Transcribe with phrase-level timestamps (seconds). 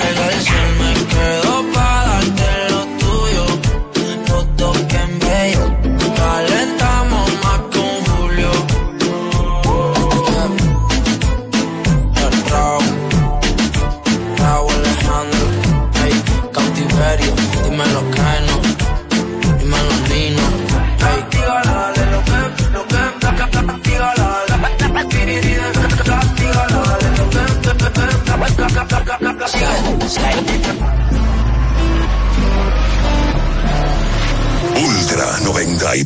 [0.00, 1.09] Y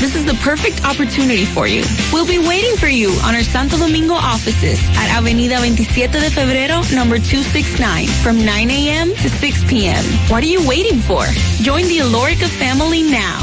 [0.00, 1.82] This is the perfect opportunity for you.
[2.12, 6.86] We'll be waiting for you on our Santo Domingo offices at Avenida 27 de Febrero,
[6.94, 9.08] number 269, from 9 a.m.
[9.08, 10.04] to 6 p.m.
[10.30, 11.26] What are you waiting for?
[11.66, 13.42] Join the Alorica family now.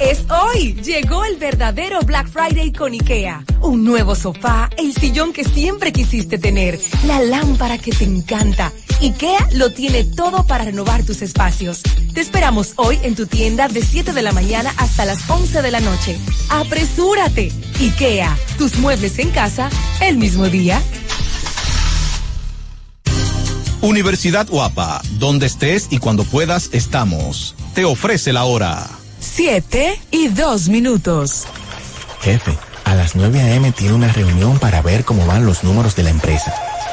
[0.00, 0.74] Es hoy.
[0.82, 3.44] Llegó el verdadero Black Friday con IKEA.
[3.60, 8.72] Un nuevo sofá, el sillón que siempre quisiste tener, la lámpara que te encanta.
[9.04, 11.82] IKEA lo tiene todo para renovar tus espacios.
[12.14, 15.70] Te esperamos hoy en tu tienda de 7 de la mañana hasta las 11 de
[15.70, 16.18] la noche.
[16.48, 17.52] ¡Apresúrate!
[17.80, 19.68] IKEA, tus muebles en casa
[20.00, 20.82] el mismo día.
[23.82, 27.54] Universidad Guapa, donde estés y cuando puedas estamos.
[27.74, 28.88] Te ofrece la hora.
[29.20, 31.44] 7 y 2 minutos.
[32.22, 33.70] Jefe, a las 9 a.m.
[33.72, 36.54] tiene una reunión para ver cómo van los números de la empresa.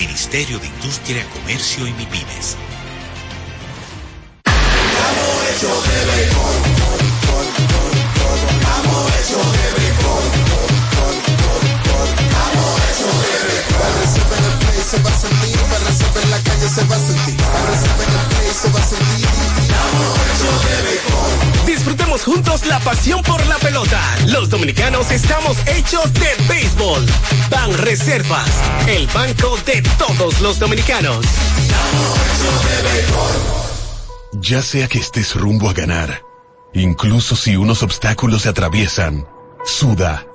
[0.00, 2.56] Ministerio de Industria, Comercio y MIPIMES.
[14.98, 15.14] Para
[16.22, 19.28] en la calle se va a sentir, para en el play se va a sentir.
[21.64, 24.00] Disfrutemos juntos la pasión por la pelota.
[24.26, 27.06] Los dominicanos estamos hechos de béisbol.
[27.50, 28.50] Ban Reservas,
[28.88, 31.24] el banco de todos los dominicanos.
[34.32, 36.22] Ya sea que estés rumbo a ganar,
[36.74, 39.28] incluso si unos obstáculos se atraviesan,
[39.64, 40.26] suda,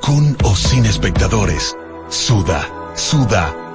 [0.00, 1.76] con o sin espectadores,
[2.08, 3.54] suda, suda,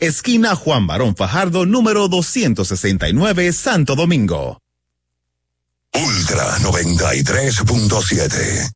[0.00, 4.62] esquina Juan Barón Fajardo, número 269, Santo Domingo.
[5.92, 8.70] Ultra 93.7.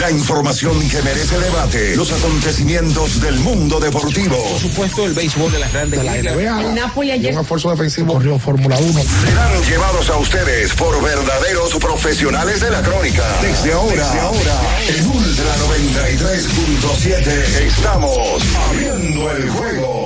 [0.00, 4.36] La información que merece debate, los acontecimientos del mundo deportivo.
[4.36, 6.36] Por supuesto, el béisbol de las grandes ligas.
[6.36, 7.32] El Napoli ayer.
[7.34, 9.02] Un esfuerzo defensivo corrió Fórmula 1.
[9.02, 13.24] Serán llevados a ustedes por verdaderos profesionales de la crónica.
[13.42, 17.26] Desde ahora, Desde ahora en Ultra 93.7
[17.66, 20.05] estamos abriendo el juego.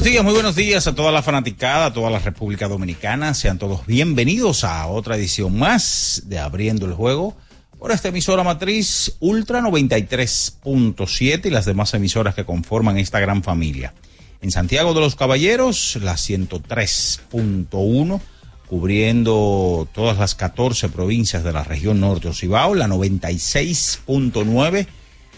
[0.00, 3.34] Buenos días, muy buenos días a toda la fanaticada, a toda la República Dominicana.
[3.34, 7.36] Sean todos bienvenidos a otra edición más de Abriendo el Juego
[7.78, 13.92] por esta emisora matriz Ultra 93.7 y las demás emisoras que conforman esta gran familia.
[14.40, 18.20] En Santiago de los Caballeros, la 103.1,
[18.68, 24.86] cubriendo todas las 14 provincias de la región norte Ocibao, la 96.9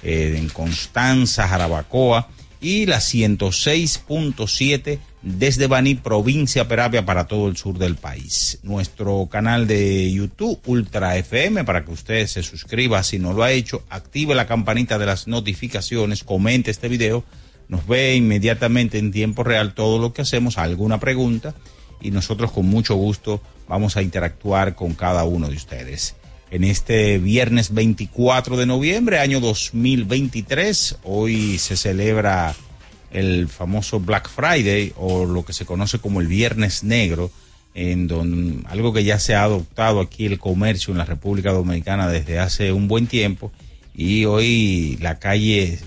[0.05, 2.29] eh, en Constanza, Jarabacoa
[2.63, 8.61] y la 106.7 desde Baní, provincia Peravia, para todo el sur del país.
[8.63, 13.51] Nuestro canal de YouTube, Ultra FM, para que usted se suscriba si no lo ha
[13.51, 17.25] hecho, active la campanita de las notificaciones, comente este video,
[17.69, 21.57] nos ve inmediatamente en tiempo real todo lo que hacemos, alguna pregunta,
[22.01, 26.15] y nosotros con mucho gusto vamos a interactuar con cada uno de ustedes
[26.53, 30.99] en este viernes 24 de noviembre, año 2023.
[31.03, 32.55] Hoy se celebra
[33.11, 37.31] el famoso Black Friday o lo que se conoce como el Viernes Negro,
[37.73, 42.07] en donde algo que ya se ha adoptado aquí el comercio en la República Dominicana
[42.07, 43.51] desde hace un buen tiempo
[43.95, 45.79] y hoy la calle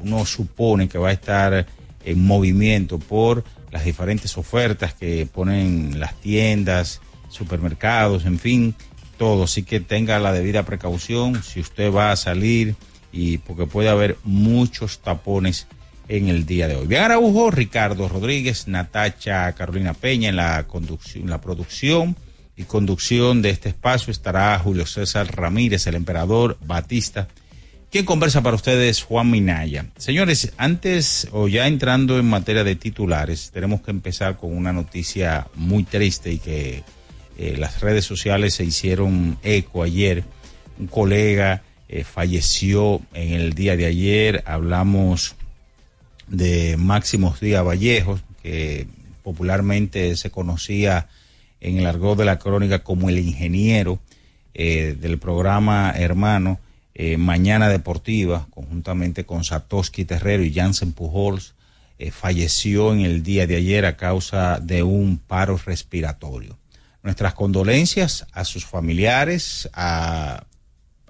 [0.00, 1.66] uno supone que va a estar
[2.04, 3.42] en movimiento por
[3.72, 8.76] las diferentes ofertas que ponen las tiendas, supermercados, en fin,
[9.16, 12.76] todo, así que tenga la debida precaución si usted va a salir
[13.12, 15.66] y porque puede haber muchos tapones
[16.08, 16.86] en el día de hoy.
[16.86, 22.16] Bien Araujo, Ricardo Rodríguez, Natacha Carolina Peña en la conducción, la producción
[22.56, 27.28] y conducción de este espacio estará Julio César Ramírez, el emperador Batista.
[27.90, 29.86] Quien conversa para ustedes, Juan Minaya.
[29.96, 35.46] Señores, antes o ya entrando en materia de titulares, tenemos que empezar con una noticia
[35.54, 36.82] muy triste y que
[37.36, 40.24] eh, las redes sociales se hicieron eco ayer.
[40.78, 44.42] Un colega eh, falleció en el día de ayer.
[44.46, 45.34] Hablamos
[46.28, 48.86] de Máximos Díaz Vallejos, que
[49.22, 51.08] popularmente se conocía
[51.60, 53.98] en el argot de la crónica como el ingeniero
[54.54, 56.60] eh, del programa Hermano
[57.18, 61.54] Mañana Deportiva, conjuntamente con Satoshi Terrero y Jansen Pujols,
[62.12, 66.56] falleció en el día de ayer a causa de un paro respiratorio
[67.04, 70.46] nuestras condolencias a sus familiares, a,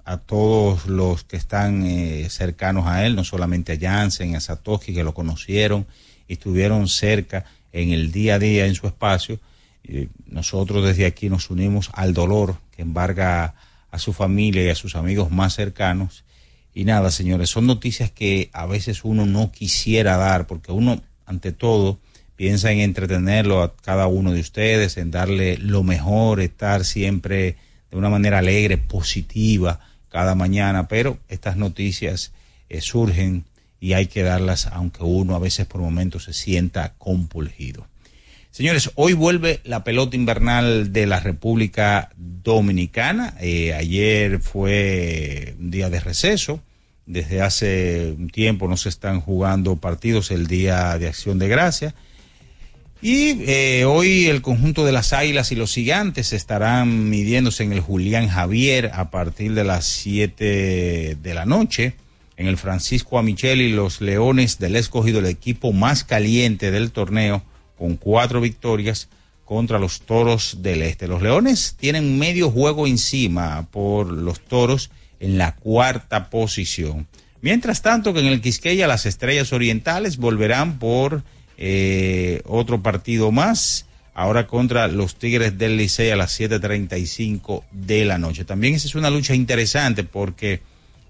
[0.03, 4.93] a todos los que están eh, cercanos a él, no solamente a Jansen, a Satoshi,
[4.93, 5.87] que lo conocieron
[6.27, 9.39] y estuvieron cerca en el día a día en su espacio.
[9.83, 13.55] Y nosotros desde aquí nos unimos al dolor que embarga
[13.89, 16.25] a su familia y a sus amigos más cercanos.
[16.73, 21.53] Y nada, señores, son noticias que a veces uno no quisiera dar, porque uno, ante
[21.53, 21.99] todo,
[22.35, 27.55] piensa en entretenerlo a cada uno de ustedes, en darle lo mejor, estar siempre
[27.91, 32.31] de una manera alegre, positiva, cada mañana, pero estas noticias
[32.69, 33.45] eh, surgen
[33.79, 37.87] y hay que darlas aunque uno a veces por momentos se sienta compulgido.
[38.55, 43.35] Señores, hoy vuelve la pelota invernal de la República Dominicana.
[43.41, 46.61] Eh, ayer fue un día de receso.
[47.05, 51.95] Desde hace un tiempo no se están jugando partidos el día de acción de gracia.
[53.01, 57.81] Y eh, hoy el conjunto de las Águilas y los Gigantes estarán midiéndose en el
[57.81, 61.95] Julián Javier a partir de las 7 de la noche.
[62.37, 67.43] En el Francisco Amicheli, los Leones del escogido el equipo más caliente del torneo
[67.77, 69.09] con cuatro victorias
[69.45, 71.07] contra los Toros del Este.
[71.07, 77.07] Los Leones tienen medio juego encima por los Toros en la cuarta posición.
[77.41, 81.23] Mientras tanto que en el Quisqueya las Estrellas Orientales volverán por
[81.57, 88.17] eh, otro partido más, ahora contra los Tigres del Licey a las 7.35 de la
[88.17, 88.45] noche.
[88.45, 90.61] También esa es una lucha interesante porque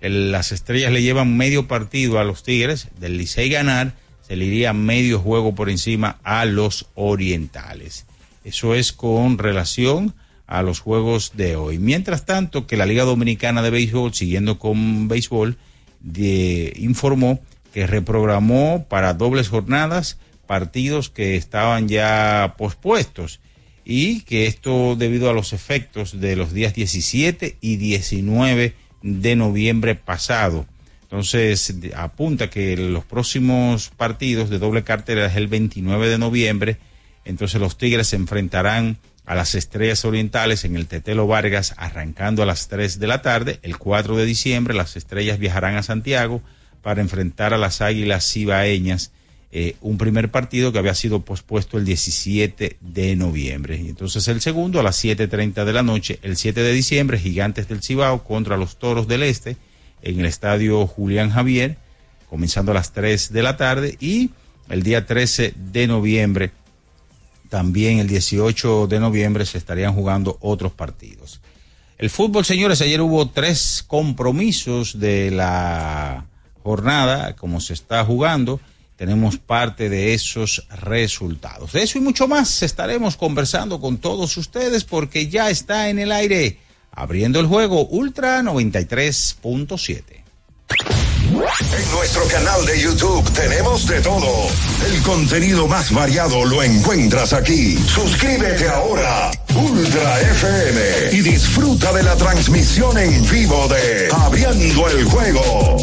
[0.02, 3.94] las Estrellas le llevan medio partido a los Tigres del Licey ganar
[4.28, 8.06] se le iría medio juego por encima a los orientales.
[8.44, 10.16] Eso es con relación
[10.48, 11.78] a los juegos de hoy.
[11.78, 15.58] Mientras tanto, que la Liga Dominicana de Béisbol, siguiendo con béisbol,
[16.76, 17.40] informó
[17.74, 23.40] que reprogramó para dobles jornadas partidos que estaban ya pospuestos
[23.84, 29.96] y que esto debido a los efectos de los días 17 y 19 de noviembre
[29.96, 30.66] pasado
[31.16, 36.78] entonces, apunta que los próximos partidos de doble cartera es el 29 de noviembre.
[37.24, 42.46] Entonces, los Tigres se enfrentarán a las Estrellas Orientales en el Tetelo Vargas, arrancando a
[42.46, 43.60] las 3 de la tarde.
[43.62, 46.42] El 4 de diciembre, las Estrellas viajarán a Santiago
[46.82, 49.14] para enfrentar a las Águilas Cibaeñas.
[49.58, 53.80] Eh, un primer partido que había sido pospuesto el 17 de noviembre.
[53.82, 57.70] Y entonces el segundo a las 7.30 de la noche, el 7 de diciembre, Gigantes
[57.70, 59.56] del Cibao contra los Toros del Este
[60.02, 61.78] en el estadio Julián Javier,
[62.30, 64.32] comenzando a las 3 de la tarde y
[64.68, 66.52] el día 13 de noviembre,
[67.48, 71.40] también el 18 de noviembre se estarían jugando otros partidos.
[71.98, 76.26] El fútbol, señores, ayer hubo tres compromisos de la
[76.62, 78.60] jornada, como se está jugando.
[78.96, 81.74] Tenemos parte de esos resultados.
[81.74, 86.12] De eso y mucho más estaremos conversando con todos ustedes porque ya está en el
[86.12, 86.60] aire
[86.92, 90.26] abriendo el juego Ultra 93.7.
[91.28, 94.48] En nuestro canal de YouTube tenemos de todo.
[94.88, 97.78] El contenido más variado lo encuentras aquí.
[97.78, 105.78] Suscríbete ahora, Ultra FM, y disfruta de la transmisión en vivo de Abriendo el juego.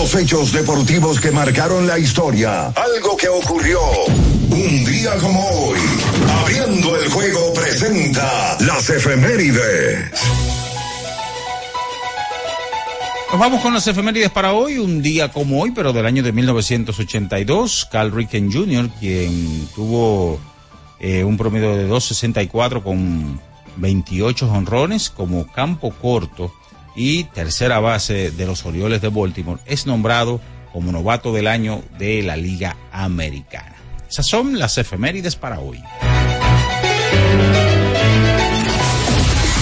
[0.00, 2.68] Los hechos deportivos que marcaron la historia.
[2.68, 3.78] Algo que ocurrió
[4.50, 5.78] un día como hoy.
[6.40, 10.10] Abriendo el juego presenta las efemérides.
[13.30, 16.32] Nos vamos con las efemérides para hoy, un día como hoy, pero del año de
[16.32, 17.86] 1982.
[17.92, 20.40] Carl Ricken Jr., quien tuvo
[20.98, 23.38] eh, un promedio de 2.64 con
[23.76, 26.50] 28 honrones como campo corto
[26.94, 30.40] y tercera base de los Orioles de Baltimore, es nombrado
[30.72, 33.76] como novato del año de la Liga Americana.
[34.08, 35.82] Esas son las efemérides para hoy.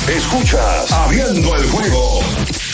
[0.09, 2.21] Escuchas Abriendo el juego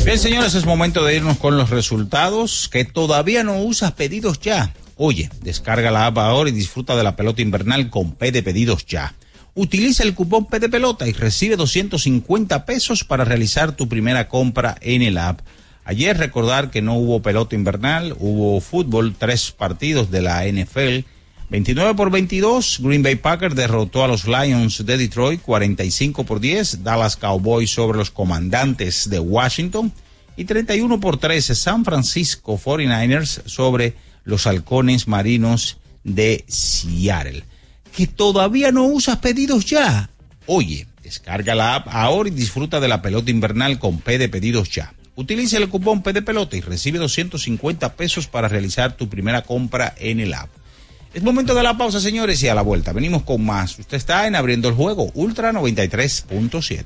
[0.04, 2.68] Bien, señores, es momento de irnos con los resultados.
[2.72, 4.74] Que todavía no usas pedidos ya.
[5.04, 8.86] Oye, descarga la app ahora y disfruta de la pelota invernal con P de pedidos
[8.86, 9.16] ya.
[9.56, 14.78] Utiliza el cupón P de pelota y recibe 250 pesos para realizar tu primera compra
[14.80, 15.40] en el app.
[15.86, 21.08] Ayer recordar que no hubo pelota invernal, hubo fútbol, tres partidos de la NFL
[21.50, 26.84] 29 por 22, Green Bay Packers derrotó a los Lions de Detroit 45 por 10,
[26.84, 29.92] Dallas Cowboys sobre los comandantes de Washington
[30.38, 37.44] y 31 por 13, San Francisco 49ers sobre los halcones marinos de Seattle.
[37.96, 40.10] Que todavía no usas pedidos ya.
[40.46, 44.70] Oye, descarga la app ahora y disfruta de la pelota invernal con P de pedidos
[44.70, 44.94] ya.
[45.16, 49.94] Utiliza el cupón P de pelota y recibe 250 pesos para realizar tu primera compra
[49.98, 50.50] en el app.
[51.14, 53.78] Es momento de la pausa, señores, y a la vuelta venimos con más.
[53.78, 56.86] Usted está en Abriendo el Juego, Ultra 93.7.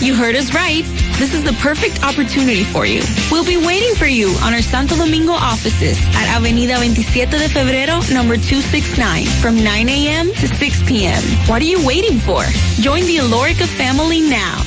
[0.00, 0.84] You heard us right.
[1.18, 3.00] This is the perfect opportunity for you.
[3.30, 8.02] We'll be waiting for you on our Santo Domingo offices at Avenida 27 de Febrero,
[8.12, 10.26] number 269, from 9 a.m.
[10.34, 11.22] to 6 p.m.
[11.46, 12.42] What are you waiting for?
[12.82, 14.60] Join the Alorica family now.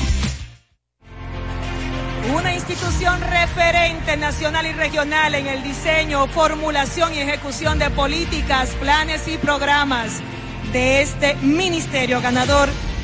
[2.34, 9.28] Una institución referente nacional y regional en el diseño, formulación y ejecución de políticas, planes
[9.28, 10.20] y programas
[10.72, 12.68] de este ministerio ganador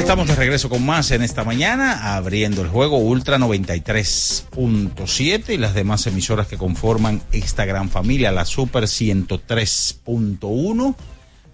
[0.00, 5.74] Estamos de regreso con más en esta mañana, abriendo el juego Ultra 93.7 y las
[5.74, 10.94] demás emisoras que conforman esta gran familia, la Super 103.1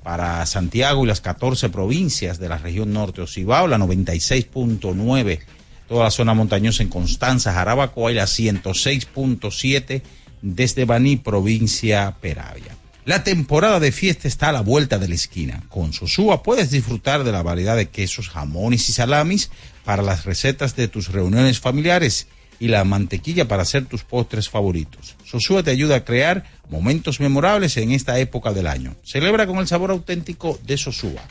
[0.05, 5.41] para Santiago y las 14 provincias de la región norte Ocibao, la 96.9
[5.89, 10.03] toda la zona montañosa en Constanza, Jarabacoa y la 106.7
[10.43, 12.76] desde Baní, provincia Peravia.
[13.07, 15.63] La temporada de fiesta está a la vuelta de la esquina.
[15.69, 19.49] Con Sosúa puedes disfrutar de la variedad de quesos, jamones y salamis
[19.85, 22.27] para las recetas de tus reuniones familiares
[22.59, 25.15] y la mantequilla para hacer tus postres favoritos.
[25.25, 28.97] Sosúa te ayuda a crear momentos memorables en esta época del año.
[29.05, 31.23] Celebra con el sabor auténtico de Sosúa.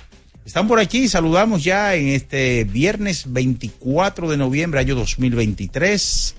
[0.46, 6.36] Están por aquí, saludamos ya en este viernes 24 de noviembre, año 2023,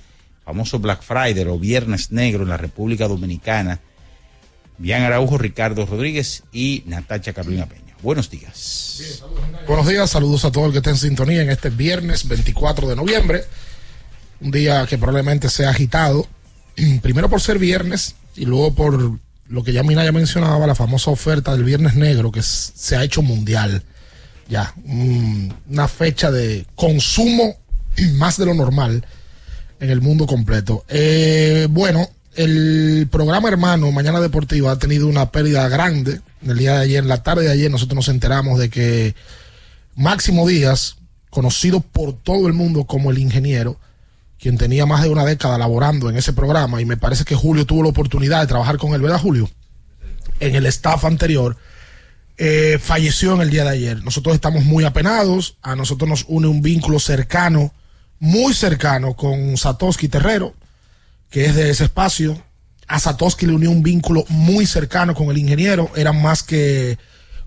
[0.46, 3.82] famoso Black Friday o Viernes Negro en la República Dominicana
[4.78, 7.96] Bian Araujo, Ricardo Rodríguez y Natacha Carolina Peña.
[8.02, 9.02] Buenos días.
[9.66, 12.96] Buenos días, saludos a todo el que esté en sintonía en este viernes 24 de
[12.96, 13.44] noviembre.
[14.40, 16.26] Un día que probablemente sea agitado,
[17.02, 21.10] primero por ser viernes y luego por lo que ya Mina ya mencionaba, la famosa
[21.10, 23.82] oferta del Viernes Negro que se ha hecho mundial.
[24.48, 27.56] Ya, una fecha de consumo
[28.14, 29.04] más de lo normal
[29.80, 30.84] en el mundo completo.
[30.88, 36.20] Eh, bueno, el programa hermano Mañana Deportiva ha tenido una pérdida grande.
[36.46, 39.14] El día de ayer, en la tarde de ayer, nosotros nos enteramos de que
[39.94, 40.96] Máximo Díaz,
[41.30, 43.80] conocido por todo el mundo como el ingeniero,
[44.38, 47.64] quien tenía más de una década laborando en ese programa, y me parece que Julio
[47.64, 49.50] tuvo la oportunidad de trabajar con él, ¿verdad, Julio?
[50.38, 51.56] En el staff anterior,
[52.36, 54.04] eh, falleció en el día de ayer.
[54.04, 57.72] Nosotros estamos muy apenados, a nosotros nos une un vínculo cercano,
[58.18, 60.54] muy cercano con Satoshi Terrero
[61.30, 62.40] que es de ese espacio.
[62.88, 66.98] A Satoshi le unió un vínculo muy cercano con el ingeniero, eran más que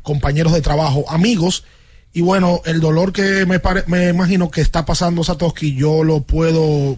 [0.01, 1.63] compañeros de trabajo, amigos.
[2.11, 6.97] Y bueno, el dolor que me, me imagino que está pasando Satoshi, yo lo puedo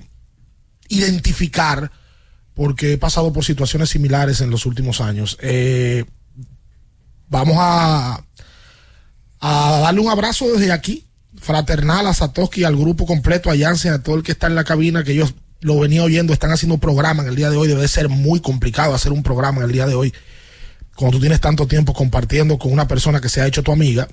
[0.88, 1.92] identificar
[2.54, 5.38] porque he pasado por situaciones similares en los últimos años.
[5.42, 6.06] Eh,
[7.28, 8.26] vamos a,
[9.40, 11.06] a darle un abrazo desde aquí,
[11.38, 14.64] fraternal a Satoshi, al grupo completo, a Janssen, a todo el que está en la
[14.64, 17.68] cabina, que ellos lo venía oyendo, están haciendo un programa en el día de hoy,
[17.68, 20.14] debe ser muy complicado hacer un programa en el día de hoy,
[20.96, 24.08] cuando tú tienes tanto tiempo compartiendo con una persona que se ha hecho tu amiga,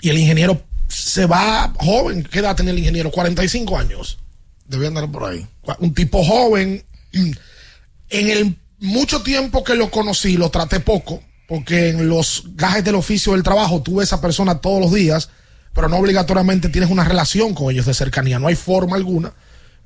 [0.00, 3.10] y el ingeniero se va joven, ¿qué edad tiene el ingeniero?
[3.10, 4.18] 45 años.
[4.66, 5.46] Debe andar por ahí.
[5.80, 6.84] Un tipo joven.
[7.12, 12.94] En el mucho tiempo que lo conocí, lo traté poco, porque en los gajes del
[12.94, 15.30] oficio del trabajo tuve esa persona todos los días,
[15.74, 19.32] pero no obligatoriamente tienes una relación con ellos de cercanía, no hay forma alguna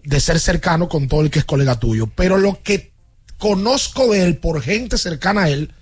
[0.05, 2.09] de ser cercano con todo el que es colega tuyo.
[2.15, 2.93] Pero lo que
[3.39, 5.73] conozco de él por gente cercana a él,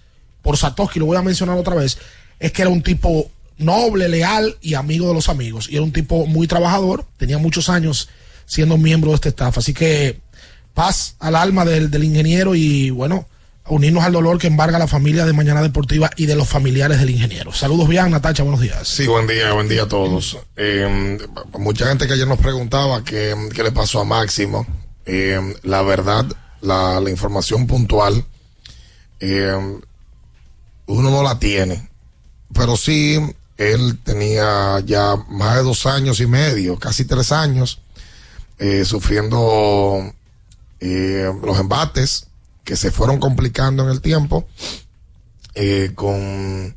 [0.43, 1.99] por Satoshi, lo voy a mencionar otra vez,
[2.39, 5.69] es que era un tipo noble, leal y amigo de los amigos.
[5.69, 8.09] Y era un tipo muy trabajador, tenía muchos años
[8.47, 9.59] siendo miembro de este staff.
[9.59, 10.21] Así que
[10.75, 13.27] paz al alma del, del ingeniero y bueno,
[13.71, 17.11] unirnos al dolor que embarga la familia de Mañana Deportiva y de los familiares del
[17.11, 17.53] ingeniero.
[17.53, 18.87] Saludos bien, Natacha, buenos días.
[18.87, 20.39] Sí, buen día, buen día a todos.
[20.57, 21.19] Eh,
[21.59, 24.67] mucha gente que ayer nos preguntaba qué, le pasó a Máximo.
[25.07, 26.27] Eh, la verdad,
[26.61, 28.25] la, la información puntual,
[29.21, 29.81] eh,
[30.87, 31.89] uno no la tiene,
[32.53, 33.21] pero sí,
[33.57, 37.81] él tenía ya más de dos años y medio, casi tres años,
[38.85, 40.13] sufriendo
[40.81, 42.30] los embates
[42.71, 44.47] que se fueron complicando en el tiempo
[45.57, 46.77] eh, con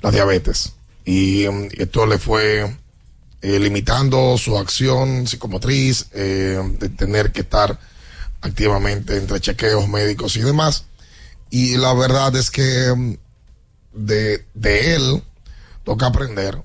[0.00, 0.74] la diabetes.
[1.04, 2.76] Y, um, esto le fue
[3.40, 7.76] eh, limitando su acción psicomotriz, eh, de tener que estar
[8.40, 10.84] activamente entre chequeos médicos y demás.
[11.50, 13.16] Y la verdad es que um,
[13.92, 15.24] de, de él
[15.82, 16.62] toca aprender.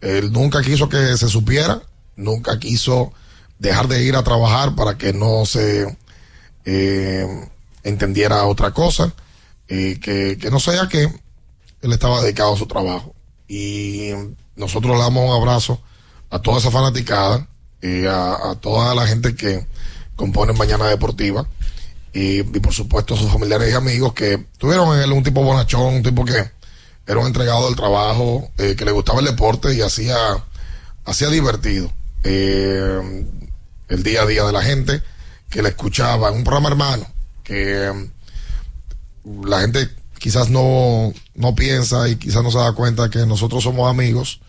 [0.00, 1.82] Él nunca quiso que se supiera,
[2.16, 3.12] nunca quiso
[3.58, 5.94] dejar de ir a trabajar para que no se
[7.82, 9.14] entendiera otra cosa,
[9.66, 11.02] que, que no sea que
[11.82, 13.14] él estaba dedicado a su trabajo.
[13.46, 14.10] Y
[14.56, 15.80] nosotros le damos un abrazo
[16.30, 17.46] a toda esa fanaticada,
[17.82, 19.66] a, toda la gente que
[20.16, 21.46] compone Mañana Deportiva,
[22.12, 25.94] y, por supuesto a sus familiares y amigos que tuvieron en él un tipo bonachón,
[25.94, 26.50] un tipo que
[27.06, 30.16] era un entregado del trabajo, eh, que le gustaba el deporte y hacía,
[31.04, 31.90] hacía divertido
[32.24, 33.26] eh,
[33.88, 35.02] el día a día de la gente
[35.48, 37.06] que le escuchaba, un programa hermano,
[37.48, 37.90] que
[39.24, 43.90] la gente quizás no, no piensa y quizás no se da cuenta que nosotros somos
[43.90, 44.40] amigos.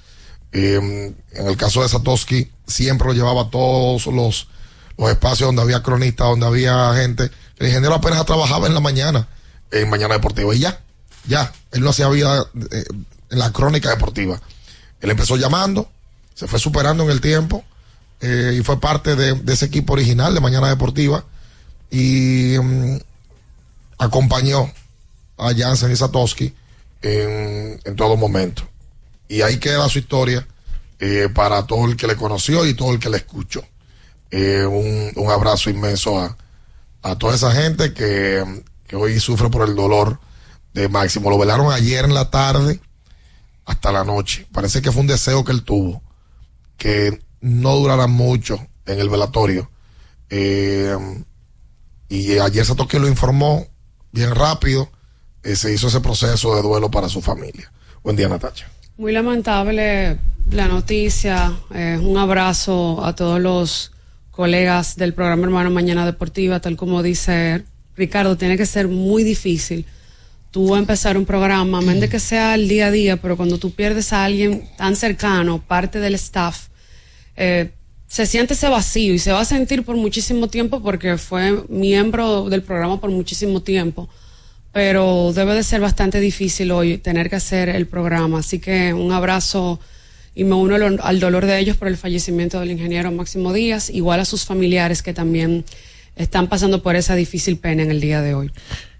[0.51, 4.49] Eh, en el caso de Satoshi, siempre lo llevaba a todos los,
[4.97, 7.31] los espacios donde había cronistas, donde había gente.
[7.57, 9.29] El ingeniero apenas trabajaba en la mañana,
[9.71, 10.81] en Mañana Deportiva, y ya,
[11.25, 11.53] ya.
[11.71, 12.83] Él no hacía vida eh,
[13.29, 14.41] en la crónica deportiva.
[14.99, 15.89] Él empezó llamando,
[16.35, 17.63] se fue superando en el tiempo
[18.19, 21.23] eh, y fue parte de ese equipo original de Mañana Deportiva
[21.89, 22.97] y mm,
[23.97, 24.71] acompañó
[25.38, 26.54] a Jansen y Satoshi
[27.02, 28.63] en, en todo momento.
[29.28, 30.47] Y ahí queda su historia
[30.99, 33.63] eh, para todo el que le conoció y todo el que le escuchó.
[34.32, 36.36] Eh, un, un abrazo inmenso a,
[37.02, 40.19] a toda esa gente que, que hoy sufre por el dolor
[40.73, 41.30] de Máximo.
[41.30, 42.80] Lo velaron ayer en la tarde
[43.65, 44.47] hasta la noche.
[44.52, 46.02] Parece que fue un deseo que él tuvo,
[46.78, 49.69] que no durara mucho en el velatorio.
[50.30, 50.95] Eh,
[52.10, 53.67] y ayer Satoshi lo informó
[54.12, 54.89] bien rápido.
[55.43, 57.72] eh, se hizo ese proceso de duelo para su familia.
[58.04, 58.69] Buen día, Natacha.
[58.98, 60.19] Muy lamentable
[60.52, 61.54] la noticia.
[61.74, 63.91] Eh, un abrazo a todos los
[64.32, 67.63] colegas del programa Hermano Mañana Deportiva, tal como dice
[67.95, 69.86] Ricardo, tiene que ser muy difícil
[70.52, 73.58] tú empezar un programa, a menos de que sea el día a día, pero cuando
[73.58, 76.67] tú pierdes a alguien tan cercano, parte del staff,
[77.36, 77.72] eh,
[78.10, 82.50] se siente ese vacío y se va a sentir por muchísimo tiempo porque fue miembro
[82.50, 84.10] del programa por muchísimo tiempo.
[84.74, 88.39] Pero debe de ser bastante difícil hoy tener que hacer el programa.
[88.39, 89.80] Así que un abrazo
[90.34, 94.19] y me uno al dolor de ellos por el fallecimiento del ingeniero Máximo Díaz, igual
[94.19, 95.63] a sus familiares que también
[96.15, 98.52] están pasando por esa difícil pena en el día de hoy.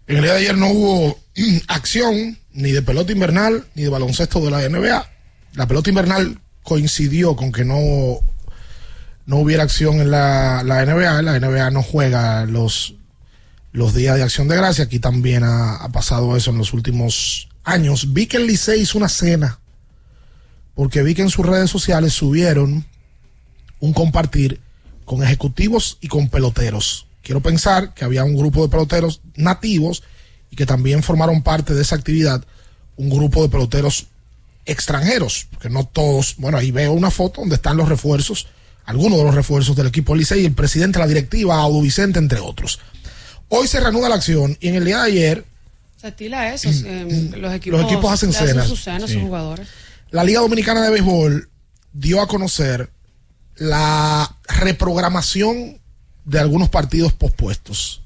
[0.08, 1.19] En el día de ayer no hubo
[1.67, 5.10] acción ni de pelota invernal ni de baloncesto de la NBA.
[5.56, 8.19] La pelota invernal coincidió con que no,
[9.29, 11.21] no hubiera acción en la, la NBA.
[11.21, 12.95] La NBA no juega los,
[13.71, 14.85] los días de acción de gracia.
[14.85, 18.11] Aquí también ha, pasado eso en los últimos años.
[18.11, 19.59] Vi que el Licey hizo una cena
[20.73, 22.87] porque vi que en sus redes sociales subieron
[23.79, 24.61] un compartir
[25.05, 27.05] con ejecutivos y con peloteros.
[27.21, 30.01] Quiero pensar que había un grupo de peloteros nativos
[30.49, 32.43] y que también formaron parte de esa actividad
[32.95, 34.07] un grupo de peloteros
[34.65, 38.47] extranjeros, porque no todos, bueno, ahí veo una foto donde están los refuerzos,
[38.89, 42.39] algunos de los refuerzos del equipo Licey, el presidente de la directiva, Audo Vicente, entre
[42.39, 42.80] otros.
[43.49, 45.45] Hoy se reanuda la acción y en el día de ayer
[46.02, 48.67] Se estila eso, eh, los equipos, Mm, los equipos hacen cenas.
[48.67, 49.13] sus cenas, Sí.
[49.15, 49.67] sus jugadores.
[50.12, 51.49] la Liga Dominicana de Béisbol
[51.93, 52.89] dio a conocer
[53.58, 55.80] la reprogramación
[56.25, 58.02] de algunos partidos pospuestos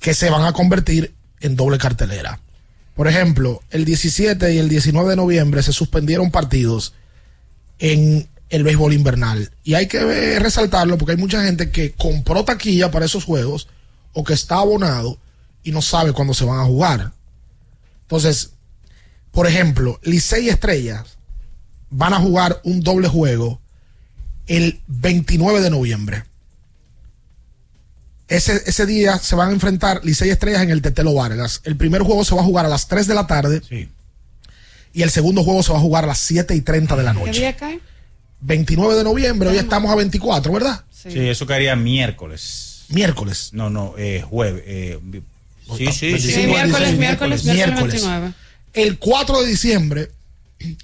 [0.00, 2.40] que se van a convertir en doble cartelera.
[2.96, 6.94] Por ejemplo, el 17 y el 19 de noviembre se suspendieron partidos
[7.78, 9.50] en el béisbol invernal.
[9.64, 13.68] Y hay que resaltarlo porque hay mucha gente que compró taquilla para esos juegos
[14.12, 15.18] o que está abonado
[15.62, 17.12] y no sabe cuándo se van a jugar.
[18.02, 18.50] Entonces,
[19.30, 21.16] por ejemplo, Licey y Estrellas
[21.90, 23.60] van a jugar un doble juego
[24.46, 26.24] el 29 de noviembre.
[28.26, 31.60] Ese, ese día se van a enfrentar Licey y Estrellas en el Tetelo Vargas.
[31.64, 33.62] El primer juego se va a jugar a las 3 de la tarde.
[34.92, 37.12] Y el segundo juego se va a jugar a las 7 y 30 de la
[37.12, 37.40] ¿Qué noche.
[37.40, 37.80] día cae?
[38.40, 40.84] 29 de noviembre, hoy estamos a 24, ¿verdad?
[40.90, 42.84] Sí, eso caería miércoles.
[42.88, 43.50] Miércoles.
[43.52, 44.62] No, no, eh, jueves.
[44.66, 45.22] eh, vi-
[45.76, 46.32] sí, sí, sí.
[46.32, 48.34] Sí, miércoles, miércoles, miércoles, miércoles.
[48.72, 50.10] El 4 de diciembre,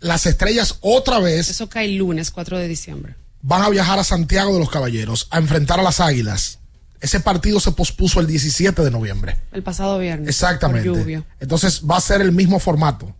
[0.00, 1.50] las estrellas otra vez.
[1.50, 3.14] Eso cae el lunes, 4 de diciembre.
[3.42, 6.58] van a viajar a Santiago de los Caballeros a enfrentar a las Águilas.
[7.00, 9.36] Ese partido se pospuso el 17 de noviembre.
[9.52, 10.28] El pasado viernes.
[10.28, 10.88] Exactamente.
[10.88, 11.22] Por lluvia.
[11.38, 13.14] Entonces va a ser el mismo formato.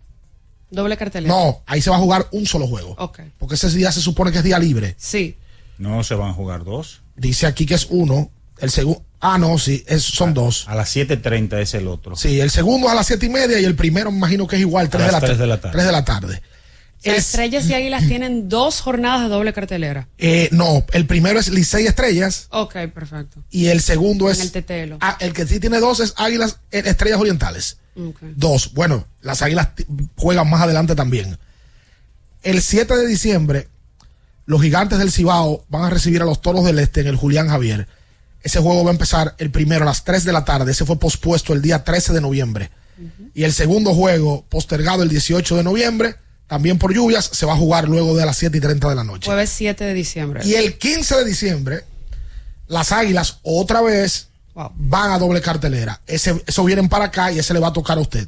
[0.69, 1.33] Doble cartelera.
[1.33, 2.95] No, ahí se va a jugar un solo juego.
[2.97, 3.19] Ok.
[3.37, 4.95] Porque ese día se supone que es día libre.
[4.97, 5.37] Sí.
[5.77, 7.01] No se van a jugar dos.
[7.15, 8.29] Dice aquí que es uno.
[8.59, 9.03] El segundo.
[9.19, 10.67] Ah, no, sí, es- son dos.
[10.67, 12.15] A las 7.30 es el otro.
[12.15, 14.61] Sí, el segundo a las siete y media y el primero me imagino que es
[14.61, 15.71] igual, tres, las de, la tres ta- de la tarde.
[15.73, 16.41] tres de la tarde.
[17.03, 20.07] Las Estrellas y Águilas tienen dos jornadas de doble cartelera.
[20.17, 23.43] Eh, no, el primero es Licey Estrellas Ok, perfecto.
[23.49, 24.39] y el segundo es.
[24.39, 24.97] En el tetelo.
[25.01, 27.77] Ah, el que sí tiene dos es Águilas eh, Estrellas Orientales.
[28.21, 28.73] Dos.
[28.73, 29.69] Bueno, las águilas
[30.15, 31.39] juegan más adelante también.
[32.43, 33.67] El 7 de diciembre,
[34.45, 37.47] los gigantes del Cibao van a recibir a los toros del Este en el Julián
[37.49, 37.87] Javier.
[38.43, 40.71] Ese juego va a empezar el primero a las 3 de la tarde.
[40.71, 42.69] Ese fue pospuesto el día 13 de noviembre.
[43.33, 46.15] Y el segundo juego, postergado el 18 de noviembre,
[46.47, 49.03] también por lluvias, se va a jugar luego de las 7 y 30 de la
[49.03, 49.25] noche.
[49.27, 50.41] Jueves 7 de diciembre.
[50.45, 51.83] Y el 15 de diciembre,
[52.67, 54.29] las águilas otra vez
[54.75, 56.01] van a doble cartelera.
[56.07, 58.27] Ese, eso vienen para acá y ese le va a tocar a usted.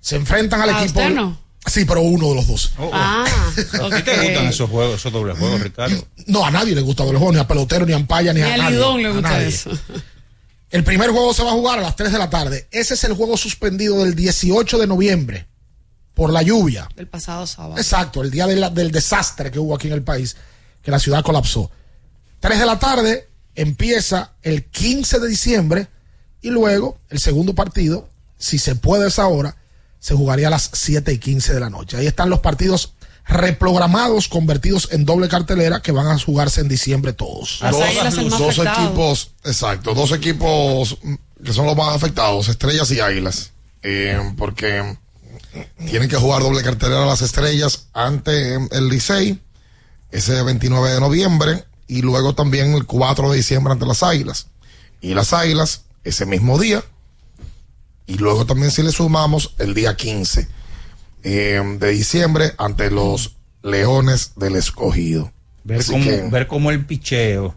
[0.00, 1.00] Se enfrentan al ¿A equipo.
[1.00, 1.40] usted no?
[1.66, 2.72] Sí, pero uno de los dos.
[2.92, 3.54] Ah, ¿A
[3.96, 6.06] ti te gustan esos juegos, esos dobles juegos, Ricardo?
[6.26, 8.46] No, a nadie le gusta doble juego, ni a pelotero, ni a Ampaya, ni, Ni
[8.46, 8.70] a a nadie.
[8.76, 9.46] Lidón le gusta nadie.
[9.48, 9.70] eso.
[10.70, 12.68] El primer juego se va a jugar a las 3 de la tarde.
[12.70, 15.46] Ese es el juego suspendido del 18 de noviembre
[16.14, 16.88] por la lluvia.
[16.96, 17.76] El pasado sábado.
[17.76, 20.36] Exacto, el día de la- del desastre que hubo aquí en el país,
[20.82, 21.70] que la ciudad colapsó.
[22.40, 25.88] 3 de la tarde empieza el 15 de diciembre
[26.42, 29.56] y luego el segundo partido, si se puede a esa hora,
[29.98, 31.96] se jugaría a las 7 y 15 de la noche.
[31.96, 32.92] Ahí están los partidos
[33.26, 37.60] reprogramados, convertidos en doble cartelera que van a jugarse en diciembre todos.
[37.60, 38.84] Dos afectado.
[38.86, 40.98] equipos, exacto, dos equipos
[41.42, 43.52] que son los más afectados, estrellas y águilas.
[43.82, 44.96] Eh, porque
[45.88, 49.40] tienen que jugar doble cartelera las estrellas ante el Licey,
[50.10, 54.46] ese 29 de noviembre, y luego también el 4 de diciembre ante las águilas.
[55.00, 56.82] Y las águilas, ese mismo día,
[58.06, 60.46] y luego también si le sumamos el día 15
[61.22, 65.32] eh, de diciembre ante los Leones del Escogido.
[65.64, 67.54] Ver Así cómo, que- ver cómo el picheo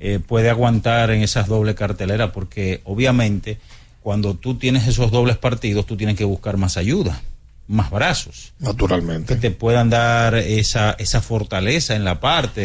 [0.00, 3.58] eh, puede aguantar en esas dobles carteleras, porque obviamente
[4.02, 7.22] cuando tú tienes esos dobles partidos, tú tienes que buscar más ayuda,
[7.68, 8.52] más brazos.
[8.58, 9.34] Naturalmente.
[9.34, 12.60] Que te puedan dar esa, esa fortaleza en la parte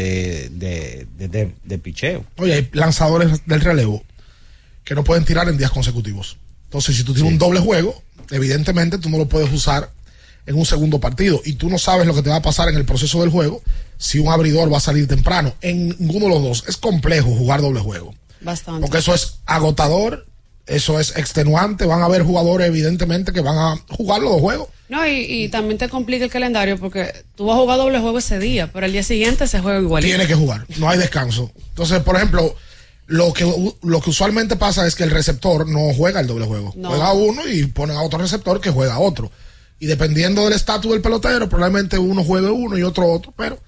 [0.50, 2.26] de, de, de- de picheo.
[2.38, 4.04] Oye, hay lanzadores del relevo
[4.84, 6.38] que no pueden tirar en días consecutivos.
[6.66, 9.92] Entonces, si tú tienes un doble juego, evidentemente tú no lo puedes usar
[10.46, 12.76] en un segundo partido y tú no sabes lo que te va a pasar en
[12.76, 13.62] el proceso del juego
[13.98, 15.54] si un abridor va a salir temprano.
[15.62, 18.14] En ninguno de los dos es complejo jugar doble juego.
[18.42, 18.82] Bastante.
[18.82, 20.26] Porque eso es agotador,
[20.68, 21.86] eso es extenuante.
[21.86, 24.68] Van a haber jugadores, evidentemente, que van a jugar los dos juegos.
[24.90, 28.20] No, y, y también te complica el calendario porque tú vas a jugar doble juego
[28.20, 30.04] ese día, pero el día siguiente se juega igual.
[30.04, 31.52] Tiene que jugar, no hay descanso.
[31.70, 32.56] Entonces, por ejemplo,
[33.08, 36.74] lo que, lo que usualmente pasa es que el receptor no juega el doble juego.
[36.76, 36.90] No.
[36.90, 39.32] Juega uno y ponen a otro receptor que juega otro.
[39.80, 43.60] Y dependiendo del estatus del pelotero, probablemente uno juegue uno y otro otro, pero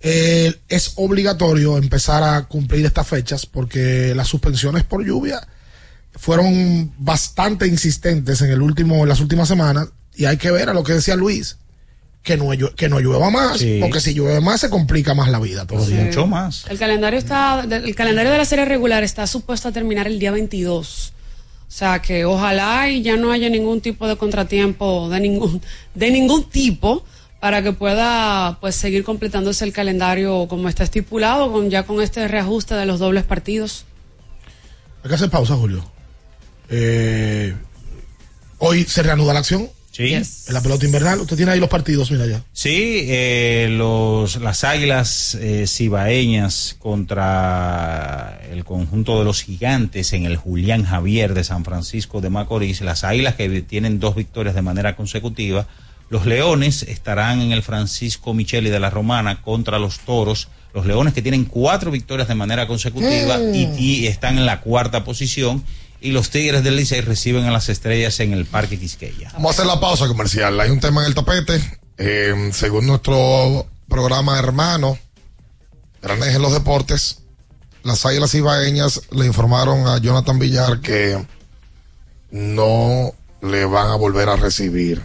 [0.00, 5.46] eh, es obligatorio empezar a cumplir estas fechas porque las suspensiones por lluvia
[6.16, 10.74] fueron bastante insistentes en el último, en las últimas semanas y hay que ver a
[10.74, 11.56] lo que decía Luis
[12.22, 13.78] que no, que no llueva más, Sí.
[13.80, 16.04] porque si llueve más se complica más la vida todavía.
[16.04, 16.66] Mucho más.
[16.68, 20.18] El calendario está, de- el calendario de la serie regular está supuesto a terminar el
[20.18, 21.12] día 22.
[21.66, 25.62] O sea que ojalá y ya no haya ningún tipo de contratiempo de ningún,
[25.94, 27.04] de ningún tipo
[27.40, 32.28] para que pueda pues seguir completándose el calendario como está estipulado, con ya con este
[32.28, 33.86] reajuste de los dobles partidos.
[35.02, 35.90] Hay que hacer pausa, Julio.
[36.70, 37.54] Eh,
[38.58, 40.14] hoy se reanuda la acción Sí.
[40.14, 41.20] en la pelota invernal.
[41.20, 42.44] Usted tiene ahí los partidos, mira ya.
[42.52, 50.36] Sí, eh, los, las águilas eh, cibaeñas contra el conjunto de los gigantes en el
[50.36, 52.80] Julián Javier de San Francisco de Macorís.
[52.82, 55.66] Las águilas que tienen dos victorias de manera consecutiva.
[56.08, 60.48] Los leones estarán en el Francisco Micheli de la Romana contra los toros.
[60.72, 63.54] Los leones que tienen cuatro victorias de manera consecutiva Mm.
[63.54, 65.62] y, y están en la cuarta posición.
[66.00, 69.30] Y los Tigres del Licey reciben a las estrellas en el Parque Quisqueya.
[69.34, 70.58] Vamos a hacer la pausa comercial.
[70.60, 71.60] Hay un tema en el tapete.
[71.98, 74.98] Eh, según nuestro programa hermano,
[76.00, 77.18] Grandes en los Deportes,
[77.82, 81.22] las Águilas Ibaeñas le informaron a Jonathan Villar que
[82.30, 85.02] no le van a volver a recibir.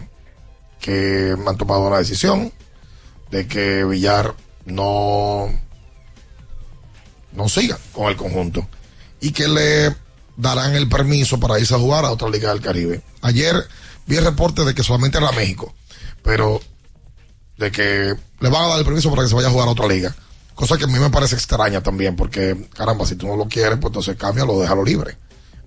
[0.80, 2.52] Que han tomado una decisión
[3.30, 5.50] de que Villar no,
[7.32, 8.66] no siga con el conjunto
[9.20, 9.94] y que le
[10.36, 13.02] darán el permiso para irse a jugar a otra liga del Caribe.
[13.22, 13.56] Ayer
[14.06, 15.74] vi el reporte de que solamente era México,
[16.22, 16.60] pero
[17.56, 19.72] de que le van a dar el permiso para que se vaya a jugar a
[19.72, 20.14] otra liga.
[20.54, 23.78] Cosa que a mí me parece extraña también, porque caramba, si tú no lo quieres,
[23.78, 25.16] pues entonces cámbialo, déjalo libre.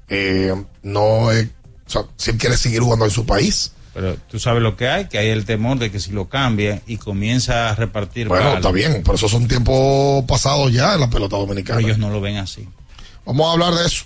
[0.07, 1.47] Eh, no es,
[1.85, 3.71] o sea, si él quiere seguir jugando en su país.
[3.93, 6.81] Pero tú sabes lo que hay, que hay el temor de que si lo cambia
[6.87, 8.27] y comienza a repartir.
[8.27, 11.77] Bueno, balas, está bien, pero esos son tiempos pasados ya en la pelota dominicana.
[11.77, 12.67] pero ellos no lo ven así.
[13.25, 14.05] Vamos a hablar de eso.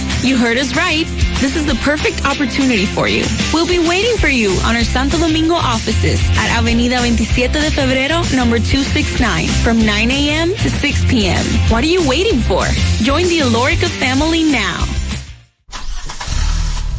[0.23, 1.07] You heard us right.
[1.41, 3.25] This is the perfect opportunity for you.
[3.51, 8.21] We'll be waiting for you on our Santo Domingo offices at Avenida 27 de Febrero,
[8.35, 10.49] number 269, from 9 a.m.
[10.49, 11.43] to 6 p.m.
[11.71, 12.65] What are you waiting for?
[13.01, 14.85] Join the Alorica family now.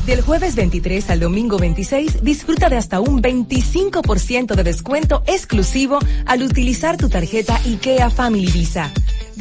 [0.05, 6.43] Del jueves 23 al domingo 26, disfruta de hasta un 25% de descuento exclusivo al
[6.43, 8.93] utilizar tu tarjeta IKEA Family Visa.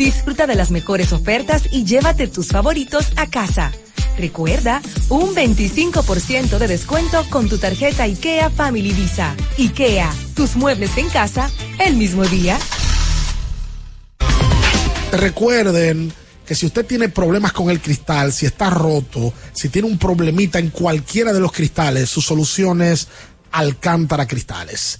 [0.02, 3.72] Disfruta de las mejores ofertas y llévate tus favoritos a casa.
[4.18, 9.36] Recuerda, un 25% de descuento con tu tarjeta IKEA Family Visa.
[9.60, 12.58] IKEA, tus muebles en casa el mismo día.
[15.12, 16.12] Recuerden
[16.48, 20.58] que si usted tiene problemas con el cristal, si está roto, si tiene un problemita
[20.58, 23.08] en cualquiera de los cristales, su solución es
[23.52, 25.00] Alcántara Cristales.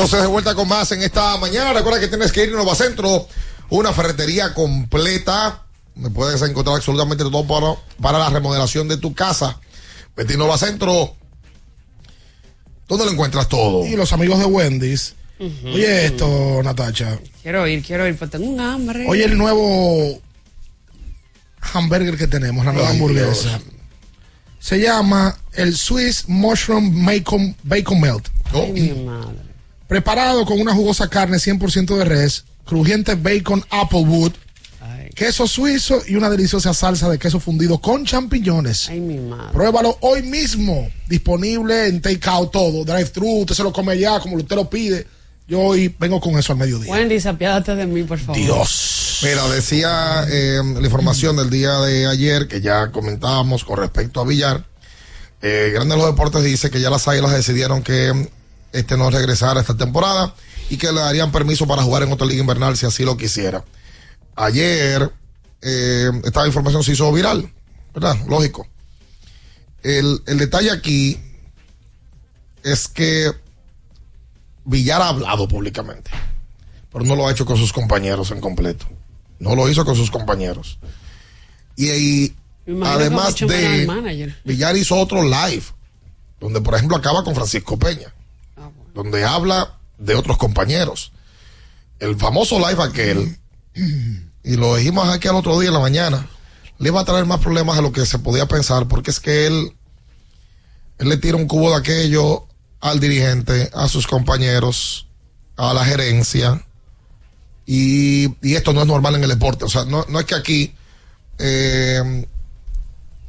[0.00, 1.72] Entonces de vuelta con más en esta mañana.
[1.74, 3.28] Recuerda que tienes que ir a Nova Centro,
[3.68, 5.62] una ferretería completa.
[5.94, 9.60] Me puedes encontrar absolutamente todo para, para la remodelación de tu casa.
[10.16, 11.14] Vete a Nova Centro.
[12.88, 13.84] ¿Dónde lo encuentras todo?
[13.84, 15.14] Y los amigos de Wendy's.
[15.64, 17.18] Oye esto, Natacha.
[17.42, 19.06] Quiero ir, quiero ir, porque tengo un hambre.
[19.06, 20.20] Oye el nuevo
[21.74, 23.48] hamburger que tenemos, la nueva Ay, hamburguesa.
[23.48, 23.62] Dios.
[24.58, 28.28] Se llama el Swiss Mushroom Bacon, Bacon Melt.
[28.52, 29.49] Ay, mi madre.
[29.90, 34.30] Preparado con una jugosa carne 100% de res, crujiente bacon Applewood,
[35.16, 38.88] queso suizo y una deliciosa salsa de queso fundido con champiñones.
[38.88, 39.52] Ay, mi madre.
[39.52, 40.88] Pruébalo hoy mismo.
[41.08, 42.84] Disponible en takeout todo.
[42.84, 45.08] Drive-thru, usted se lo come allá como usted lo pide.
[45.48, 46.92] Yo hoy vengo con eso al mediodía.
[46.92, 48.40] Wendy, apiádate de mí, por favor.
[48.40, 49.18] Dios.
[49.24, 54.24] Mira, decía eh, la información del día de ayer que ya comentábamos con respecto a
[54.24, 54.64] Villar.
[55.42, 58.30] Eh, Grande de los Deportes dice que ya las Águilas decidieron que
[58.72, 60.34] este no regresara esta temporada
[60.68, 63.64] y que le darían permiso para jugar en otra liga invernal si así lo quisiera.
[64.36, 65.10] Ayer
[65.62, 67.52] eh, esta información se hizo viral,
[67.94, 68.16] ¿verdad?
[68.26, 68.66] Lógico.
[69.82, 71.20] El, el detalle aquí
[72.62, 73.32] es que
[74.64, 76.10] Villar ha hablado públicamente,
[76.92, 78.86] pero no lo ha hecho con sus compañeros en completo.
[79.38, 80.78] No lo hizo con sus compañeros.
[81.76, 82.34] Y, y
[82.84, 84.36] además de manager.
[84.44, 85.64] Villar hizo otro live,
[86.38, 88.12] donde por ejemplo acaba con Francisco Peña,
[88.94, 91.12] donde habla de otros compañeros.
[91.98, 93.38] El famoso live aquel,
[94.42, 96.26] y lo dijimos aquí al otro día en la mañana,
[96.78, 99.46] le iba a traer más problemas de lo que se podía pensar, porque es que
[99.46, 99.76] él,
[100.98, 102.46] él le tira un cubo de aquello
[102.80, 105.06] al dirigente, a sus compañeros,
[105.56, 106.64] a la gerencia,
[107.66, 109.66] y, y esto no es normal en el deporte.
[109.66, 110.74] O sea, no, no es que aquí,
[111.38, 112.26] eh,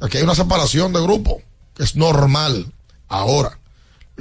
[0.00, 1.42] aquí hay una separación de grupo,
[1.74, 2.72] que es normal.
[3.08, 3.58] Ahora,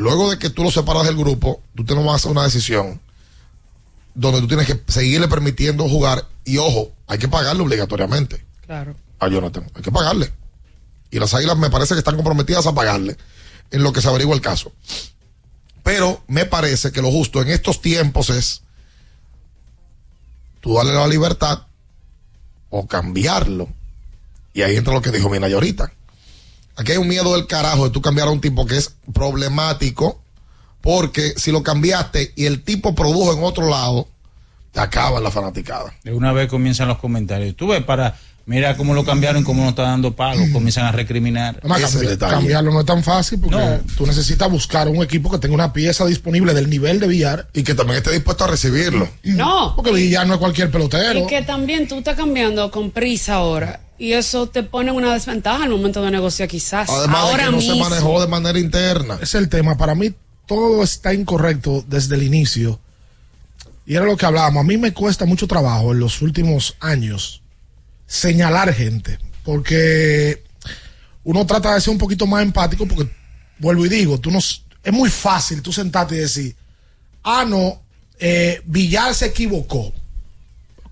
[0.02, 3.00] luego de que tú lo separas del grupo, tú tienes que hacer una decisión
[4.14, 8.96] donde tú tienes que seguirle permitiendo jugar y ojo, hay que pagarle obligatoriamente Claro.
[9.20, 10.32] a Jonathan, hay que pagarle.
[11.12, 13.18] Y las águilas me parece que están comprometidas a pagarle
[13.70, 14.72] en lo que se averigua el caso.
[15.84, 18.62] Pero me parece que lo justo en estos tiempos es
[20.60, 21.64] tú darle la libertad
[22.70, 23.68] o cambiarlo.
[24.54, 25.92] Y ahí entra lo que dijo Minaya ahorita.
[26.76, 30.22] Aquí hay un miedo del carajo de tú cambiar a un tipo que es problemático,
[30.82, 34.08] porque si lo cambiaste y el tipo produjo en otro lado,
[34.72, 35.94] te acaba la fanaticada.
[36.04, 37.56] De una vez comienzan los comentarios.
[37.56, 38.16] Tú ves para,
[38.46, 41.58] mira cómo lo cambiaron y cómo no está dando palos, comienzan a recriminar.
[41.60, 42.32] Además, Ese es el cambi- detalle.
[42.36, 43.80] cambiarlo no es tan fácil porque No.
[43.98, 47.48] tú necesitas buscar un equipo que tenga una pieza disponible del nivel de Villar.
[47.54, 49.10] Y que también esté dispuesto a recibirlo.
[49.24, 49.74] No.
[49.76, 51.20] Porque Villar no es cualquier pelotero.
[51.20, 53.82] Y que también tú estás cambiando con prisa ahora.
[54.02, 56.90] Y eso te pone en una desventaja al momento de negociar quizás.
[56.90, 57.74] Además ahora de que no mismo.
[57.76, 59.20] se manejó de manera interna.
[59.22, 59.78] Es el tema.
[59.78, 60.12] Para mí
[60.48, 62.80] todo está incorrecto desde el inicio.
[63.86, 64.62] Y era lo que hablábamos.
[64.62, 67.44] A mí me cuesta mucho trabajo en los últimos años
[68.08, 69.20] señalar gente.
[69.44, 70.42] Porque
[71.24, 73.08] uno trata de ser un poquito más empático porque,
[73.60, 76.56] vuelvo y digo, tú no, es muy fácil tú sentarte y decir,
[77.22, 77.80] ah, no,
[78.18, 79.94] eh, Villar se equivocó.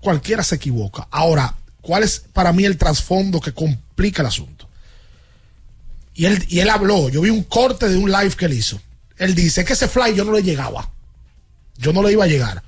[0.00, 1.08] Cualquiera se equivoca.
[1.10, 4.68] Ahora, ¿cuál es para mí el trasfondo que complica el asunto?
[6.14, 8.80] Y él, y él habló, yo vi un corte de un live que él hizo.
[9.16, 10.90] Él dice que ese fly yo no le llegaba.
[11.76, 12.62] Yo no le iba a llegar.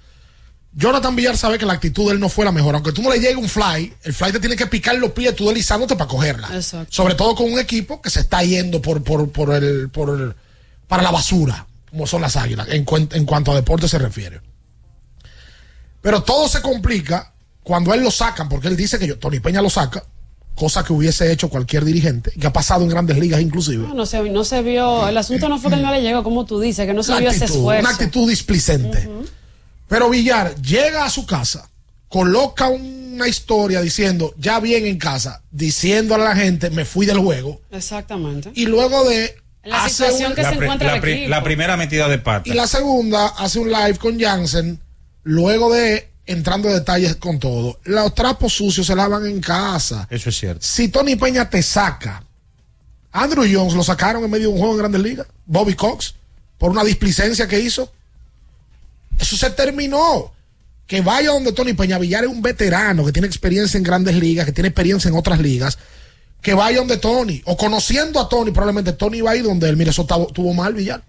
[0.75, 2.75] Jonathan Villar sabe que la actitud de él no fue la mejor.
[2.75, 5.37] Aunque tú no le llegue un fly, el fly te tiene que picar los pies
[5.37, 6.49] tú deslizándote para cogerla.
[6.55, 6.89] Exacto.
[6.91, 10.35] Sobre todo con un equipo que se está yendo por, por, por el, por el-
[10.89, 14.41] para la basura, como son las águilas, en cuanto a deporte se refiere.
[16.01, 17.32] Pero todo se complica
[17.63, 20.05] cuando él lo sacan, porque él dice que yo, Tony Peña lo saca,
[20.55, 23.87] cosa que hubiese hecho cualquier dirigente, que ha pasado en grandes ligas inclusive.
[23.89, 25.09] No, no se, no se vio.
[25.09, 27.13] El asunto no fue que él no le llegó, como tú dices, que no se
[27.13, 27.81] Una vio ese actitud, esfuerzo.
[27.81, 29.09] una actitud displicente.
[29.89, 31.69] Pero Villar llega a su casa,
[32.09, 37.19] coloca una historia diciendo, ya bien en casa, diciéndole a la gente, me fui del
[37.19, 37.61] juego.
[37.71, 38.51] Exactamente.
[38.55, 39.37] Y luego de...
[39.65, 41.31] La hace situación un- que se encuentra el pri- equipo.
[41.31, 42.49] la primera metida de pata.
[42.49, 44.81] y la segunda hace un live con Jansen,
[45.23, 50.07] luego de entrando en detalles con todo, los trapos sucios se lavan en casa.
[50.11, 50.67] Eso es cierto.
[50.67, 52.25] Si Tony Peña te saca,
[53.13, 56.15] Andrew Jones lo sacaron en medio de un juego en Grandes Ligas, Bobby Cox,
[56.59, 57.93] por una displicencia que hizo.
[59.19, 60.33] Eso se terminó.
[60.87, 64.45] Que vaya donde Tony Peña Villar es un veterano que tiene experiencia en grandes ligas,
[64.45, 65.79] que tiene experiencia en otras ligas.
[66.41, 69.77] Que vaya donde Tony, o conociendo a Tony, probablemente Tony va a ir donde él.
[69.77, 71.03] Mire, eso tuvo mal Villar.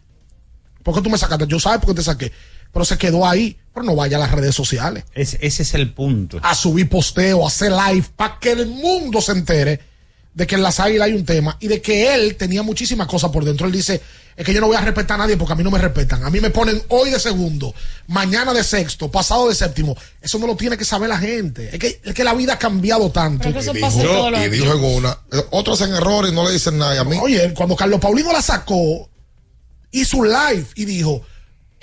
[0.83, 1.47] ¿Por qué tú me sacaste?
[1.47, 2.31] Yo sabes por qué te saqué.
[2.73, 3.57] Pero se quedó ahí.
[3.73, 5.03] Pero no vaya a las redes sociales.
[5.13, 6.39] Es- ese es el punto.
[6.43, 9.79] A subir posteo, a hacer live, para que el mundo se entere
[10.33, 13.29] de que en las águilas hay un tema y de que él tenía muchísimas cosas
[13.31, 13.65] por dentro.
[13.67, 14.01] Él dice,
[14.35, 16.23] es que yo no voy a respetar a nadie porque a mí no me respetan.
[16.23, 17.73] A mí me ponen hoy de segundo,
[18.07, 19.95] mañana de sexto, pasado de séptimo.
[20.21, 21.69] Eso no lo tiene que saber la gente.
[21.73, 23.47] Es que, es que la vida ha cambiado tanto.
[23.49, 23.89] Y dijo,
[24.45, 26.99] y dijo en una, eh, otros hacen errores y no le dicen nada.
[26.99, 29.09] A mí, Oye, cuando Carlos Paulino la sacó,
[29.91, 31.21] hizo un live y dijo,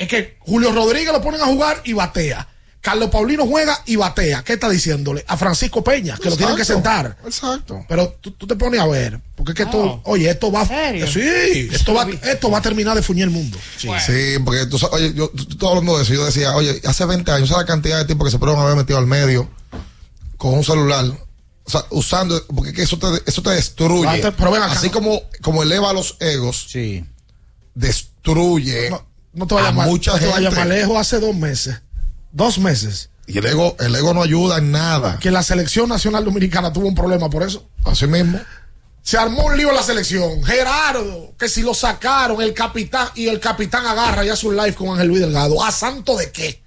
[0.01, 2.49] es que Julio Rodríguez lo ponen a jugar y batea.
[2.81, 4.43] Carlos Paulino juega y batea.
[4.43, 5.23] ¿Qué está diciéndole?
[5.29, 7.19] A Francisco Peña, que lo tienen que sentar.
[7.27, 7.85] Exacto.
[7.87, 11.07] Pero tú, tú te pones a ver, porque es que esto, oye, esto va, serio?
[11.07, 13.59] sí, esto va, esto va a terminar de fuñir el mundo.
[13.77, 13.89] Sí,
[14.43, 16.15] porque tú sabes, oye, yo, tú, tú hablando de eso.
[16.15, 18.77] Yo decía, oye, hace 20 años, ¿sabes la cantidad de tiempo que se pudieron haber
[18.77, 19.51] metido al medio
[20.39, 21.05] con un celular?
[21.65, 24.09] O sea, usando, porque es que eso te, eso te destruye.
[24.09, 27.05] Ah, te- pero ven acá, Así como, como eleva los egos, sí.
[27.75, 29.10] destruye No
[29.47, 31.81] te vayas a mal, mucha no te vayas lejos, hace dos meses,
[32.33, 35.19] dos meses, Y el ego, el ego no ayuda en nada.
[35.21, 37.69] que la selección nacional dominicana tuvo un problema por eso.
[37.85, 38.41] Así mismo.
[39.03, 40.43] Se armó un lío en la selección.
[40.45, 44.91] Gerardo, que si lo sacaron, el capitán, y el capitán agarra ya su live con
[44.91, 45.63] Ángel Luis Delgado.
[45.65, 46.63] ¿A santo de qué?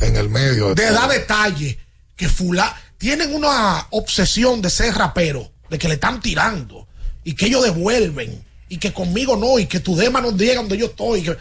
[0.00, 0.74] En el medio.
[0.74, 0.94] De todo.
[0.94, 1.78] dar detalle.
[2.16, 6.88] Que fula, tienen una obsesión de ser rapero, de que le están tirando,
[7.22, 10.76] y que ellos devuelven, y que conmigo no, y que tu dema no llega donde
[10.78, 11.20] yo estoy.
[11.20, 11.36] y que-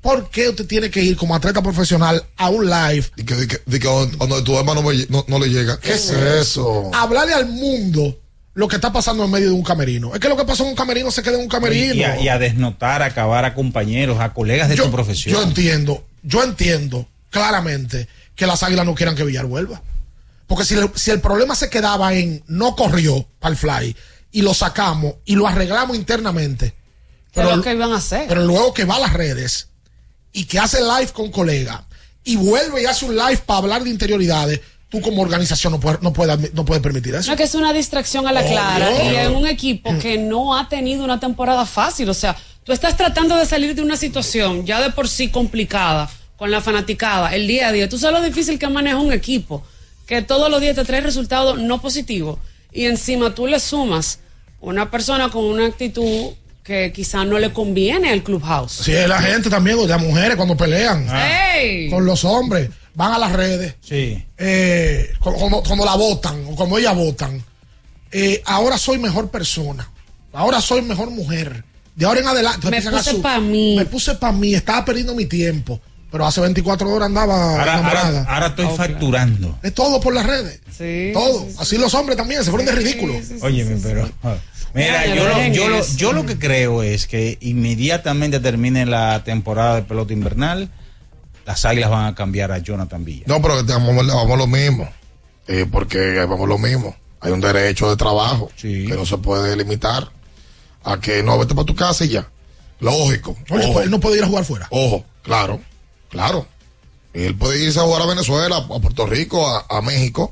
[0.00, 3.04] ¿Por qué usted tiene que ir como atleta profesional a un live?
[3.16, 5.48] Y que, de que, de que donde donde tu hermano no, me- no- no le
[5.50, 5.78] llega.
[5.78, 6.90] ¿Qué es eso?
[6.94, 8.18] Hablarle al mundo
[8.54, 10.14] lo que está pasando en medio de un camerino.
[10.14, 11.94] Es que lo que pasa en un camerino se queda en un camerino.
[11.94, 15.34] Y a, y a desnotar, a acabar a compañeros, a colegas de tu profesión.
[15.34, 19.82] Yo entiendo, yo entiendo claramente que las águilas no quieran que Villar vuelva.
[20.46, 23.96] Porque si, le- si el problema se quedaba en no corrió para el fly
[24.32, 26.74] y lo sacamos y lo arreglamos internamente,
[27.32, 28.24] ¿Qué es lo que iban a hacer?
[28.28, 29.68] pero luego que va a las redes
[30.32, 31.80] y que hace live con colegas
[32.24, 36.02] y vuelve y hace un live para hablar de interioridades, tú como organización no puedes
[36.02, 37.30] no puedes, no puedes permitir eso.
[37.30, 40.68] No, que es una distracción a la clara y en un equipo que no ha
[40.68, 42.08] tenido una temporada fácil.
[42.08, 46.10] O sea, tú estás tratando de salir de una situación ya de por sí complicada
[46.36, 47.88] con la fanaticada, el día a día.
[47.88, 49.62] Tú sabes lo difícil que maneja un equipo,
[50.06, 52.38] que todos los días te trae resultados no positivos
[52.72, 54.20] y encima tú le sumas
[54.60, 56.32] una persona con una actitud
[56.62, 58.72] que quizá no le conviene al clubhouse.
[58.84, 61.88] Si es la gente también, o las mujeres cuando pelean ¡Ey!
[61.90, 63.74] con los hombres, van a las redes.
[63.80, 64.24] Sí.
[64.38, 67.42] eh, cuando la votan o cuando ella votan,
[68.12, 69.88] eh, ahora soy mejor persona,
[70.32, 71.64] ahora soy mejor mujer.
[71.94, 72.70] De ahora en adelante.
[72.70, 73.74] Me puse su- pa' mí.
[73.76, 75.80] Me puse para mí, estaba perdiendo mi tiempo.
[76.10, 78.18] Pero hace 24 horas andaba Ahora, enamorada.
[78.20, 79.58] ahora, ahora estoy facturando.
[79.62, 80.60] Es todo por las redes.
[81.12, 81.46] Todo.
[81.58, 83.14] Así los hombres también se fueron de ridículo.
[83.42, 84.10] Óyeme, pero.
[84.74, 89.22] Mira, Oye, yo lo, yo, lo, yo lo que creo es que inmediatamente termine la
[89.24, 90.68] temporada de pelota invernal,
[91.44, 93.24] las águilas van a cambiar a Jonathan Villa.
[93.26, 94.88] No, pero vamos, vamos lo mismo.
[95.48, 96.94] Eh, porque vamos lo mismo.
[97.20, 100.08] Hay un derecho de trabajo que no se puede limitar
[100.84, 102.28] a que no vete para tu casa y ya.
[102.78, 103.36] Lógico.
[103.50, 103.72] Oye, Ojo.
[103.74, 104.68] pues él no puede ir a jugar fuera.
[104.70, 105.60] Ojo, claro,
[106.10, 106.46] claro.
[107.14, 110.30] Él puede irse a jugar a Venezuela, a Puerto Rico, a, a México.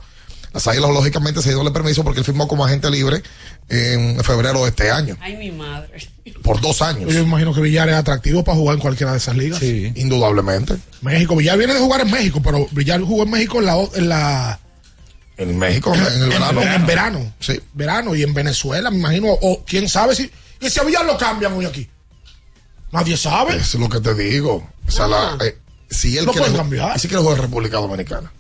[0.55, 3.23] Las Águilas, lógicamente, se dio el permiso porque él firmó como agente libre
[3.69, 6.09] en febrero de este año, Ay, mi madre.
[6.43, 7.13] por dos años.
[7.13, 9.59] Yo imagino que Villar es atractivo para jugar en cualquiera de esas ligas.
[9.59, 9.93] Sí.
[9.97, 10.77] Indudablemente.
[11.03, 14.09] México, Villar viene de jugar en México, pero Villar jugó en México en la, en
[14.09, 14.61] la
[15.37, 16.63] En México, en el verano.
[16.63, 17.33] En, verano.
[17.41, 17.61] Sí.
[17.75, 19.27] Verano y en Venezuela, me imagino.
[19.43, 20.31] O quién sabe si.
[20.61, 21.89] Y si a Villar lo cambian hoy aquí.
[22.91, 23.57] Nadie sabe.
[23.57, 24.67] Eso es lo que te digo.
[24.87, 25.59] O sea, la- eh,
[25.91, 26.99] si él Lo quiere, cambiar.
[26.99, 28.33] si quiere jugar en República Dominicana.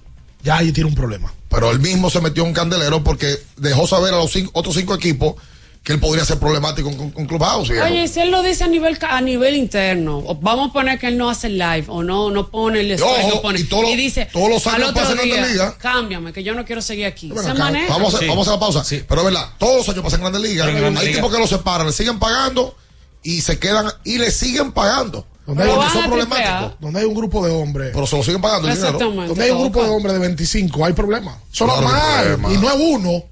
[0.42, 1.32] Ya ahí tiene un problema.
[1.48, 4.74] Pero él mismo se metió en un candelero porque dejó saber a los cinco- otros
[4.74, 5.34] cinco equipos
[5.82, 7.68] que él podría ser problemático con, con Clubhouse.
[7.70, 7.86] viejo.
[7.86, 11.06] Oye, y si él lo dice a nivel a nivel interno, vamos a poner que
[11.08, 13.82] él no hace live o no no pone el story, ojo, no pone y todo
[13.82, 15.78] lo- dice todos los años pasan en día, la liga.
[15.78, 17.32] cámbiame que yo no quiero seguir aquí.
[17.34, 17.92] Se acá, maneja.
[17.94, 18.84] Vamos, a, vamos a la pausa.
[19.08, 20.66] Pero es verdad, todos los años pasan en Grandes Ligas.
[20.66, 21.16] Grandes Hay Ligas.
[21.22, 22.76] tipos que los separan, le siguen pagando
[23.22, 25.26] y se quedan y le siguen pagando.
[25.48, 26.72] Donde hay, un- son problemáticos.
[26.78, 27.90] donde hay un grupo de hombres.
[27.94, 28.90] Pero se lo siguen pagando el dinero.
[28.92, 29.28] Exactamente.
[29.28, 31.36] Donde hay un grupo de hombres de 25, hay problemas.
[31.50, 32.24] Es Claro, normal.
[32.36, 32.52] problema.
[32.52, 33.24] Y no es uno,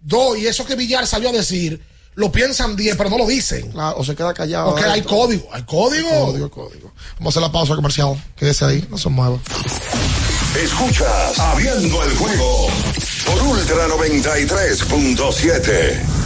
[0.00, 1.78] dos, y eso que Villar salió a decir,
[2.14, 3.70] lo piensan 10, pero no lo dicen.
[3.70, 4.70] Claro, o se queda callado.
[4.70, 6.08] Porque hay código, hay código.
[6.08, 6.90] Código, código.
[7.18, 8.16] Vamos a hacer la pausa comercial.
[8.34, 9.36] Quédese ahí, no se mueva.
[10.64, 12.68] Escuchas Abriendo el juego
[13.26, 16.25] por Ultra 93.7.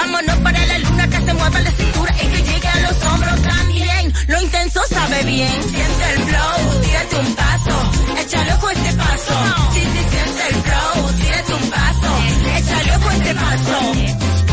[0.00, 3.42] Vámonos para la luna que se mueva la cintura y que llegue a los hombros
[3.42, 4.12] también.
[4.28, 5.52] Lo intenso sabe bien.
[5.62, 9.34] Siente el flow, tírate un paso, échale ojo este paso.
[9.74, 12.10] Sí, sí, siente el flow, tírate un paso,
[12.56, 14.49] échale ojo este paso.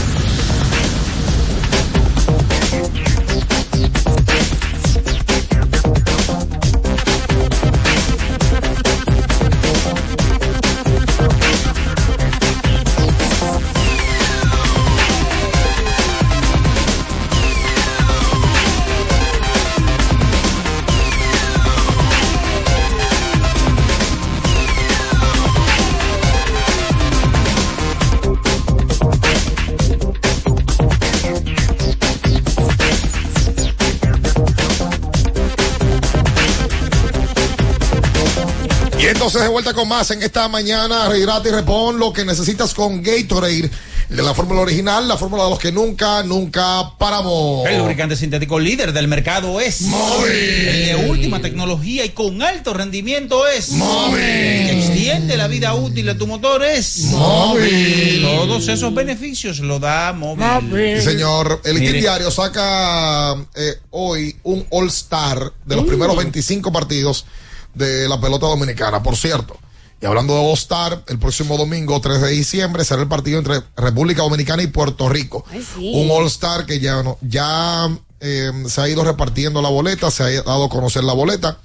[39.31, 41.07] Entonces, de vuelta con más en esta mañana.
[41.07, 43.69] Rehidrata y repon lo que necesitas con Gatorade.
[44.09, 47.65] El de la fórmula original, la fórmula de los que nunca, nunca paramos.
[47.65, 50.31] El lubricante sintético líder del mercado es Móvil.
[50.33, 54.19] El de última tecnología y con alto rendimiento es Móvil.
[54.21, 58.21] El que extiende la vida útil de tu motor es Móvil.
[58.23, 60.97] Todos esos beneficios lo da móvil.
[60.99, 61.61] Sí, señor.
[61.63, 61.93] El Mire.
[62.01, 65.87] Diario saca eh, hoy un All-Star de los Mm.
[65.87, 67.25] primeros 25 partidos
[67.73, 69.01] de la pelota dominicana.
[69.03, 69.57] Por cierto,
[70.01, 74.23] y hablando de All-Star, el próximo domingo, 3 de diciembre, será el partido entre República
[74.23, 75.45] Dominicana y Puerto Rico.
[75.51, 75.91] sí.
[75.93, 77.87] Un All-Star que ya, no, ya
[78.19, 81.59] eh, se ha ido repartiendo la boleta, se ha dado a conocer la boleta.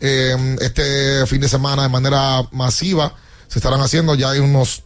[0.00, 3.14] Eh, este fin de semana de manera masiva
[3.48, 4.82] se estarán haciendo, ya hay unos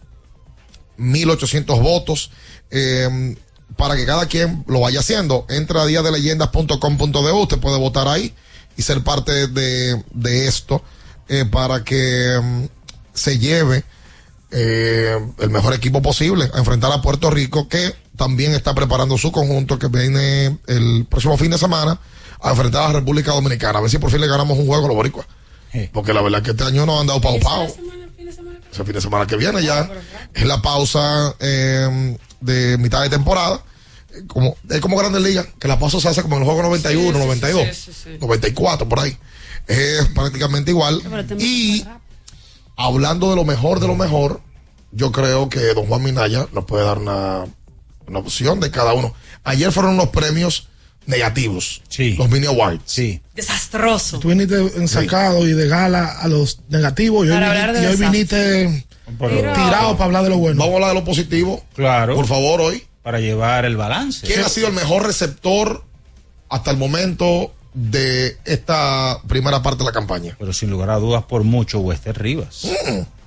[0.97, 2.31] 1800 votos
[2.71, 3.37] eh,
[3.77, 5.45] para que cada quien lo vaya haciendo.
[5.49, 8.33] Entra a diadeleyenda.com.de, usted puede votar ahí
[8.77, 10.83] y ser parte de, de esto
[11.29, 12.65] eh, para que mm,
[13.15, 13.85] se lleve
[14.51, 19.33] eh, el mejor equipo posible a enfrentar a Puerto Rico que también está preparando su
[19.33, 21.99] conjunto que viene el próximo fin de semana
[22.41, 23.79] a enfrentar a la República Dominicana.
[23.79, 25.27] A ver si por fin le ganamos un juego a los boricuas.
[25.93, 27.67] Porque la verdad es que este año no han dado pau pau.
[28.71, 29.91] Ese fin de semana que viene ya
[30.35, 33.63] es la pausa eh, de mitad de temporada.
[34.27, 37.03] Como, es como Grandes Ligas, que la pausa se hace como en el juego 91,
[37.13, 38.19] Sí, sí, 92, sí, sí, sí.
[38.21, 39.17] 94, por ahí.
[39.67, 41.01] Es prácticamente igual.
[41.39, 41.85] Y
[42.77, 44.41] hablando de lo mejor de lo mejor,
[44.91, 47.45] yo creo que don Juan Minaya nos puede dar una,
[48.07, 49.15] una opción de cada uno.
[49.45, 50.69] Ayer fueron unos premios
[51.07, 51.83] negativos.
[52.19, 52.83] Los mini awards.
[52.87, 53.21] Sí.
[53.35, 54.19] Desastroso.
[54.19, 57.83] Tú viniste ensacado y de gala a los negativos y hoy, Para vini- hablar de
[57.83, 58.87] y hoy viniste
[59.19, 60.59] tirado para hablar de lo bueno.
[60.61, 61.65] Vamos a hablar de lo positivo.
[61.75, 62.15] Claro.
[62.15, 62.85] Por favor, hoy.
[63.03, 64.27] Para llevar el balance.
[64.27, 65.85] ¿Quién ha sido el mejor receptor
[66.49, 70.37] hasta el momento de esta primera parte de la campaña?
[70.39, 72.69] Pero sin lugar a dudas, por mucho, Wester Rivas.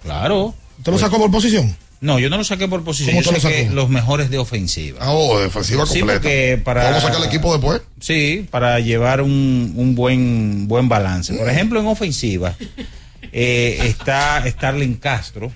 [0.04, 0.54] Claro.
[0.84, 1.76] ¿Te lo sacó por posición?
[2.02, 3.16] No, yo no lo saqué por posición.
[3.24, 5.00] ¿Cómo Yo saqué los mejores de ofensiva.
[5.02, 6.20] Ah, oh, defensiva Sí, completa.
[6.22, 6.84] porque para...
[6.84, 7.82] ¿Vamos a sacar el equipo después?
[8.00, 11.34] Sí, para llevar un, un buen, buen balance.
[11.34, 12.56] Por ejemplo, en ofensiva
[13.38, 15.52] eh, está Starling Castro,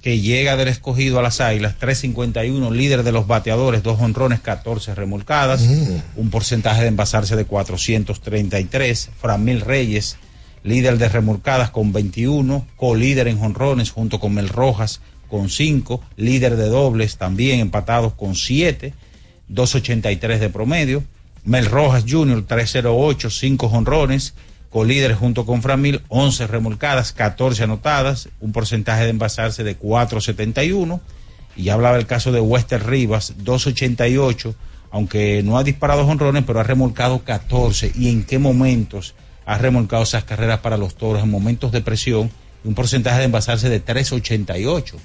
[0.00, 4.94] que llega del escogido a las Águilas, 351, líder de los bateadores, dos honrones, 14
[4.94, 5.60] remolcadas,
[6.16, 9.10] un porcentaje de envasarse de 433.
[9.20, 10.16] Framil Reyes,
[10.64, 16.56] líder de remolcadas con 21, colíder en honrones junto con Mel Rojas con 5, líder
[16.56, 18.94] de dobles también empatados con 7,
[19.48, 21.04] 283 de promedio.
[21.44, 24.32] Mel Rojas Jr., 308, 5 honrones,
[24.70, 31.00] colíder junto con Framil, 11 remolcadas, 14 anotadas, un porcentaje de envasarse de 471.
[31.56, 34.54] Y ya hablaba el caso de Wester Rivas, 288,
[34.90, 37.92] aunque no ha disparado honrones, pero ha remolcado 14.
[37.94, 39.14] ¿Y en qué momentos
[39.44, 41.22] ha remolcado esas carreras para los toros?
[41.22, 42.30] En momentos de presión,
[42.64, 44.96] un porcentaje de envasarse de 388.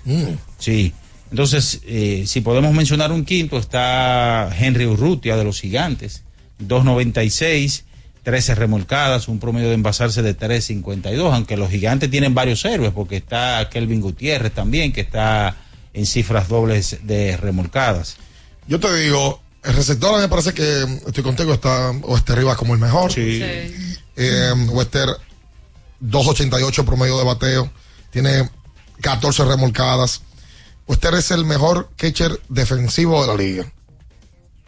[0.59, 0.93] Sí.
[1.31, 6.23] Entonces, eh, si podemos mencionar un quinto, está Henry Urrutia de los Gigantes,
[6.59, 7.85] 296,
[8.23, 13.17] 13 remolcadas, un promedio de envasarse de 352, aunque los Gigantes tienen varios héroes, porque
[13.17, 15.57] está Kelvin Gutiérrez también, que está
[15.93, 18.15] en cifras dobles de remolcadas.
[18.67, 22.79] Yo te digo, el receptor me parece que estoy contigo, está Wester Rivas como el
[22.79, 23.11] mejor.
[23.11, 23.41] Sí.
[24.15, 25.09] Eh, Wester
[25.99, 27.71] 288 promedio de bateo,
[28.09, 28.49] tiene
[29.01, 30.21] 14 remolcadas.
[30.87, 33.71] Wester es el mejor catcher defensivo de la liga.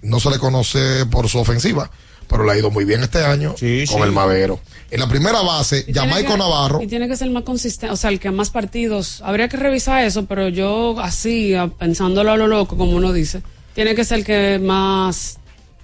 [0.01, 1.89] No se le conoce por su ofensiva,
[2.27, 3.85] pero le ha ido muy bien este año con sí.
[4.03, 4.59] el Madero.
[4.91, 6.81] En la primera base, Y tiene Jamaico que- Navarro.
[6.81, 9.21] Y tiene que ser más consistente, o sea, el que más partidos.
[9.25, 13.41] Habría que revisar eso, pero yo así, pensándolo a lo loco, como uno dice,
[13.73, 15.37] tiene que ser el que más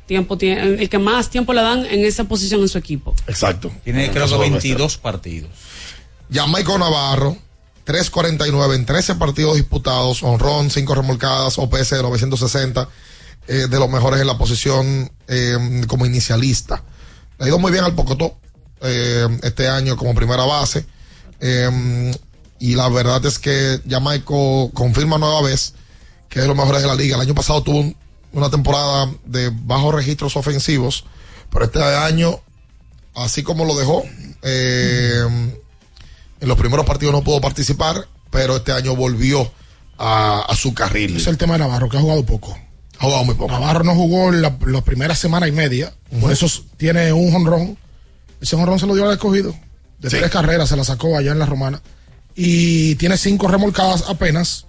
[0.05, 3.13] tiempo tiene, el que más tiempo le dan en esa posición en su equipo.
[3.27, 3.71] Exacto.
[3.83, 5.49] Tiene creo que Eso debe 22 partidos.
[6.31, 7.37] Jamaico Navarro,
[7.85, 12.87] 3.49 en 13 partidos disputados, honrón, 5 remolcadas, OPS de 960,
[13.47, 16.83] eh, de los mejores en la posición eh, como inicialista.
[17.39, 18.37] Le ha ido muy bien al Pocotó
[18.81, 20.85] eh, este año como primera base.
[22.59, 25.73] y la verdad es que Jamaico confirma nueva vez
[26.29, 27.15] que es de los mejores de la liga.
[27.15, 27.95] El año pasado tuvo un-
[28.33, 31.03] una temporada de bajos registros ofensivos,
[31.51, 32.39] pero este año,
[33.15, 34.03] así como lo dejó,
[34.43, 35.57] en
[36.47, 39.51] los primeros partidos no pudo participar, pero este año volvió
[39.97, 41.17] a, a su carril.
[41.17, 42.57] Es el tema de Navarro, que ha jugado poco.
[43.02, 43.52] Ha jugado muy poco.
[43.52, 46.45] Navarro no jugó la, la primera semana y media, por eso
[46.78, 47.78] tiene un jonrón.
[48.39, 49.56] Ese jonrón se lo dio al escogido.
[49.99, 50.18] De Sí.
[50.18, 51.82] tres carreras se la sacó allá en la romana.
[52.36, 54.66] Y tiene cinco remolcadas apenas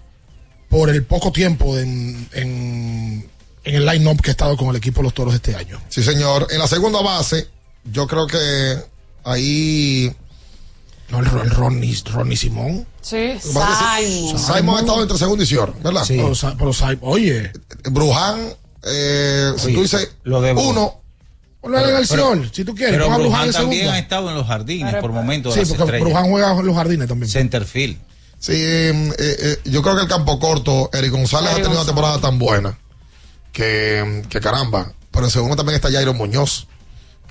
[0.71, 3.29] por el poco tiempo en, en,
[3.65, 5.79] en el line-up que ha estado con el equipo de los toros este año.
[5.91, 6.49] Sí, señor.
[6.51, 7.49] En la segunda base,
[7.85, 8.77] yo creo que
[9.25, 10.15] ahí
[11.13, 12.87] No, el, el Ronnie, Ronnie Simón.
[13.03, 14.39] Sí, Simon.
[14.39, 16.05] Simon ha estado entre segundo y Sior, ¿verdad?
[16.05, 16.17] Sí.
[16.17, 17.53] Pero, pero oye.
[17.91, 18.49] Bruján,
[18.83, 21.03] eh, si Oye, tú dices lo de uno,
[21.61, 22.95] Ponlo en el Pero- Sol, si tú quieres.
[22.97, 23.93] Pero Bruján también segunda.
[23.95, 25.55] ha estado en los jardines por momentos.
[25.55, 26.09] Sí, de las porque estrellas.
[26.09, 27.31] Bruján juega en los jardines también.
[27.31, 27.99] Centerfield.
[28.41, 32.21] Sí, eh, eh, yo creo que el campo corto, Eric González ha tenido una temporada
[32.21, 32.77] tan buena
[33.53, 34.93] que, que caramba.
[35.13, 36.67] Pero en segundo también está Jairo Muñoz,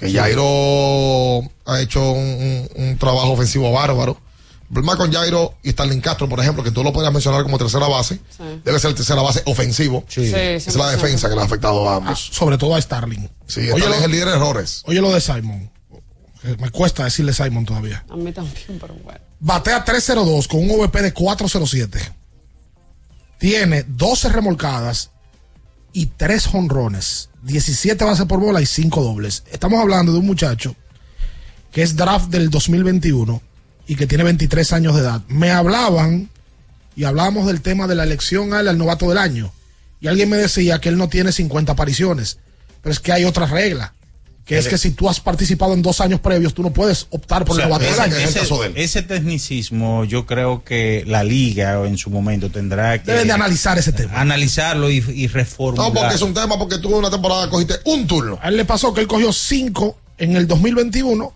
[0.02, 4.18] que Jairo ha hecho un, un- un trabajo ofensivo bárbaro.
[4.64, 7.58] El problema con Jairo y Stalin Castro, por ejemplo, que tú lo podrías mencionar como
[7.58, 8.44] tercera base, Sí.
[8.64, 10.04] debe ser tercera base ofensivo.
[10.08, 10.40] Sí, Esa
[10.70, 10.92] es la 100%.
[10.92, 12.30] defensa que le ha afectado a ambos.
[12.32, 13.30] Sobre todo a Starling.
[13.48, 14.82] Sí, Oye, lo- es el líder de errores.
[14.86, 15.70] Oye lo de Simon.
[16.44, 18.04] Eh, Me cuesta decirle Simon todavía.
[18.10, 19.20] A mí también, pero bueno.
[19.42, 22.00] Batea 302 con un OVP de 407.
[23.40, 25.12] Tiene 12 remolcadas
[25.94, 27.30] y 3 jonrones.
[27.44, 29.44] 17 bases por bola y 5 dobles.
[29.52, 30.76] Estamos hablando de un muchacho
[31.72, 33.42] que es draft del 2021
[33.88, 35.22] y que tiene 23 años de edad.
[35.28, 36.30] Me hablaban
[36.96, 39.52] y hablábamos del tema de la elección al, al novato del año.
[40.00, 42.38] Y alguien me decía que él no tiene 50 apariciones.
[42.82, 43.94] Pero es que hay otra regla.
[44.46, 47.46] Que es que si tú has participado en dos años previos, tú no puedes optar
[47.46, 48.16] por O sea, el novato del ese, año.
[48.18, 53.34] ese- ese tecnicismo yo creo que la liga en su momento tendrá que Deben de
[53.34, 54.20] analizar ese tema.
[54.20, 55.28] analizarlo y, y.
[55.28, 58.40] No, porque es un tema porque tú en una temporada cogiste un turno.
[58.42, 61.34] A él le pasó que él cogió 5 en el 2021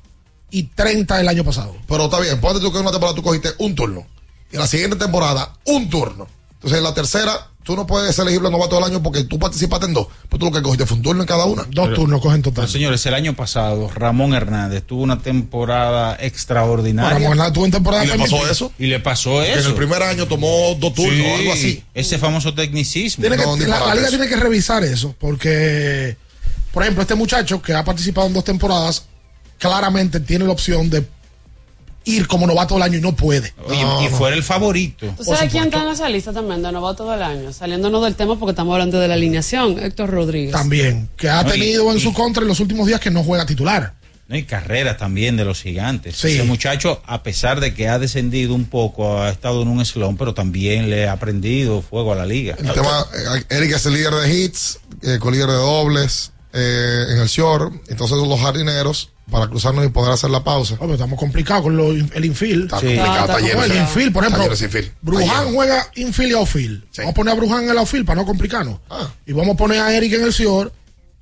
[0.52, 1.76] y 30 el año pasado.
[1.88, 4.06] Pero está bien, ponte tú que en una temporada tú cogiste un turno.
[4.52, 6.28] Y en la siguiente temporada, un turno.
[6.56, 9.88] Entonces en la tercera, tú no puedes ser elegible novato del año porque tú participaste
[9.88, 10.08] en dos.
[10.30, 11.66] Pues tú lo que cogiste fue un turno en cada una.
[11.70, 12.70] Dos turnos cogen total.
[12.70, 17.14] Señores, el año pasado Ramón Hernández tuvo una temporada extraordinaria.
[17.16, 18.72] Ramón Hernández tuvo en temporada ¿Y le pasó eso?
[18.78, 19.60] Y le pasó eso.
[19.60, 21.84] en el primer año tomó dos turnos Sí, o algo así.
[21.96, 23.24] Ese famoso tecnicismo.
[23.24, 24.10] Tiene que- No, ni la, liga eso.
[24.10, 26.18] tiene que revisar eso porque,
[26.72, 29.06] por ejemplo, este muchacho que ha participado en dos temporadas
[29.58, 31.02] claramente tiene la opción de
[32.06, 33.54] ir como novato del año y no puede.
[33.68, 34.12] Oye, No, y no.
[34.18, 35.08] fuera el favorito.
[35.18, 37.52] ¿Tú sabes quién está en esa lista también de novato del año?
[37.52, 39.80] Saliéndonos del tema porque estamos hablando de la alineación.
[39.80, 40.52] Héctor Rodríguez.
[40.52, 43.12] También, que ha No, y- tenido en y- su contra en los últimos días que
[43.12, 43.94] no juega titular.
[44.28, 44.36] ¿no?
[44.36, 46.16] Y carreras también de los gigantes.
[46.16, 46.30] Sí.
[46.30, 50.18] Ese muchacho, a pesar de que ha descendido un poco, ha estado en un slump,
[50.18, 52.56] pero también le ha prendido fuego a la liga.
[52.58, 57.06] El tema, eh, Eric es el líder de hits, eh, con líder de dobles eh,
[57.12, 57.72] en el short.
[57.88, 60.76] Entonces los jardineros, para cruzarnos y poder hacer la pausa.
[60.92, 62.66] Estamos complicados con lo- el infield.
[62.66, 62.86] Está Sí.
[62.88, 63.60] complicado, está está lleno.
[63.60, 64.92] No, el infield, por ejemplo, infield.
[65.02, 66.84] Bruján juega infield y outfield.
[66.92, 66.98] Sí.
[67.02, 68.80] Vamos a poner a Bruján en el outfield para no complicarnos.
[68.90, 69.10] Ah.
[69.26, 70.72] Y vamos a poner a Eric en el Sior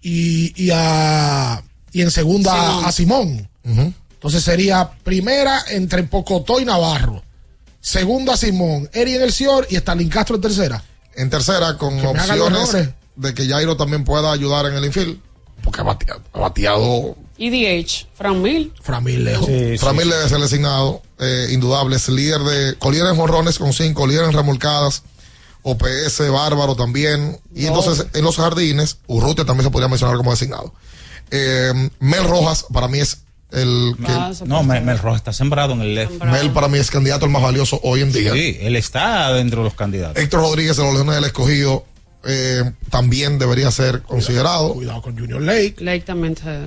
[0.01, 2.85] y, y, a, y en segunda Simón.
[2.85, 3.49] a Simón.
[4.13, 7.23] Entonces sería primera entre Pocotó y Navarro.
[7.79, 10.83] Segunda Simón, Eric en el Sior y Stalin Castro en tercera.
[11.15, 15.19] En tercera, con Que opciones de que Jairo también pueda ayudar en el infield.
[15.61, 18.71] Porque ha bateado, ha bateado EDH, Fran Mil.
[18.81, 19.47] Framil lejos.
[19.79, 24.05] Framil debe ser designado, eh, indudable, es líder de, con líder en jonrones con cinco,
[24.05, 25.03] líder en remolcadas,
[25.63, 27.39] OPS, bárbaro también.
[27.55, 30.73] Y entonces en los jardines, Urrutia también se podría mencionar como designado.
[31.31, 33.19] Eh, Mel Rojas para mí es
[33.51, 36.11] el que, Ah, No, Mel, Mel Rojas está sembrado en el left.
[36.11, 36.33] Sembrado.
[36.37, 38.33] Mel para mí es candidato el más valioso hoy en día.
[38.33, 40.21] Sí, él está dentro de los candidatos.
[40.21, 41.85] Héctor Rodríguez de los Leones del Escogido
[42.25, 44.73] eh, también debería ser considerado.
[44.73, 45.75] Cuidado con Junior Lake.
[45.79, 46.59] Lake también se...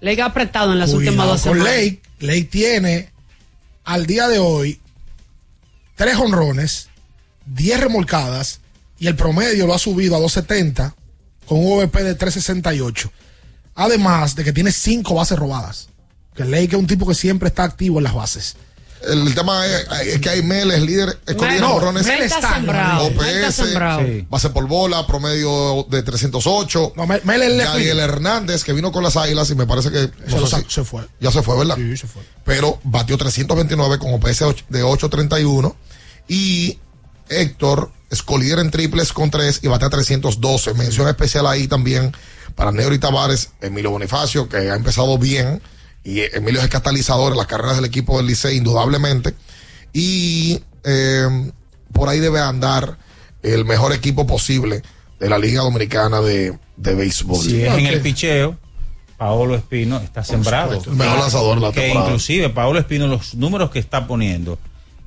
[0.00, 1.74] Lake ha apretado en las Cuidado últimas dos con semanas.
[1.74, 2.02] Lake.
[2.20, 3.10] Lake tiene
[3.84, 4.80] al día de hoy
[5.94, 6.88] tres honrones,
[7.46, 8.60] 10 remolcadas
[8.98, 10.94] y el promedio lo ha subido a 270
[11.46, 13.12] con un OVP de 368.
[13.74, 15.88] Además de que tiene cinco bases robadas.
[16.34, 18.56] Que Lake es un tipo que siempre está activo en las bases.
[19.02, 22.06] El, tema es, es que hay Mel, es líder, es con líder en no, jonrones,
[22.06, 23.06] Mel está sembrado.
[23.06, 23.54] OPS.
[23.54, 24.26] Sí.
[24.28, 26.92] base por bola, promedio de 308.
[26.96, 28.00] No, Mel, Mel Gabriel.
[28.00, 30.62] Hernández, que vino con las águilas y me parece que no Se, lo sé sa-
[30.62, 31.02] si- se fue.
[31.20, 31.76] ya se fue, ¿verdad?
[31.76, 32.22] Sí, se fue.
[32.44, 35.76] Pero batió 329 con OPS de 831
[36.28, 36.78] y
[37.28, 40.74] Héctor es colíder en triples con 3 y batea 312.
[40.74, 42.12] Mención especial ahí también
[42.54, 45.60] para Neuri Tavares, Emilio Bonifacio, que ha empezado bien
[46.06, 49.34] y Emilio es el catalizador en las carreras del equipo del Licey, indudablemente.
[49.92, 51.50] Y eh,
[51.92, 52.96] por ahí debe andar
[53.42, 54.82] el mejor equipo posible
[55.18, 57.42] de la Liga Dominicana de, de Béisbol.
[57.44, 58.56] Si es en el picheo,
[59.16, 60.74] Paolo Espino está sembrado.
[60.74, 62.06] supuesto, el mejor lanzador de la Que temporada.
[62.06, 64.58] inclusive Paolo Espino, los números que está poniendo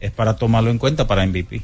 [0.02, 1.62] es para tomarlo en cuenta para MVP.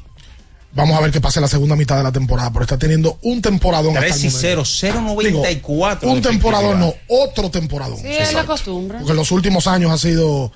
[0.76, 3.18] Vamos a ver qué pasa en la segunda mitad de la temporada, pero está teniendo
[3.22, 3.96] un temporadón.
[3.98, 4.66] hasta 3 el y momento.
[4.66, 6.00] 0, 0.94.
[6.02, 7.98] Digo, Un temporadón, no, otro temporadón.
[7.98, 8.98] Sí, es la costumbre.
[8.98, 10.52] Porque en los últimos años ha sido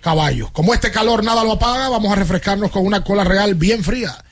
[0.00, 0.50] caballo.
[0.52, 4.24] Como este calor nada lo apaga, vamos a refrescarnos con una cola real bien fría.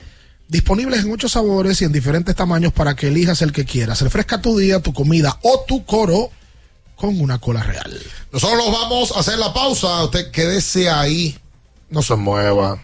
[0.49, 4.01] Disponibles en muchos sabores y en diferentes tamaños para que elijas el que quieras.
[4.01, 6.31] Refresca tu día, tu comida o tu coro
[6.95, 7.97] con una cola real.
[8.33, 10.03] Nosotros nos vamos a hacer la pausa.
[10.03, 11.37] Usted quédese ahí.
[11.89, 12.83] No se mueva.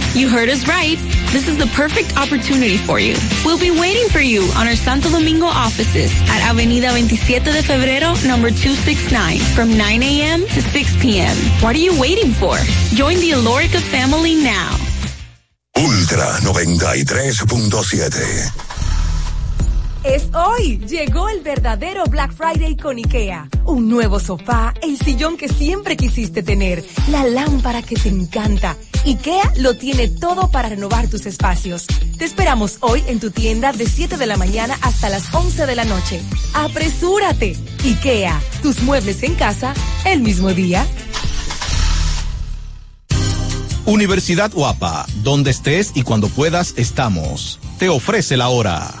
[0.13, 0.97] You heard us right.
[1.31, 3.15] This is the perfect opportunity for you.
[3.45, 8.13] We'll be waiting for you on our Santo Domingo offices at Avenida 27 de Febrero,
[8.27, 10.41] number 269, from 9 a.m.
[10.41, 11.33] to 6 p.m.
[11.63, 12.57] What are you waiting for?
[12.93, 14.75] Join the Alorica family now.
[15.77, 18.80] Ultra 93.7.
[20.03, 20.79] Es hoy.
[20.87, 23.47] Llegó el verdadero Black Friday con IKEA.
[23.65, 28.75] Un nuevo sofá, el sillón que siempre quisiste tener, la lámpara que te encanta.
[29.05, 31.85] IKEA lo tiene todo para renovar tus espacios.
[32.17, 35.75] Te esperamos hoy en tu tienda de 7 de la mañana hasta las 11 de
[35.75, 36.21] la noche.
[36.53, 37.55] ¡Apresúrate!
[37.83, 39.75] IKEA, tus muebles en casa
[40.05, 40.85] el mismo día.
[43.85, 47.59] Universidad Guapa, donde estés y cuando puedas estamos.
[47.77, 49.00] Te ofrece la hora.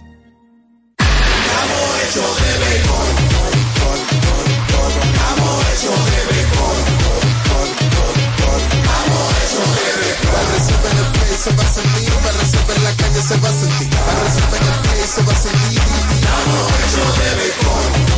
[11.41, 14.79] Se va a sentir, para resolver la calle se va a sentir, para resolver el
[14.81, 15.81] play se va a sentir.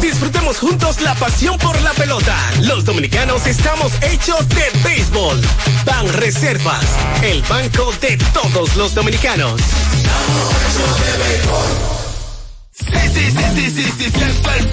[0.02, 2.36] Disfrutemos juntos la pasión por la pelota.
[2.64, 5.40] Los dominicanos estamos hechos de béisbol.
[5.86, 6.84] Ban Reservas,
[7.22, 9.62] el banco de todos los dominicanos.
[12.72, 14.70] Sí, sí, sí, sí, sí, sí, siente el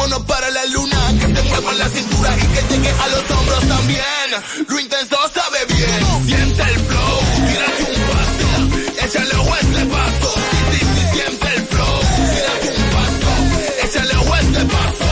[0.00, 3.68] Vámonos para la luna, que se mueva la cintura y que llegue a los hombros
[3.68, 4.66] también.
[4.66, 6.26] Lo intenso sabe bien.
[6.26, 10.34] Siente el flow, tírate un paso, échale este paso.
[11.12, 12.00] Siente el flow.
[12.78, 13.32] Un paso,
[13.84, 15.04] échale este paso.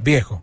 [0.00, 0.42] Viejo,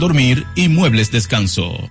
[0.00, 1.90] dormir y muebles descanso.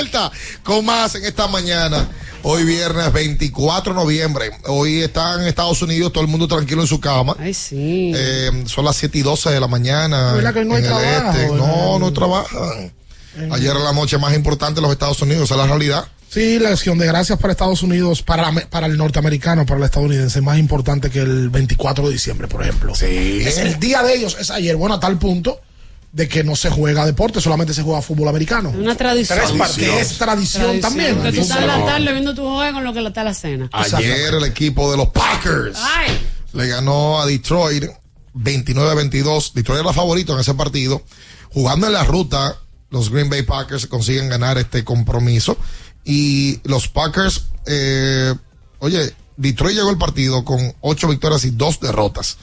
[0.00, 0.32] Vuelta
[0.62, 2.08] con más en esta mañana.
[2.42, 4.50] Hoy viernes 24 de noviembre.
[4.66, 7.36] Hoy está en Estados Unidos todo el mundo tranquilo en su cama.
[7.38, 8.12] Ay, sí.
[8.14, 10.32] Eh, son las 7 y 12 de la mañana.
[10.32, 11.54] ¿Verdad que no hay en el trabajo, este.
[11.54, 12.92] No, no trabajan.
[13.52, 16.06] Ayer era la noche más importante de los Estados Unidos, esa es la realidad.
[16.30, 20.40] Sí, la acción de gracias para Estados Unidos, para, para el norteamericano, para el estadounidense,
[20.40, 22.94] más importante que el 24 de diciembre, por ejemplo.
[22.94, 23.42] Sí.
[23.44, 25.60] Es el día de ellos, es ayer, bueno, a tal punto
[26.12, 28.70] de que no se juega deporte, solamente se juega fútbol americano.
[28.70, 29.38] Una tradición.
[29.38, 29.72] Tres.
[29.76, 31.22] Que es tradición, también.
[31.22, 33.68] Que tú estás en la tarde viendo tu juego en lo que está la cena.
[33.72, 36.18] Ayer el equipo de los Packers Ay.
[36.52, 37.84] le ganó a Detroit
[38.34, 39.54] 29 a 22.
[39.54, 41.02] Detroit era favorito en ese partido.
[41.52, 42.56] Jugando en la ruta,
[42.90, 45.56] los Green Bay Packers consiguen ganar este compromiso.
[46.04, 48.34] Y los Packers, eh,
[48.80, 52.38] oye, Detroit llegó al partido con ocho victorias y dos derrotas.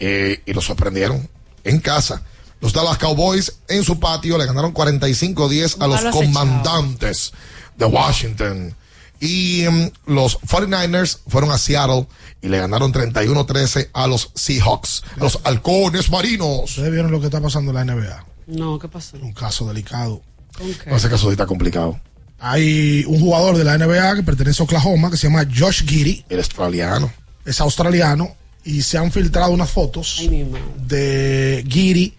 [0.00, 1.28] Eh, y lo sorprendieron
[1.62, 2.22] en casa.
[2.60, 7.32] Los Dallas Cowboys en su patio le ganaron 45-10 a los comandantes
[7.76, 8.74] de Washington.
[9.20, 12.06] Y mm, los 49ers fueron a Seattle
[12.42, 16.70] y le ganaron 31-13 a los Seahawks, a los halcones marinos.
[16.70, 18.26] Ustedes vieron lo que está pasando en la NBA.
[18.46, 19.16] No, ¿qué pasó?
[19.16, 20.22] Un caso delicado.
[20.56, 20.90] ¿Con qué?
[20.90, 21.98] No, ese caso sí está complicado.
[22.38, 26.24] Hay un jugador de la NBA que pertenece a Oklahoma que se llama Josh Giddy.
[26.28, 27.10] El australiano.
[27.44, 30.50] Es australiano y se han filtrado unas fotos Ay,
[30.86, 32.14] de Giddy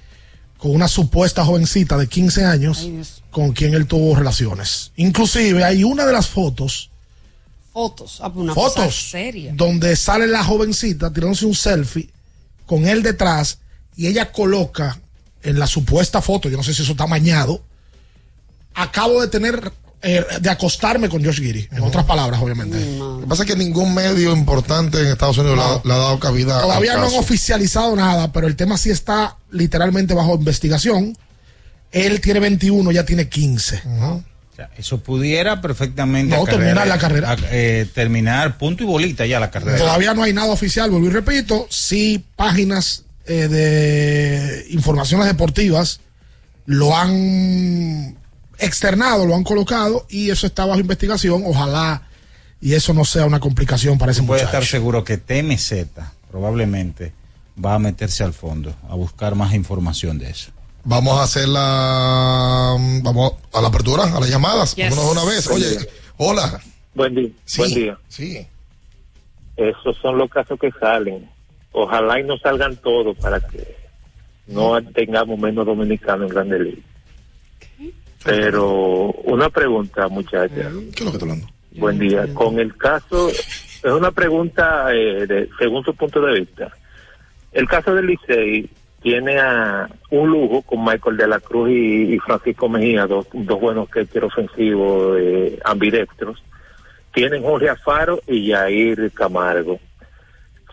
[0.66, 4.92] con una supuesta jovencita de 15 años Ay, con quien él tuvo relaciones.
[4.96, 6.90] Inclusive hay una de las fotos,
[7.72, 8.18] Fotos.
[8.20, 9.54] Ah, pues una cosa fotos seria.
[9.54, 12.10] donde sale la jovencita tirándose un selfie
[12.66, 13.60] con él detrás
[13.96, 15.00] y ella coloca
[15.44, 17.62] en la supuesta foto, yo no sé si eso está mañado,
[18.74, 22.78] acabo de tener, eh, de acostarme con Josh Giddy, en otras palabras, obviamente.
[22.98, 25.98] Lo que pasa es que ningún medio importante en Estados Unidos le ha- le, ha
[25.98, 30.36] dado cabida Todavía al no han oficializado nada, pero el tema sí está literalmente bajo
[30.36, 31.18] investigación.
[31.92, 33.82] Él tiene 21, ya tiene 15.
[33.86, 34.24] O
[34.56, 37.32] sea, eso pudiera perfectamente No, terminar la carrera.
[37.32, 39.78] a- eh, terminar punto y bolita ya la carrera.
[39.78, 41.68] Todavía no hay nada oficial, vuelvo y repito.
[41.70, 46.00] Sí, páginas eh, de informaciones deportivas
[46.68, 48.18] lo han
[48.60, 51.44] externado, lo han colocado y eso está bajo investigación.
[51.46, 52.04] Ojalá
[52.62, 54.58] y eso no sea una complicación para ese Puede muchacho.
[54.58, 55.74] estar seguro que TMZ
[56.32, 57.14] probablemente
[57.64, 60.52] va a meterse al fondo a buscar más información de eso.
[60.84, 62.76] Vamos a hacer la.
[63.02, 64.76] Vamos a la apertura, a las llamadas.
[64.76, 64.96] Yes.
[64.96, 65.48] Una vez.
[65.48, 65.78] Oye,
[66.18, 66.60] hola.
[66.94, 67.30] Buen día.
[67.44, 67.98] Sí, Buen día.
[68.08, 68.48] Sí.
[69.58, 71.30] Esos son los casos que salen.
[71.72, 73.76] Ojalá y no salgan todos para que
[74.48, 76.82] no tengamos menos dominicanos en Grande Liga.
[78.26, 80.50] Pero una pregunta, muchachos.
[80.52, 81.48] ¿Qué es lo que está hablando?
[81.78, 82.26] Buen día.
[82.34, 86.72] Con el caso, es una pregunta eh, de, según su punto de vista.
[87.52, 88.70] El caso del Licey
[89.02, 93.62] tiene a un lujo con Michael de la Cruz y, y Francisco Mejía, dos, dos
[93.62, 96.44] buenos catchers ofensivos eh, ambidextros.
[97.14, 99.80] Tienen Jorge Afaro y Jair Camargo.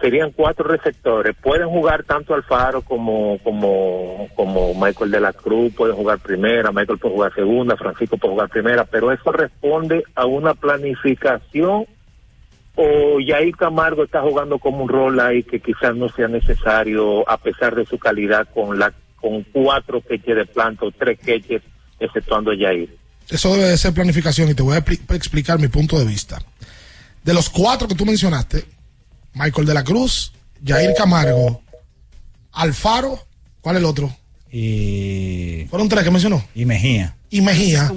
[0.02, 1.34] Serían cuatro receptores.
[1.40, 6.98] Pueden jugar tanto Alfaro como, como, como Michael de la Cruz, pueden jugar primera, Michael
[6.98, 11.86] puede jugar segunda, Francisco puede jugar primera, pero eso responde a una planificación
[12.74, 17.36] o Yair Camargo está jugando como un rol ahí que quizás no sea necesario a
[17.36, 21.62] pesar de su calidad con la con cuatro queches de planta o tres queches
[22.00, 22.96] exceptuando Yair.
[23.28, 26.40] Eso debe de ser planificación y te voy a expli- explicar mi punto de vista.
[27.22, 28.64] De los cuatro que tú mencionaste,
[29.34, 30.32] Michael de la Cruz,
[30.64, 31.62] Jair Camargo,
[32.52, 33.18] Alfaro,
[33.60, 34.14] ¿cuál es el otro?
[34.50, 36.44] Y, Fueron tres que mencionó.
[36.54, 37.16] y Mejía.
[37.30, 37.90] Y Mejía.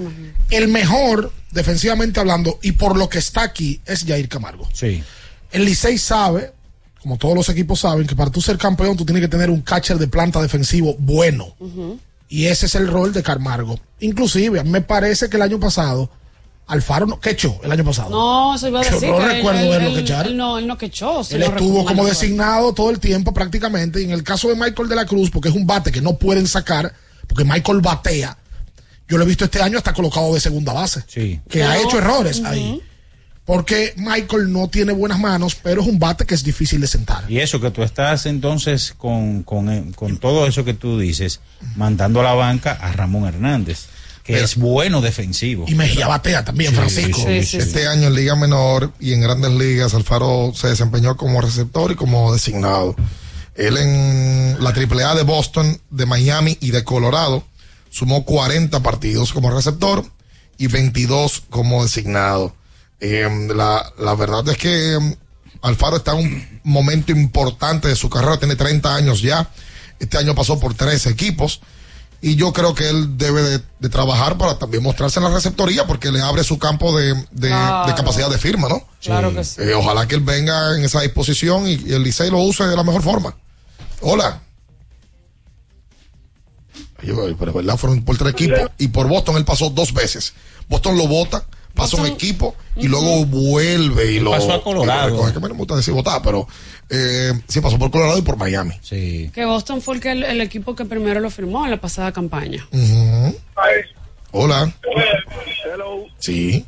[0.50, 4.66] El mejor, defensivamente hablando, y por lo que está aquí, es Jair Camargo.
[4.72, 5.02] Sí.
[5.52, 6.52] El Licey sabe,
[7.00, 9.60] como todos los equipos saben, que para tú ser campeón tú tienes que tener un
[9.60, 11.54] catcher de planta defensivo bueno.
[12.28, 13.78] Y ese es el rol de Camargo.
[14.00, 16.10] Inclusive, a mí me parece que el año pasado,
[16.68, 18.10] Alfaro no quechó el año pasado.
[18.10, 19.08] No, eso iba a Yo decir.
[19.08, 20.26] no que él- recuerdo él- verlo él- quechar.
[20.26, 21.20] Él no, él no quechó.
[21.30, 24.00] Él no estuvo como designado todo el tiempo prácticamente.
[24.00, 26.16] Y en el caso de Michael de la Cruz, porque es un bate que no
[26.16, 26.92] pueden sacar,
[27.28, 28.36] porque Michael batea.
[29.08, 31.04] Yo lo he visto este año hasta colocado de segunda base.
[31.06, 31.40] Sí.
[31.48, 31.80] Que ha No.
[31.82, 32.82] hecho errores ahí.
[33.44, 37.30] Porque Michael no tiene buenas manos, pero es un bate que es difícil de sentar.
[37.30, 41.38] Y eso que tú estás entonces con, con, eh, con todo eso que tú dices,
[41.76, 43.86] mandando a la banca a Ramón Hernández,
[44.26, 45.66] que es bueno defensivo.
[45.68, 47.28] Y Mejía batea también, Francisco.
[47.28, 51.94] este año en Liga Menor y en Grandes Ligas, Alfaro se desempeñó como receptor y
[51.94, 52.96] como designado.
[53.54, 57.44] Él en la AAA de Boston, de Miami y de Colorado
[57.88, 60.04] sumó 40 partidos como receptor
[60.58, 62.54] y 22 como designado.
[63.00, 65.16] Eh, la, la verdad es que eh,
[65.62, 69.50] Alfaro está en un momento importante de su carrera, tiene 30 años ya.
[69.98, 71.60] Este año pasó por tres equipos.
[72.26, 75.86] Y yo creo que él debe de, de trabajar para también mostrarse en la receptoría
[75.86, 77.86] porque le abre su campo de, de- Claro.
[77.86, 78.82] de capacidad de firma, ¿no?
[79.00, 79.60] Claro que sí.
[79.62, 82.74] Eh, ojalá que él venga en esa disposición y, y el Licey lo use de
[82.74, 83.36] la mejor forma.
[84.00, 84.40] Hola.
[87.00, 90.32] Pero verdad, fueron por tres equipos y por Boston él pasó dos veces.
[90.68, 91.44] Boston lo vota,
[91.76, 94.32] pasa un equipo y luego vuelve y lo.
[94.32, 95.10] pasó a Colorado.
[95.10, 96.48] recoge, que a mí no me gusta decir votar, pero
[96.90, 98.72] eh, sí pasó por Colorado y por Miami.
[98.82, 99.30] Sí.
[99.32, 102.66] Que Boston fue el, que- el equipo que primero lo firmó en la pasada campaña.
[102.72, 103.36] Ujú.
[104.32, 104.72] Hola.
[105.64, 106.04] Hello.
[106.18, 106.64] Sí.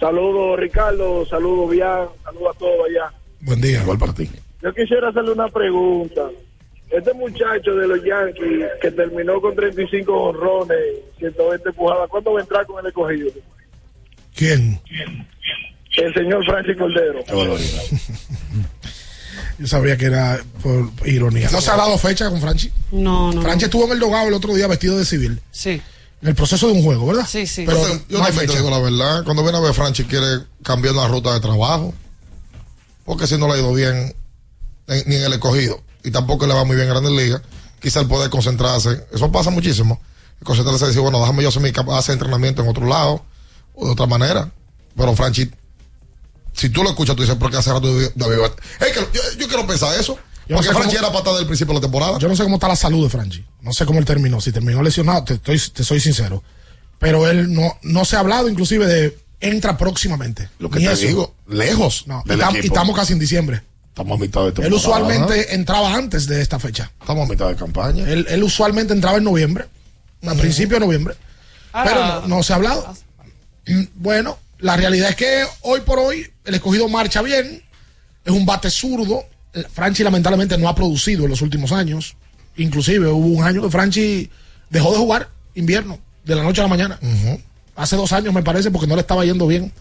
[0.00, 3.12] Saludos Ricardo, saludos Bian, saludos a todos allá.
[3.40, 3.82] Buen día.
[3.82, 4.30] Igual para ti.
[4.62, 6.22] Yo quisiera hacerle una pregunta.
[6.90, 10.78] Este muchacho de los Yankees que terminó con 35 honrones,
[11.18, 13.30] 120 empujadas, ¿cuándo va a entrar con el escogido?
[14.38, 14.80] ¿Quién?
[15.96, 17.24] El señor Francis Cordero.
[19.58, 21.50] Yo sabía que era por ironía.
[21.50, 22.70] ¿No se ha dado fecha con Franchi?
[22.92, 23.42] No, no.
[23.42, 25.40] Franchi estuvo en el dogado el otro día vestido de civil.
[25.50, 25.82] Sí.
[26.22, 27.26] En el proceso de un juego, ¿verdad?
[27.28, 27.64] Sí, sí.
[27.66, 29.24] Pero yo yo no te digo la verdad.
[29.24, 31.92] Cuando viene a ver Franchi quiere cambiar la ruta de trabajo.
[33.04, 34.14] Porque si no le ha ido bien
[34.86, 35.82] en- ni en el escogido.
[36.04, 37.42] Y tampoco le va muy bien en Grandes Ligas.
[37.80, 39.04] Quizá él puede concentrarse.
[39.12, 40.00] Eso pasa muchísimo.
[40.44, 43.24] Concentrarse y decir, bueno, déjame yo hacer mi hacer entrenamiento en otro lado.
[43.80, 44.50] O de otra manera.
[44.96, 45.48] Pero Franchi,
[46.52, 47.86] si tú lo escuchas, tú dices, ¿por qué hace rato
[48.16, 50.14] Bat- Hey, que yo, yo quiero pensar eso.
[50.48, 52.18] Yo no porque sé Franchi cómo- era patada del principio de la temporada.
[52.18, 53.44] Yo no sé cómo está la salud de Franchi.
[53.60, 54.40] No sé cómo él terminó.
[54.40, 56.42] Si terminó lesionado, te, estoy, te soy sincero.
[56.98, 60.48] Pero él no, no se ha hablado inclusive de entra próximamente.
[60.58, 61.06] Lo que Ni te eso.
[61.06, 63.62] digo, lejos No, y, tam- estamos casi en diciembre.
[63.90, 64.68] Estamos a mitad de temporada.
[64.68, 66.90] Él usualmente entraba antes de esta fecha.
[67.00, 68.08] Estamos a mitad de campaña.
[68.10, 69.66] Él, él usualmente entraba en noviembre,
[70.26, 71.14] a principios de noviembre.
[71.72, 72.94] Ahora- pero no, no se ha hablado.
[73.68, 77.62] Mm, Bueno, la realidad es que hoy por hoy el escogido marcha bien.
[78.24, 79.22] Es un bate zurdo.
[79.54, 82.16] Eh, Franchi lamentablemente no ha producido en los últimos años.
[82.56, 84.30] Inclusive hubo un año que Franchi
[84.70, 86.98] dejó de jugar invierno, de la noche a la mañana.
[87.76, 89.72] Hace dos años me parece porque no le estaba yendo bien.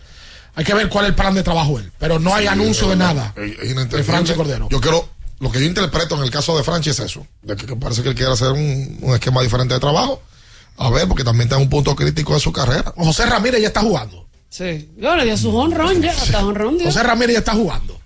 [0.55, 1.91] Hay que ver cuál es el plan de trabajo él.
[1.99, 3.33] Pero no hay Sí, anuncio de nada.
[3.35, 4.03] Es de.
[4.03, 4.67] Franchi Cordero.
[4.71, 5.09] Yo quiero,
[5.39, 8.01] lo que yo interpreto en el caso de Franchi es eso, de que, que parece
[8.03, 10.21] que él quiere hacer un, un esquema diferente de trabajo.
[10.77, 12.93] A ver, porque también está en un punto crítico de su carrera.
[12.95, 14.27] José Ramírez ya está jugando.
[14.49, 14.89] Sí.
[14.97, 16.77] Yo le di su honrón ya, hasta honrón.
[16.83, 17.99] José Ramírez ya está jugando.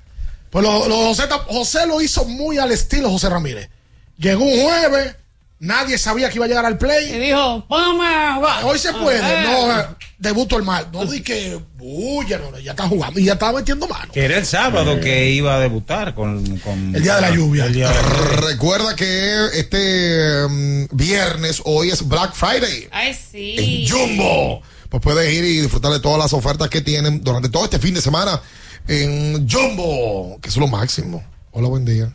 [0.50, 3.70] Pues lo, lo- José, José lo hizo muy al estilo José Ramírez.
[4.18, 5.16] Llegó un jueves,
[5.62, 7.14] Nadie sabía que iba a llegar al play.
[7.14, 8.64] Y dijo, póngame a jugar.
[8.64, 9.22] Hoy se puede.
[9.44, 9.86] No, eh.
[9.92, 10.88] eh, debuto el mal.
[10.92, 14.12] No di que, uy, ya, no, ya está jugando y ya estaba metiendo mano.
[14.12, 17.66] Que era el sábado que iba a debutar con, con- El día de la lluvia.
[17.66, 18.42] El día de la lluvia.
[18.50, 22.88] Recuerda que este mm, viernes, hoy es Black Friday.
[22.90, 23.56] Ay, sí.
[23.60, 24.64] en Jumbo.
[24.90, 27.94] Pues puedes ir y disfrutar de todas las ofertas que tienen durante todo este fin
[27.94, 28.42] de semana
[28.88, 31.24] en Jumbo, que es lo máximo.
[31.52, 32.12] Hola, buen día.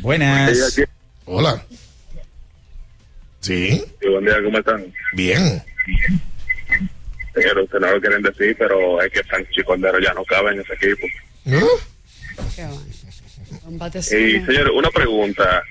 [0.00, 0.78] Buenas.
[1.26, 1.64] Hola.
[3.40, 4.92] Sí, Sí, buen día, ¿cómo están?
[5.14, 5.62] bien.
[7.34, 10.54] Señor, usted no lo quieren decir, pero es que Sánchez y Cordero ya no caben
[10.54, 11.06] en ese equipo.
[13.66, 15.62] Un Y, señor, una pregunta.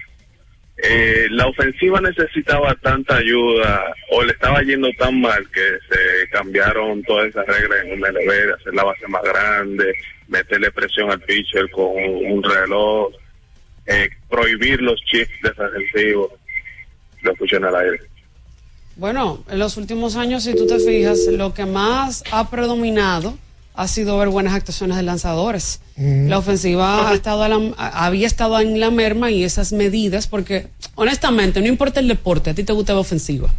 [0.76, 7.02] Eh, ¿La ofensiva necesitaba tanta ayuda o le estaba yendo tan mal que se cambiaron
[7.04, 9.94] todas esas reglas en un de hacer la base más grande,
[10.28, 13.14] meterle presión al pitcher con un reloj,
[13.86, 16.32] eh, prohibir los chips defensivos?
[17.22, 18.00] Lo escuché en el aire.
[18.96, 23.38] Bueno, en los últimos años, si tú te fijas, lo que más ha predominado
[23.76, 25.80] ha sido ver buenas actuaciones de lanzadores.
[25.98, 30.68] La ofensiva ha estado a la- había estado en la merma y esas medidas, porque
[30.96, 33.52] honestamente, no importa el deporte, a ti te gusta ver ofensiva.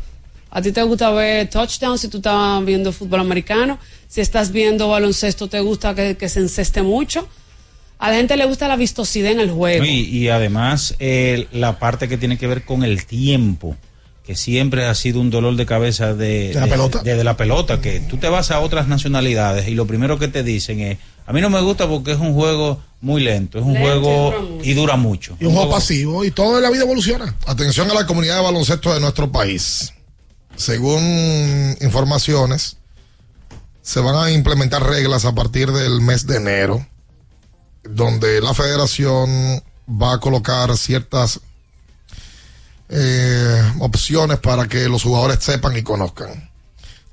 [0.50, 3.78] A ti te gusta ver touchdowns si tú estás viendo fútbol americano.
[4.06, 7.26] Si estás viendo baloncesto, te gusta que, que se enceste mucho.
[7.98, 9.84] A la gente le gusta la vistosidad en el juego.
[9.84, 13.76] Y, y además eh, la parte que tiene que ver con el tiempo,
[14.24, 17.02] que siempre ha sido un dolor de cabeza de, ¿De la pelota?
[17.02, 20.28] de, de la pelota, que tú te vas a otras nacionalidades y lo primero que
[20.28, 23.64] te dicen es, a mí no me gusta porque es un juego muy lento, es
[23.64, 25.36] un Lento juego y dura mucho.
[25.40, 27.34] Y un juego pasivo y todo en la vida evoluciona.
[27.46, 29.92] Atención a la comunidad de baloncesto de nuestro país.
[30.56, 32.76] Según informaciones,
[33.82, 36.86] se van a implementar reglas a partir del mes de enero,
[37.84, 41.40] donde la federación va a colocar ciertas
[42.88, 46.50] eh, opciones para que los jugadores sepan y conozcan.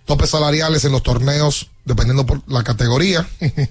[0.06, 3.28] Topes salariales en los torneos, dependiendo por la categoría.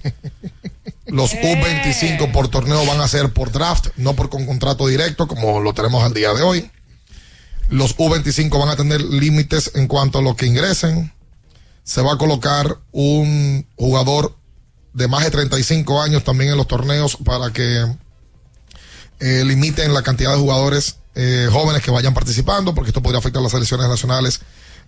[1.07, 5.59] Los U25 por torneo van a ser por draft, no por con contrato directo, como
[5.59, 6.71] lo tenemos al día de hoy.
[7.69, 11.11] Los U25 van a tener límites en cuanto a lo que ingresen.
[11.83, 14.37] Se va a colocar un jugador
[14.93, 17.85] de más de 35 años también en los torneos para que
[19.19, 23.41] eh, limiten la cantidad de jugadores eh, jóvenes que vayan participando, porque esto podría afectar
[23.41, 24.41] las selecciones nacionales.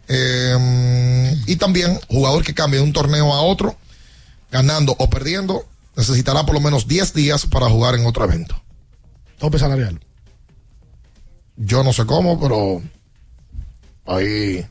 [0.08, 3.78] Eh, y también jugador que cambie de un torneo a otro,
[4.52, 5.66] ganando o perdiendo,
[5.96, 8.62] necesitará por lo menos 10 días para jugar en otro evento.
[9.38, 10.00] Tope salarial.
[11.56, 12.82] Yo no sé cómo, pero
[14.06, 14.66] ahí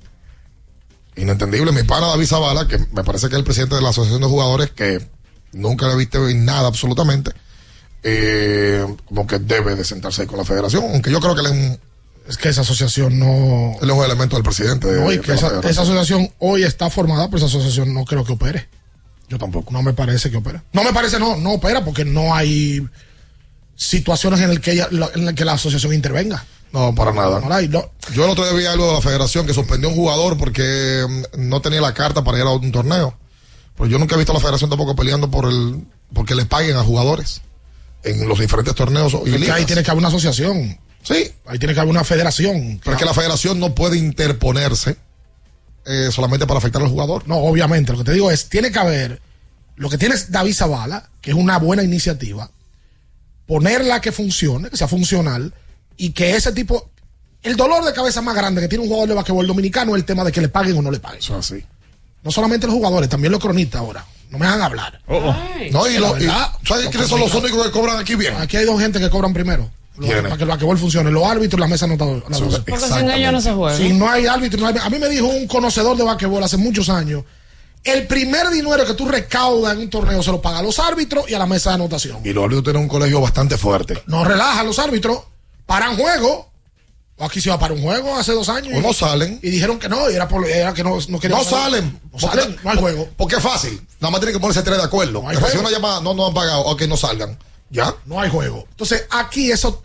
[1.17, 1.73] inentendible.
[1.73, 4.29] Mi pana David Zavala, que me parece que es el presidente de la Asociación de
[4.29, 5.07] Jugadores, que
[5.53, 7.33] nunca le he visto en nada absolutamente,
[8.03, 11.47] eh, como que debe de sentarse ahí con la federación, aunque yo creo que él
[11.47, 11.79] es un,
[12.29, 13.77] Es que esa asociación no.
[13.81, 14.87] él es un elemento del presidente.
[14.89, 18.33] de- No, y que esa, asociación hoy está formada, pero esa asociación no creo que
[18.33, 18.69] opere.
[19.29, 19.73] Yo tampoco.
[19.73, 20.61] No me parece que opere.
[20.73, 22.87] No me parece, no, no opera porque no hay
[23.77, 26.45] situaciones en las que, ella, en que la asociación intervenga.
[26.73, 27.41] No, para nada.
[27.41, 27.91] No.
[28.15, 31.05] Yo el otro día vi algo de la federación que suspendió a un jugador porque
[31.09, 33.17] mm, no tenía la carta para ir a un torneo.
[33.77, 36.77] Pero yo nunca he visto a la federación tampoco peleando por el porque le paguen
[36.77, 37.41] a jugadores
[38.05, 39.57] en los diferentes torneos y Es que ligas.
[39.57, 40.79] ahí tiene que haber una asociación.
[41.03, 41.33] Sí.
[41.47, 42.81] Ahí tiene que haber una federación.
[42.85, 44.97] Pero es que la federación no puede interponerse
[45.85, 47.27] eh, solamente para afectar al jugador.
[47.27, 47.93] No, obviamente.
[47.93, 49.21] Lo que te digo es, tiene que haber,
[49.77, 52.51] lo que tiene es David Zavala, que es una buena iniciativa,
[53.47, 55.55] ponerla que funcione, que sea funcional,
[55.97, 56.91] y que ese tipo,
[57.43, 60.05] el dolor de cabeza más grande que tiene un jugador de basquetbol dominicano es el
[60.05, 61.19] tema de que le paguen o no le paguen.
[61.19, 61.65] Eso es así.
[62.23, 64.05] No solamente los jugadores, también los cronistas ahora.
[64.31, 65.01] No me dejan hablar.
[65.09, 66.27] No, y, La lo- y-
[66.67, 68.35] ¿sabes quiénes son los únicos que cobran aquí bien?
[68.37, 69.69] Aquí hay dos gente que cobran primero.
[69.97, 70.23] Lo- ¿Quiénes?
[70.23, 71.11] Para que el basquetbol funcione.
[71.11, 72.23] Los árbitros y la mesa anotadora.
[72.29, 73.77] Porque sin ellos no se juega.
[73.77, 74.75] Si no hay árbitro, no hay...
[74.83, 77.25] A mí me dijo un conocedor de basquetbol hace muchos años,
[77.85, 81.29] el primer dinero que tú recaudas en un torneo se lo paga a los árbitros
[81.29, 82.21] y a la mesa de anotación.
[82.25, 84.03] Y los árbitros tienen un colegio bastante fuerte.
[84.07, 85.19] No relajan los árbitros,
[85.67, 86.52] paran juego.
[87.25, 88.77] Aquí se iba para un juego hace dos años.
[88.77, 89.39] O no salen.
[89.43, 92.01] Y dijeron que no, y era, por, era que no, no querían No salen.
[92.13, 93.09] No salen, no hay juego.
[93.17, 93.81] Porque es fácil.
[94.01, 95.23] Nada más tienen que ponerse tres de acuerdo.
[95.23, 95.61] No juego.
[95.61, 97.39] una llamada, no, no han pagado, o que no salgan.
[97.71, 97.95] ¿Ya?
[98.07, 98.67] No hay juego.
[98.71, 99.83] Entonces, aquí eso.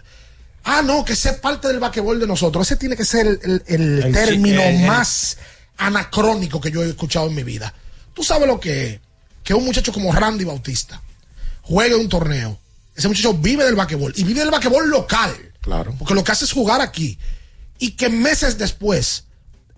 [0.63, 2.67] Ah, no, que es parte del basquetbol de nosotros.
[2.67, 5.37] Ese tiene que ser el, el- el El término más
[5.77, 7.73] anacrónico que yo he escuchado en mi vida.
[8.13, 8.99] Tú sabes lo que es
[9.43, 11.01] que un muchacho como Randy Bautista
[11.61, 12.59] juegue un torneo.
[12.95, 15.33] Ese muchacho vive del basquetbol y vive del basquetbol local.
[15.67, 15.93] Claro.
[15.99, 17.19] Porque lo que hace es jugar aquí.
[17.77, 19.25] Y que meses después,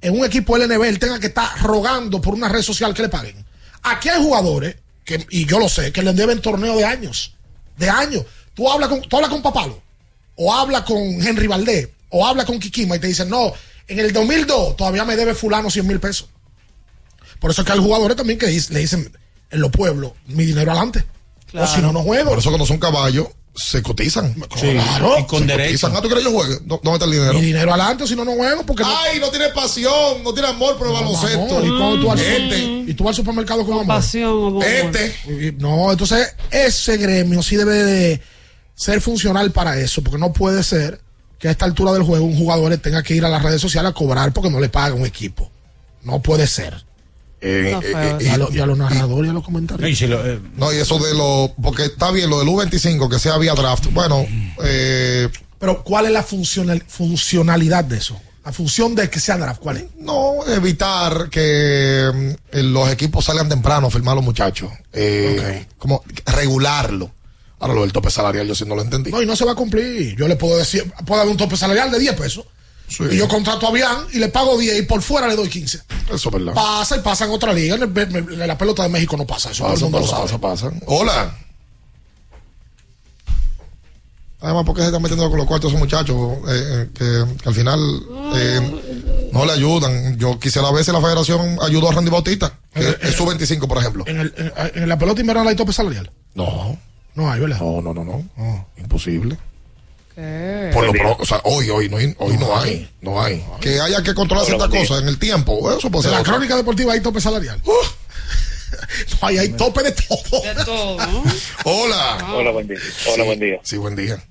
[0.01, 3.09] en un equipo LNB, él tenga que estar rogando por una red social que le
[3.09, 3.43] paguen.
[3.81, 7.33] Aquí hay jugadores, que, y yo lo sé, que le deben torneo de años.
[7.75, 8.23] De años.
[8.53, 9.81] Tú hablas con, tú hablas con Papalo.
[10.35, 13.51] o habla con Henry Valdés, o habla con Kikima y te dicen, no,
[13.87, 16.29] en el 2002 todavía me debe fulano 100 mil pesos.
[17.39, 19.11] Por eso es que hay jugadores también que le dicen
[19.49, 21.03] en los pueblos, mi dinero adelante.
[21.51, 22.29] O si no, no juego.
[22.29, 23.27] Por eso cuando son caballos,
[23.61, 24.34] se cotizan.
[24.34, 25.19] Claro.
[25.19, 25.88] Y con derecho.
[25.94, 26.56] Ah, ¿tú crees que yo juegue?
[26.65, 27.34] ¿Dó- ¿Dónde está el dinero?
[27.34, 28.65] Mi dinero adelante, si no, no juego.
[28.65, 31.57] Porque no- Ay, no tiene pasión, no tiene amor por el baloncesto.
[31.57, 32.57] Amor, y cuando tú al, Este.
[32.88, 33.88] y tú vas al supermercado con amor.
[33.88, 34.61] Pasión.
[34.64, 35.15] Este.
[35.27, 38.22] Y- No, entonces ese gremio sí debe de
[38.76, 41.02] ser funcional para eso, porque no puede ser
[41.38, 43.91] que a esta altura del juego un jugador tenga que ir a las redes sociales
[43.91, 45.52] a cobrar porque no le paga un equipo.
[46.03, 46.86] No puede ser.
[47.41, 48.25] Eh, eh, eh, eso.
[48.25, 49.99] y, a lo- y a los narradores y a los comentarios.
[50.57, 51.53] No, y eso de lo.
[51.61, 53.87] Porque está bien, lo del U25, que sea vía draft.
[53.93, 54.25] Bueno,
[54.63, 55.29] eh,
[55.59, 58.19] Pero ¿cuál es la funcional- funcionalidad de eso?
[58.45, 59.85] La función de que sea draft, ¿cuál es?
[59.99, 64.71] no evitar que los equipos salgan temprano a firmar a los muchachos.
[64.93, 67.11] Eh, Como regularlo.
[67.59, 69.11] Ahora lo del tope salarial, yo sí no lo entendí.
[69.11, 70.15] No, y no se va a cumplir.
[70.15, 72.45] Yo le puedo decir, puedo dar un tope salarial de 10 pesos.
[73.11, 75.77] Y yo contrato a Bian y le pago 10 y por fuera le doy 15.
[76.13, 76.53] Eso es verdad.
[76.53, 77.75] Pasa y pasa en otra liga.
[77.75, 79.63] En, el- en la pelota de México no pasa eso.
[79.63, 80.39] todo el Pasa, mundo lo pasa, sabe.
[80.39, 80.85] pasa, pasa.
[80.87, 81.37] Hola.
[84.41, 86.15] Además, porque se están metiendo con los cuartos esos muchachos
[86.47, 87.79] eh, eh, que, que al final
[88.35, 90.17] eh, no le ayudan.
[90.17, 93.77] Yo quisiera ver si la federación ayudó a Randy Bautista, que es su 25, por
[93.79, 94.05] ejemplo.
[94.07, 96.09] En, el- en- en la pelota invernal hay tope salarial.
[96.35, 96.77] No.
[97.15, 97.59] No hay, ¿verdad?
[97.59, 98.67] No, no, no, no.
[98.77, 99.37] Imposible.
[100.19, 100.69] ¿Qué?
[100.73, 103.43] Por lo pro- o sea, hoy, hoy, no, hay- hoy no hay, no hay.
[103.61, 106.11] Que haya que controlar ciertas cosas en el tiempo, eso puede En ser.
[106.11, 106.33] la otra.
[106.33, 107.59] crónica deportiva hay tope salarial.
[107.65, 107.73] no,
[109.27, 110.41] ahí hay tope de todo.
[110.43, 110.97] De todo.
[111.63, 112.17] Hola.
[112.33, 112.77] Hola, buen día.
[113.07, 113.59] Hola, Sí, buen día.
[113.63, 114.23] Sí, buen día.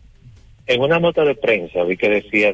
[0.66, 2.52] En una nota de prensa vi que decía,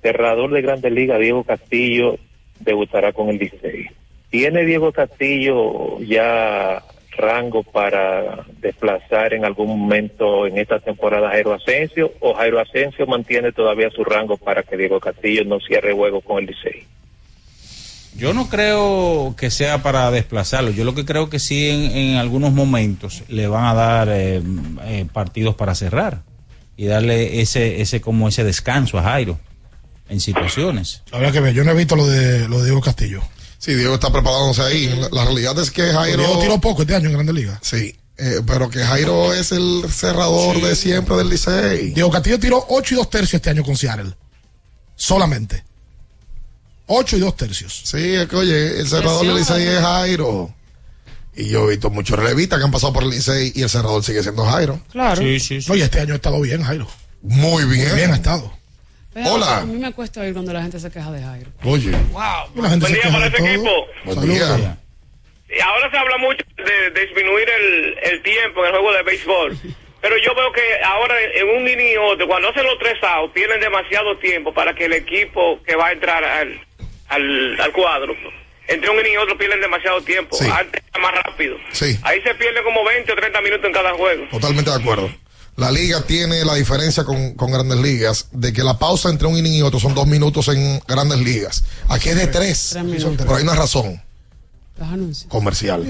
[0.00, 2.18] cerrador de Grandes Ligas, Diego Castillo,
[2.60, 3.88] debutará con el 16.
[4.30, 6.82] ¿Tiene Diego Castillo ya
[7.16, 13.06] rango para desplazar en algún momento en esta temporada a Jairo Asensio o Jairo Asensio
[13.06, 16.84] mantiene todavía su rango para que Diego Castillo no cierre juego con el 16?
[18.14, 20.70] Yo no creo que sea para desplazarlo.
[20.70, 24.42] Yo lo que creo que sí en, en algunos momentos le van a dar eh,
[24.84, 26.22] eh, partidos para cerrar
[26.76, 29.38] y darle ese ese como ese descanso a Jairo
[30.08, 31.02] en situaciones.
[31.10, 33.22] Habría que ver, yo no he visto lo de, lo de Diego Castillo.
[33.62, 34.88] Sí, Diego está preparándose ahí.
[34.88, 36.18] La, la realidad es que Jairo.
[36.18, 37.58] Diego tiró poco este año en Grandes Ligas.
[37.62, 41.90] Sí, eh, pero que Jairo es el cerrador de siempre del Licey.
[41.90, 44.16] Diego Castillo tiró 8 y 2 tercios este año con Seattle.
[44.96, 45.64] Solamente.
[46.88, 47.82] 8 y 2 tercios.
[47.84, 50.52] Sí, es que oye, el cerrador del Licey es Jairo.
[51.36, 54.02] Y yo he visto muchos relevistas que han pasado por el Licey y el cerrador
[54.02, 54.80] sigue siendo Jairo.
[54.90, 55.20] Claro.
[55.22, 56.88] Oye, este año ha estado bien, Jairo.
[57.22, 57.88] Muy bien.
[57.90, 58.52] Muy bien ha estado.
[59.14, 59.58] Pero Hola.
[59.58, 61.50] A mí me cuesta oír cuando la gente se queja de Jairo.
[61.64, 61.90] Oye.
[62.12, 62.62] Wow.
[62.62, 63.46] La gente se día queja para todo.
[63.46, 63.86] equipo.
[64.04, 64.56] Buen Saludos.
[64.58, 64.76] día.
[65.54, 69.58] Y ahora se habla mucho de disminuir el, el tiempo en el juego de béisbol.
[70.00, 73.34] Pero yo veo que ahora en un inning y otro, cuando hacen los tres outs,
[73.34, 76.58] tienen demasiado tiempo para que el equipo que va a entrar al,
[77.08, 78.16] al, al cuadro,
[78.66, 80.34] entre un inning y otro pierden demasiado tiempo.
[80.36, 80.48] Sí.
[80.50, 81.56] Antes era más rápido.
[81.70, 81.96] Sí.
[82.02, 84.24] Ahí se pierde como 20 o 30 minutos en cada juego.
[84.30, 85.10] Totalmente de acuerdo.
[85.56, 89.36] La liga tiene la diferencia con, con grandes ligas de que la pausa entre un
[89.36, 91.64] inning y otro son dos minutos en grandes ligas.
[91.88, 92.70] Aquí es de tres.
[92.72, 93.16] Tres minutos.
[93.18, 94.00] Pero hay una razón
[94.78, 95.30] Los anuncios.
[95.30, 95.84] comercial.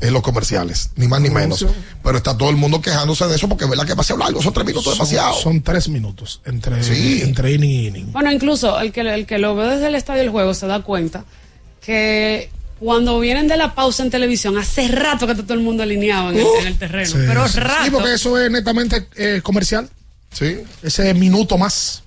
[0.00, 1.64] Es los comerciales, ni más ni menos.
[2.02, 4.52] Pero está todo el mundo quejándose de eso porque es verdad que demasiado largo, son
[4.52, 5.32] tres minutos demasiado.
[5.34, 7.20] Son, son 3 minutos entre, Sí.
[7.22, 8.12] entre inning y inning.
[8.12, 10.82] Bueno, incluso el que, el que lo ve desde el estadio del juego se da
[10.82, 11.24] cuenta
[11.80, 12.50] que
[12.82, 16.30] cuando vienen de la pausa en televisión, hace rato que está todo el mundo alineado
[16.30, 17.06] en, el, en el terreno.
[17.06, 17.60] Sí, pero sí.
[17.60, 17.84] rato.
[17.84, 19.88] Sí, porque eso es netamente eh, comercial.
[20.32, 20.58] Sí.
[20.82, 22.02] Ese minuto más.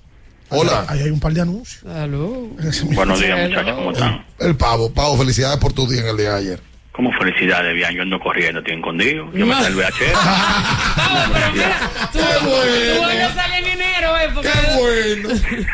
[0.50, 0.84] Hola.
[0.88, 1.82] Ahí hay un par de anuncios.
[1.82, 2.50] Salud.
[2.92, 4.26] Buenos días, muchachos, ¿cómo están?
[4.38, 6.60] El pavo, pavo, felicidades por tu día en el día de ayer.
[6.92, 9.30] Como felicidades, bien, yo ando corriendo, estoy escondido.
[9.32, 10.14] Yo me salvé a Chef.
[10.14, 14.30] Vamos, pero mira, tú, tú vuelves a salir en enero, ¿eh?
[14.34, 15.28] Porque bueno.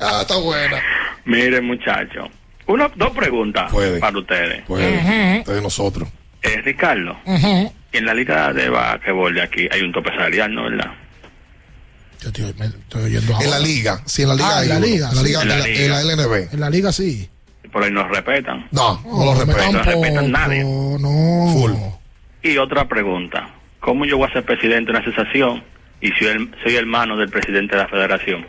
[0.00, 0.80] Ah, está buena.
[1.24, 2.28] Miren, muchachos,
[2.68, 3.98] una, dos preguntas Puede.
[3.98, 4.62] para ustedes.
[4.66, 6.08] Pues, de nosotros.
[6.42, 10.92] Eh, Ricardo, en la liga de basquetbol de aquí hay un tope salarial, ¿no verdad?
[12.20, 14.48] Yo estoy, me estoy oyendo En la liga, sí, en la liga.
[14.58, 15.26] Ah, en la liga, En la sí.
[15.28, 15.84] liga, En la en la, liga.
[15.84, 16.52] en la LNB.
[16.54, 17.28] En la liga sí.
[17.72, 18.66] Por ahí nos respetan.
[18.70, 19.72] No, no lo me respeto.
[19.72, 20.64] No respetan nadie.
[20.64, 21.52] No.
[21.52, 21.72] Full.
[22.42, 23.50] Y otra pregunta,
[23.80, 25.62] ¿cómo yo voy a ser presidente de una asociación
[26.00, 28.46] y soy, el- soy hermano del presidente de la federación?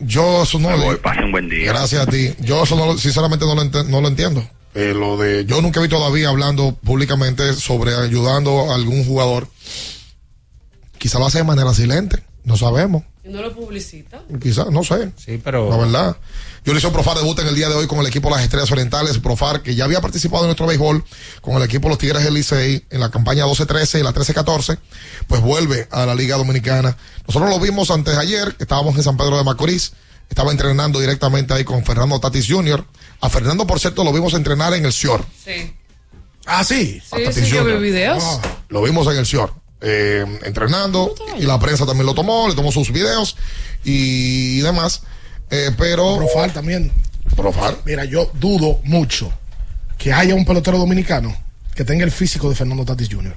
[0.00, 0.98] Yo eso no lo
[1.30, 1.72] buen día.
[1.72, 2.34] Gracias a ti.
[2.40, 4.46] Yo eso no sinceramente no lo, no lo entiendo.
[4.74, 9.48] Eh, lo de yo nunca visto todavía hablando públicamente sobre ayudando a algún jugador.
[10.98, 13.02] Quizá lo hace de manera silente, no sabemos.
[13.24, 14.22] Y no lo publicita.
[14.40, 15.10] Quizás, no sé.
[15.16, 15.68] Sí, pero.
[15.68, 16.16] La verdad.
[16.64, 19.18] Yulison Profar debuta en el día de hoy con el equipo de las Estrellas Orientales.
[19.18, 21.04] Profar, que ya había participado en nuestro béisbol
[21.40, 24.78] con el equipo de los Tigres del Licey en la campaña 12-13 y la 13-14,
[25.26, 26.96] pues vuelve a la Liga Dominicana.
[27.26, 29.94] Nosotros lo vimos antes de ayer, que estábamos en San Pedro de Macorís.
[30.28, 32.84] Estaba entrenando directamente ahí con Fernando Tatis Jr.
[33.22, 35.24] A Fernando, por cierto, lo vimos entrenar en el SIOR.
[35.44, 35.74] Sí.
[36.46, 37.02] Ah, sí.
[37.12, 38.22] Sí, sí, yo vi videos.
[38.24, 39.65] Ah, lo vimos en el SIOR.
[39.80, 43.36] Eh, entrenando y la prensa también lo tomó, le tomó sus videos
[43.84, 45.02] y demás.
[45.50, 46.16] Eh, pero.
[46.16, 46.90] Profar también.
[47.36, 47.76] Profar.
[47.84, 49.32] Mira, yo dudo mucho
[49.98, 51.36] que haya un pelotero dominicano
[51.74, 53.34] que tenga el físico de Fernando Tatis Jr.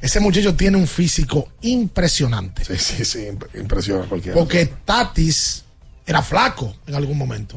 [0.00, 2.64] Ese muchacho tiene un físico impresionante.
[2.64, 4.38] Sí, sí, sí, imp- impresiona a cualquiera.
[4.38, 5.64] Porque Tatis
[6.06, 7.56] era flaco en algún momento.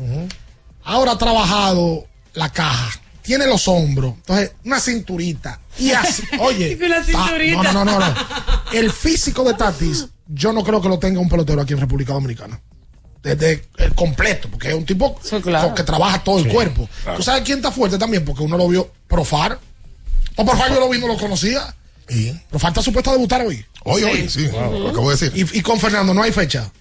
[0.84, 5.60] Ahora ha trabajado la caja, tiene los hombros, entonces una cinturita.
[5.78, 6.76] Y así, oye.
[6.76, 7.38] Ta-
[7.74, 8.16] no, no, no, no.
[8.74, 12.14] El físico de Tatis, yo no creo que lo tenga un pelotero aquí en República
[12.14, 12.60] Dominicana.
[13.22, 15.76] Desde el completo, porque es un tipo claro.
[15.76, 16.90] que trabaja todo el cuerpo.
[17.04, 17.18] claro.
[17.18, 18.26] ¿Tú sabes quién está fuerte también?
[18.26, 19.60] Porque uno lo vio Profar.
[20.36, 21.76] O Profar yo lo vi, no lo conocía.
[22.10, 22.32] ¿Y?
[22.50, 23.64] Profar está supuesto a debutar hoy.
[23.84, 25.32] Hoy, hoy, sí, lo acabo de decir.
[25.54, 26.72] Y, y con Fernando no hay fecha.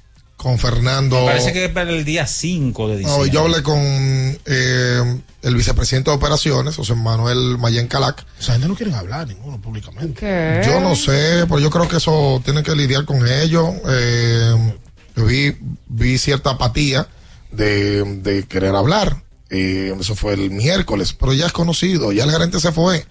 [0.41, 1.21] Con Fernando.
[1.21, 3.31] Me parece que es para el día 5 de No, diciembre.
[3.31, 8.25] yo hablé con eh, el vicepresidente de operaciones, José Manuel Mayen Calac.
[8.39, 10.15] Esa gente no quieren hablar ninguno públicamente.
[10.19, 10.63] ¿Qué?
[10.67, 13.69] Yo no sé, pero yo creo que eso tienen que lidiar con ellos.
[13.87, 14.75] Eh,
[15.15, 15.55] yo vi,
[15.89, 17.07] vi cierta apatía
[17.53, 19.23] de, de querer hablar.
[19.51, 23.05] Eh, eso fue el miércoles, pero ya es conocido, ya el gerente se fue,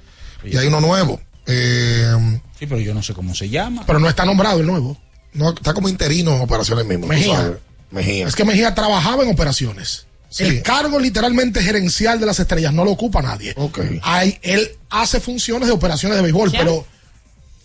[0.43, 1.21] y hay uno nuevo.
[1.45, 3.83] Eh, Sí, pero yo no sé cómo se llama.
[3.85, 4.97] Pero no está nombrado el nuevo.
[5.33, 7.07] No, está como interino en operaciones mismo.
[7.07, 7.57] Mejía.
[8.27, 10.05] Es que Mejía trabajaba en operaciones.
[10.29, 10.43] Sí.
[10.43, 13.53] El cargo literalmente gerencial de las estrellas no lo ocupa nadie.
[13.57, 13.79] Ok.
[14.03, 16.61] Hay, él hace funciones de operaciones de béisbol, ¿Quién?
[16.63, 16.85] pero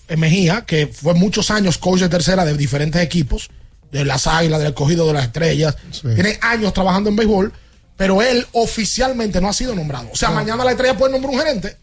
[0.08, 3.50] en Mejía, que fue muchos años coach de tercera de diferentes equipos,
[3.92, 6.08] de las águilas, del escogido de las estrellas, Sí.
[6.14, 7.52] tiene años trabajando en béisbol,
[7.96, 10.08] pero él oficialmente no ha sido nombrado.
[10.12, 11.76] O sea, mañana la estrella puede nombrar un gerente.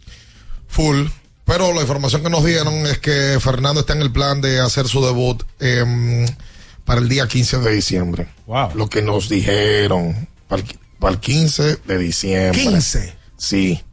[0.67, 1.05] Full.
[1.51, 4.87] Pero la información que nos dieron es que Fernando está en el plan de hacer
[4.87, 6.25] su debut em,
[6.85, 8.29] para el día 15 de diciembre.
[8.47, 8.69] Wow.
[8.73, 12.61] Lo que nos dijeron para el, para el 15 de diciembre.
[12.61, 13.15] 15.
[13.35, 13.83] Sí.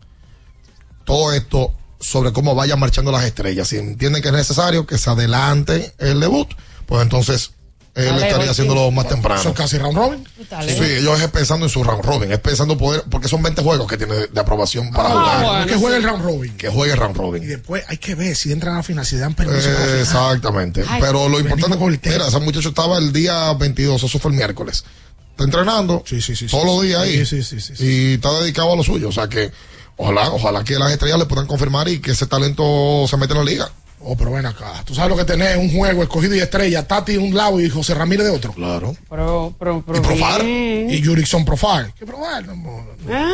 [1.05, 3.67] Todo esto sobre cómo vayan marchando las estrellas.
[3.67, 6.47] Si entienden que es necesario que se adelante el debut,
[6.87, 7.55] pues entonces
[7.99, 9.43] él Dale, estaría haciéndolo más temprano.
[9.43, 10.29] Son casi round robin.
[10.49, 10.73] Dale.
[10.77, 13.87] Sí, ellos es pensando en su round robin, es pensando poder, porque son 20 juegos
[13.89, 15.45] que tiene de, de aprobación para Ah, jugar.
[15.45, 16.03] bueno, que juegue sí.
[16.03, 16.57] el round robin.
[16.57, 17.49] Que juegue round Y robin.
[17.49, 19.69] después hay que ver si entran a la final, si dan permiso.
[19.69, 20.85] para Eh, exactamente.
[20.89, 22.15] Ay, Pero lo importante el tema.
[22.17, 24.85] mira, ese muchacho estaba el día 22, eso fue el miércoles.
[25.31, 26.87] Está entrenando Sí, sí, sí, todos sí, los sí.
[26.89, 27.25] días ahí.
[27.25, 27.85] Sí, sí, sí, sí, sí.
[27.85, 29.09] Y está dedicado a lo suyo.
[29.09, 29.51] O sea que
[29.97, 33.39] ojalá, ojalá que las estrellas le puedan confirmar y que ese talento se meta en
[33.39, 33.71] la liga.
[34.01, 34.83] Oh, pero ven acá.
[34.85, 37.69] Tú sabes lo que tenés, un juego escogido y estrella, Tati de un lado y
[37.69, 38.53] José Ramírez de otro.
[38.53, 38.97] Claro.
[39.11, 40.45] Pero, pero, pero Y Profar.
[40.45, 40.91] bien.
[40.91, 41.93] Y Jurickson Profar.
[41.99, 42.47] ¿Qué Profar?
[42.47, 43.15] No, no, no.
[43.15, 43.33] ¿Ah?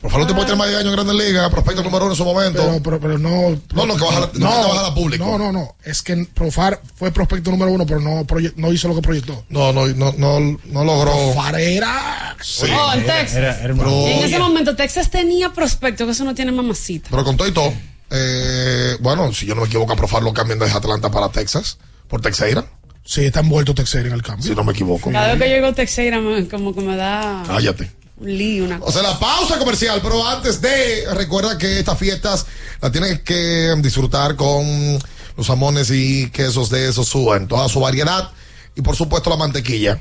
[0.00, 2.16] Por favor, te puede tener más de años en Grandes Ligas, prospecto número uno en
[2.16, 2.62] su momento.
[2.62, 3.50] Pero, pero, pero no.
[3.74, 5.24] No, no, que baja la- no, que baja la público.
[5.26, 5.74] No, no, no.
[5.84, 9.44] Es que Profar fue prospecto número uno, pero no, proye- no hizo lo que proyectó.
[9.50, 11.12] no, no, no, no, no logró.
[11.12, 12.34] Profar era.
[12.40, 12.64] Sí.
[12.74, 13.34] Oh, en Texas.
[13.36, 17.08] Era, era una- Pero- en ese momento Texas tenía prospecto, que eso no tiene mamacita.
[17.10, 17.70] Pero con todo y todo,
[18.10, 21.78] eh, bueno, si yo no me equivoco, a Profar lo cambian desde Atlanta para Texas,
[22.08, 22.64] por Texeira,
[23.02, 24.46] Sí, está envuelto Texera en el cambio.
[24.46, 25.10] si no me equivoco.
[25.10, 26.20] Cada vez que yo llego a Texeira,
[26.50, 27.90] como que me da Cállate.
[28.18, 32.46] un lío, una O sea, la pausa comercial, pero antes de, recuerda que estas fiestas
[32.80, 34.98] las tienes que disfrutar con
[35.36, 38.30] los jamones y quesos de Sosúa en toda su variedad
[38.76, 40.00] y por supuesto la mantequilla.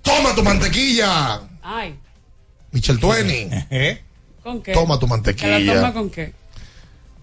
[0.00, 1.98] Toma tu mantequilla, Ay,
[2.70, 3.48] Michelle Twenty.
[3.70, 4.02] ¿Eh?
[4.42, 4.72] ¿con qué?
[4.72, 5.58] Toma tu ¿Que mantequilla.
[5.58, 6.32] la toma con qué?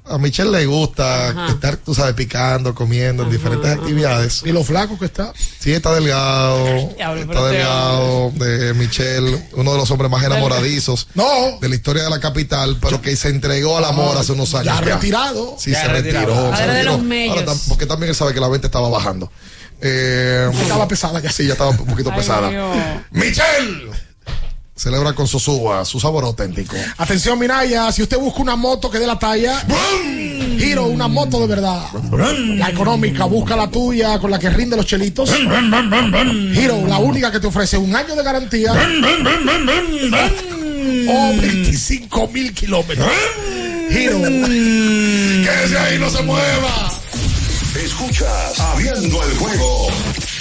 [0.07, 1.47] A Michelle le gusta Ajá.
[1.47, 4.43] estar, tú sabes, picando, comiendo en diferentes actividades.
[4.45, 5.33] Y lo flaco que está.
[5.59, 6.63] Sí, está delgado.
[6.97, 8.31] Pero está delgado.
[8.35, 11.57] De Michelle, uno de los hombres más enamoradizos No.
[11.59, 14.65] de la historia de la capital, pero que se entregó al amor hace unos años.
[14.65, 15.55] Ya retirado.
[15.57, 16.27] Sí, Ya se retirado.
[16.51, 16.55] retiró.
[16.57, 16.97] Se de retiró.
[16.97, 17.37] los.
[17.47, 19.31] Ahora, porque también él sabe que la venta estaba bajando.
[19.81, 21.31] Eh, Estaba pesada ya.
[21.31, 22.49] sí, ya estaba un poquito Ay, pesada.
[22.49, 22.77] Dios.
[23.11, 23.89] ¡Michelle!
[24.75, 26.75] Celebra con Sosúa su sabor auténtico.
[26.97, 29.63] Atención, Minaya, si usted busca una moto que dé la talla,
[30.57, 31.85] Giro, una moto de verdad.
[32.57, 35.31] La económica, busca la tuya con la que rinde los chelitos.
[36.53, 38.73] Giro, la única que te ofrece un año de garantía
[41.07, 43.07] o 25 mil kilómetros.
[43.89, 44.19] Giro.
[44.19, 46.91] ¡Quédese ahí, no se mueva!
[47.75, 49.87] Escuchas Abriendo el juego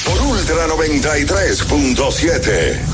[0.04, 2.93] por Ultra 93.7.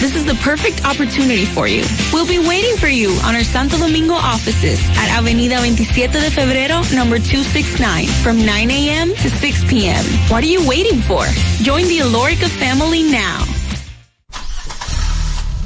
[0.00, 1.84] This is the perfect opportunity for you.
[2.10, 6.80] We'll be waiting for you on our Santo Domingo offices at Avenida 27 de Febrero,
[6.94, 9.10] number 269, from 9 a.m.
[9.10, 10.02] to 6 p.m.
[10.30, 11.26] What are you waiting for?
[11.60, 13.44] Join the Alorica family now.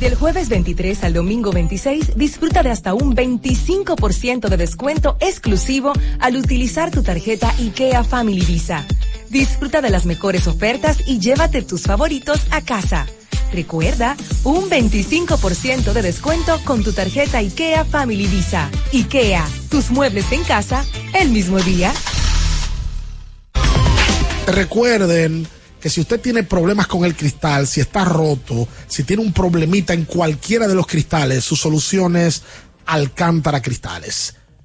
[0.01, 6.35] Del jueves 23 al domingo 26, disfruta de hasta un 25% de descuento exclusivo al
[6.35, 8.85] utilizar tu tarjeta IKEA Family Visa.
[9.31, 13.07] Disfruta de las mejores ofertas y llévate tus favoritos a casa.
[13.53, 18.71] Recuerda, un 25% de descuento con tu tarjeta IKEA Family Visa.
[18.93, 21.93] IKEA, tus muebles en casa el mismo día.
[24.47, 25.47] Recuerden
[25.81, 29.93] que si usted tiene problemas con el cristal, si está roto, si tiene un problemita
[29.93, 32.43] en cualquiera de los cristales, su solución es
[32.87, 34.35] Alcántara Cristales.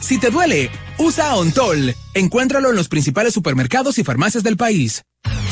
[0.00, 1.94] Si te duele, usa Ontol.
[2.14, 5.02] Encuéntralo en los principales supermercados y farmacias del país.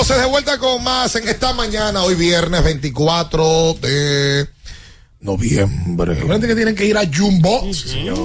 [0.00, 4.48] Entonces de vuelta con más en esta mañana, hoy viernes 24 de
[5.20, 6.14] noviembre.
[6.14, 7.68] Recuerden que tienen que ir a Jumbo,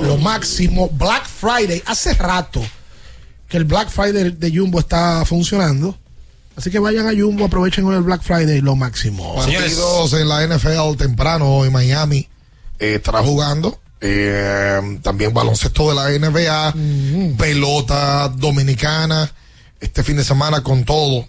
[0.02, 1.84] lo máximo, Black Friday.
[1.86, 2.62] Hace rato
[3.50, 5.98] que el Black Friday de Jumbo está funcionando.
[6.56, 9.36] Así que vayan a Jumbo, aprovechen hoy el Black Friday, lo máximo.
[9.36, 12.30] Partidos en la NFL temprano en Miami
[12.80, 13.82] eh, estará jugando.
[14.00, 19.30] Eh, también baloncesto de la NBA, pelota dominicana.
[19.82, 21.28] Este fin de semana con todo.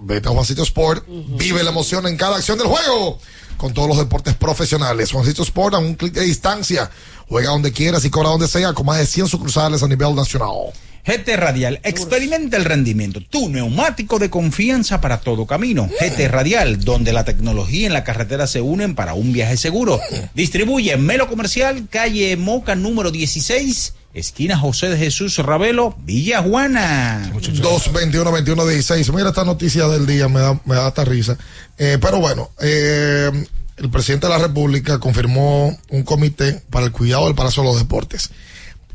[0.00, 3.18] Vete a Juancito Sport, vive la emoción en cada acción del juego
[3.56, 5.10] con todos los deportes profesionales.
[5.10, 6.88] Juancito Sport a un clic de distancia.
[7.28, 10.72] Juega donde quieras y cobra donde sea con más de 100 sucursales a nivel nacional.
[11.04, 15.88] GT Radial, experimenta el rendimiento, tu neumático de confianza para todo camino.
[16.00, 20.00] GT Radial, donde la tecnología y la carretera se unen para un viaje seguro.
[20.34, 27.30] Distribuye en Melo Comercial, calle Moca número 16, esquina José de Jesús Ravelo, Villa Juana.
[27.32, 31.36] 221 21 16 Mira esta noticia del día, me da, me da hasta risa.
[31.76, 33.30] Eh, pero bueno, eh,
[33.76, 37.78] el presidente de la República confirmó un comité para el cuidado del Palacio de los
[37.78, 38.30] Deportes.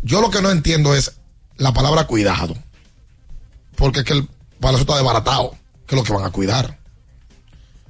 [0.01, 1.13] Yo lo que no entiendo es
[1.57, 2.55] la palabra cuidado.
[3.75, 4.27] Porque es que el
[4.59, 5.55] Palacio está desbaratado.
[5.87, 6.79] Que es lo que van a cuidar.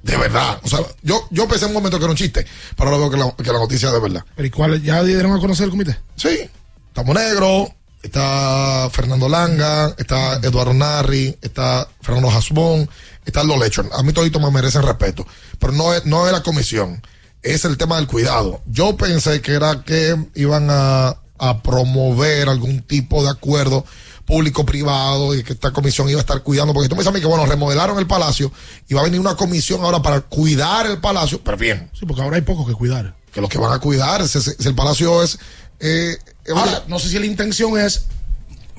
[0.02, 0.60] De verdad.
[0.62, 2.46] O sea, yo, yo pensé en un momento que era un chiste,
[2.76, 4.24] pero ahora veo que la, que la noticia es de verdad.
[4.36, 4.82] ¿Pero y cuál?
[4.82, 5.98] ¿Ya dieron a conocer el comité?
[6.16, 6.50] Sí.
[6.96, 12.88] Estamos Negro, está Fernando Langa, está Eduardo Narri, está Fernando Jasbón,
[13.24, 13.88] está Aldo Lechon.
[13.92, 15.26] A mí toditos me merecen respeto.
[15.58, 17.02] Pero no es, no es la comisión,
[17.42, 18.62] es el tema del cuidado.
[18.66, 23.84] Yo pensé que era que iban a, a promover algún tipo de acuerdo
[24.24, 27.20] público-privado y que esta comisión iba a estar cuidando, porque tú me dices a mí
[27.20, 28.52] que, bueno, remodelaron el palacio
[28.86, 31.90] y va a venir una comisión ahora para cuidar el palacio, pero bien.
[31.92, 33.16] Sí, porque ahora hay poco que cuidar.
[33.32, 35.40] Que lo que van a cuidar, si, si el palacio es...
[35.80, 36.16] Eh,
[36.54, 38.06] Ahora, no sé si la intención es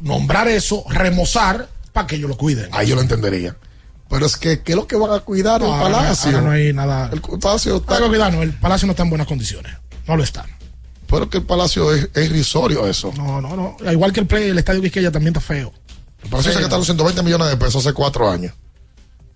[0.01, 2.69] nombrar eso, remozar, para que ellos lo cuiden.
[2.73, 3.55] Ahí yo lo entendería.
[4.09, 6.29] Pero es que, ¿qué es lo que van a cuidar No, el ahora- palacio?
[6.31, 7.09] ahora no hay nada.
[7.11, 7.99] El palacio está...
[8.07, 9.73] Cuidar, no, el palacio no está en buenas condiciones.
[10.07, 10.45] No lo está.
[11.07, 13.11] Pero que el palacio es, es irrisorio eso.
[13.17, 13.91] No, no, no.
[13.91, 15.73] Igual que el, play, el estadio Quisqueya también está feo.
[16.23, 18.53] El palacio se gastaron 120 millones de pesos hace cuatro años.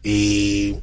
[0.03, 0.75] Y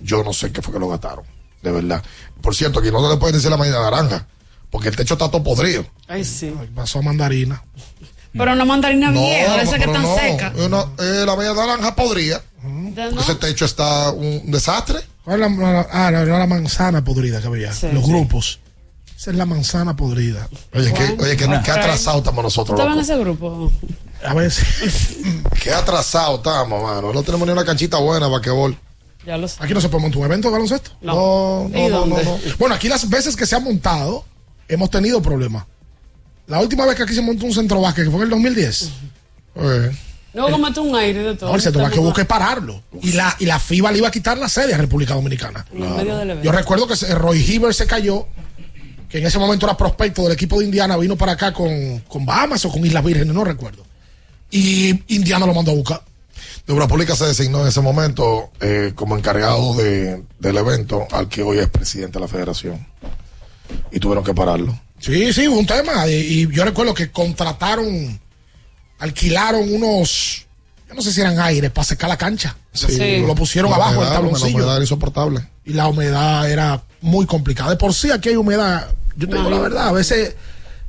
[0.00, 1.24] yo no sé qué fue que lo gastaron.
[1.62, 2.02] De verdad.
[2.42, 4.26] Por cierto, aquí no se le puede decir la medida naranja.
[4.74, 5.86] Porque el techo está todo podrido.
[6.08, 6.52] Ay, sí.
[6.74, 7.62] Pasó a mandarina.
[8.32, 10.16] Pero una mandarina vieja, de esa que no.
[10.16, 10.52] seca.
[10.56, 11.94] Una- eh, la media naranja.
[11.96, 12.92] ¿no?
[12.92, 14.98] Porque ese techo está un desastre.
[15.24, 17.72] ¿Cuál es la, la- ah, no, no, la manzana podrida que había.
[17.72, 17.86] Sí.
[17.92, 18.58] Los grupos.
[19.16, 20.48] Esa es la manzana podrida.
[20.74, 22.76] Oye, que, oye, que, qué atrasado estamos nosotros.
[22.76, 23.70] ¿Estaban en ese grupo?
[24.24, 25.18] A veces.
[25.62, 27.12] Qué atrasado estamos, mano.
[27.12, 28.76] No tenemos ni una canchita buena para que vol.
[29.60, 30.90] Aquí no se puede montar un evento de baloncesto.
[31.00, 32.24] No, no, ¿Y no, dónde?
[32.24, 32.38] no, no.
[32.58, 34.24] Bueno, aquí las veces que se ha montado,
[34.68, 35.64] hemos tenido problemas.
[36.46, 38.90] La última vez que aquí se montó un centro básquet, que fue en el 2010.
[40.34, 41.50] Luego comete un aire de todo.
[41.50, 42.82] No, el centro básquet hubo que pararlo.
[43.00, 45.64] Y la, y la FIBA le iba a quitar la sede a República Dominicana.
[46.42, 48.26] Yo recuerdo que Roy Hibbert se cayó
[49.08, 52.26] que en ese momento era prospecto del equipo de Indiana, vino para acá con, con
[52.26, 53.84] Bahamas o con Islas Vírgenes, no recuerdo.
[54.50, 56.02] Y Indiana lo mandó a buscar.
[56.66, 61.42] Débora Pública se designó en ese momento eh, como encargado de, del evento al que
[61.42, 62.86] hoy es presidente de la federación.
[63.90, 64.78] Y tuvieron que pararlo.
[64.98, 66.06] Sí, sí, hubo un tema.
[66.08, 68.18] Y, y yo recuerdo que contrataron,
[68.98, 70.46] alquilaron unos,
[70.88, 72.56] yo no sé si eran aires para secar la cancha.
[72.72, 73.18] Sí.
[73.26, 74.56] Lo pusieron La abajo del humedad, La tabloncillo.
[74.56, 75.48] humedad era insoportable.
[75.64, 77.70] y la humedad era muy complicada.
[77.70, 78.88] De por sí aquí hay humedad.
[79.16, 80.34] Yo te digo la verdad, a veces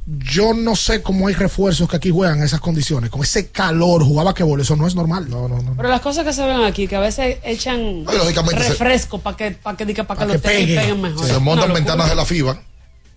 [0.06, 3.10] yo no sé cómo hay refuerzos que aquí juegan en esas condiciones.
[3.10, 5.28] Con ese calor, jugaba que eso no es normal.
[5.30, 5.74] No, no, no.
[5.76, 9.76] Pero las cosas que se ven aquí, que a veces echan refresco para que, para
[9.76, 10.76] que, diga, para que, Pa' que pegue.
[10.76, 11.26] peguen mejor.
[11.26, 12.62] Se montan ventanas de la FIBA,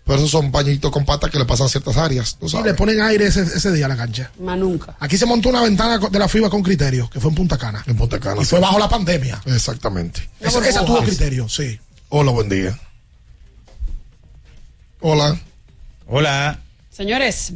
[0.04, 2.38] pero esos son pañitos con patas que le pasan a ciertas áreas.
[2.38, 4.30] ¿tú Y le ponen aire ese, ese día a la cancha.
[4.40, 4.96] Más nunca.
[4.98, 7.84] Aquí se montó una ventana de la FIBA con criterio, que fue en Punta Cana.
[7.86, 8.40] En Punta Cana.
[8.40, 9.42] Y fue bajo la pandemia.
[9.44, 10.26] Exactamente.
[10.40, 11.78] Esa, esa tuvo criterio, sí.
[12.08, 12.78] Hola, buen día.
[15.00, 15.38] Hola.
[16.06, 16.58] Hola.
[16.98, 17.52] Señores,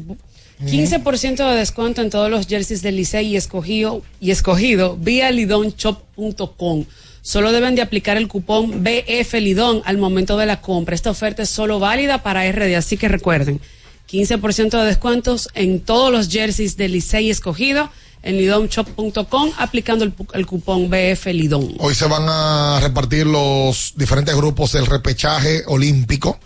[0.65, 6.85] 15% de descuento en todos los jerseys del Licey y escogido, y escogido vía lidonshop.com.
[7.23, 10.95] Solo deben de aplicar el cupón BF Lidón al momento de la compra.
[10.95, 13.61] Esta oferta es solo válida para RD, así que recuerden,
[14.09, 17.91] 15% de descuentos en todos los jerseys del Licey y escogido
[18.23, 21.75] en lidonshop.com aplicando el, el cupón BF Lidón.
[21.81, 26.39] Hoy se van a repartir los diferentes grupos del repechaje olímpico,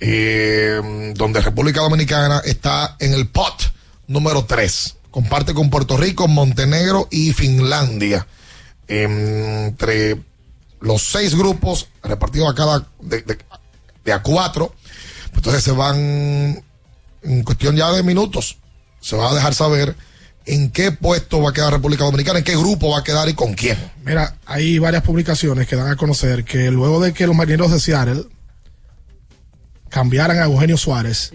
[0.00, 3.54] eh, donde República Dominicana está en el pot
[4.06, 4.96] número 3.
[5.10, 8.26] Comparte con Puerto Rico, Montenegro y Finlandia.
[8.86, 10.20] Entre
[10.80, 14.74] los seis grupos, repartidos a cada de, de- a cuatro,
[15.34, 15.96] entonces se van
[17.22, 18.56] en cuestión ya de minutos.
[19.00, 19.94] Se va a dejar saber
[20.46, 23.34] en qué puesto va a quedar República Dominicana, en qué grupo va a quedar y
[23.34, 23.76] con quién.
[24.04, 27.80] Mira, hay varias publicaciones que dan a conocer que luego de que los marineros de
[27.80, 28.24] Seattle
[29.88, 31.30] cambiaran a Eugenio Suárez,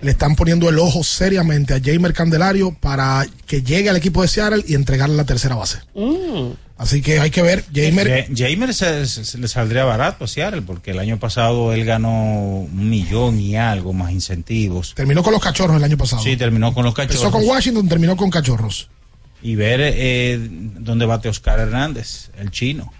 [0.00, 4.28] le están poniendo el ojo seriamente a Jamer Candelario para que llegue al equipo de
[4.28, 5.78] Seattle y entregarle la tercera base.
[5.94, 6.52] Mm.
[6.78, 10.28] Así que hay que ver, Jamer, Ja- Jamer se, se- se le saldría barato a
[10.28, 12.10] Seattle porque el año pasado él ganó
[12.60, 14.94] un millón y algo más incentivos.
[14.94, 16.22] terminó con los cachorros el año pasado.
[16.22, 17.16] Sí, terminó con los cachorros.
[17.22, 18.90] Empezó con Washington, terminó con cachorros.
[19.42, 22.92] Y ver eh, dónde bate Oscar Hernández, el chino.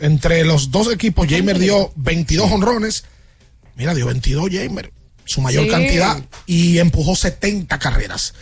[0.00, 3.04] Entre los dos equipos, Jamer dio 22 honrones.
[3.78, 4.92] Mira, dio 22 Jamer,
[5.24, 5.70] su mayor Sí.
[5.70, 8.34] cantidad, y empujó 70 carreras.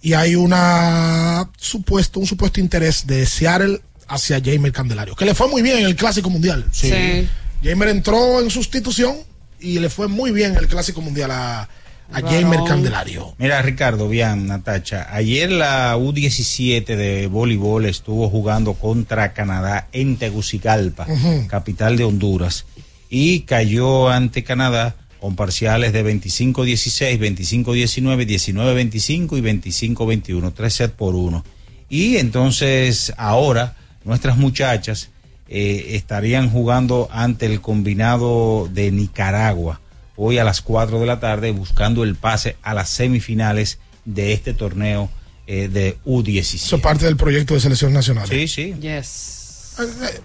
[0.00, 5.48] Y hay una supuesto, un supuesto interés de Seattle hacia Jamer Candelario, que le fue
[5.48, 6.64] muy bien en el Clásico Mundial.
[6.70, 7.28] Sí.
[7.64, 9.16] Jamer entró en sustitución
[9.58, 11.68] y le fue muy bien en el Clásico Mundial a.
[12.12, 13.34] Jamer Candelario.
[13.36, 15.08] Mira, Ricardo, bien, Natacha.
[15.10, 21.04] Ayer la U17 de voleibol estuvo jugando contra Canadá en Tegucigalpa,
[21.48, 22.64] capital de Honduras,
[23.08, 31.14] y cayó ante Canadá con parciales de 25-16, 25-19, 19-25 y 25-21, tres sets por
[31.14, 31.44] uno.
[31.88, 35.10] Y entonces ahora nuestras muchachas
[35.48, 39.80] eh, estarían jugando ante el combinado de Nicaragua
[40.16, 44.54] hoy a las 4 de la tarde buscando el pase a las semifinales de este
[44.54, 45.10] torneo
[45.46, 46.54] eh, de U17.
[46.54, 48.28] Eso es parte del proyecto de selección nacional.
[48.28, 48.74] Sí, sí.
[48.80, 49.74] Yes.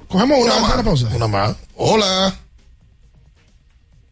[0.07, 1.07] Cogemos una, Una más, pausa.
[1.13, 1.55] Una más.
[1.75, 2.35] Hola.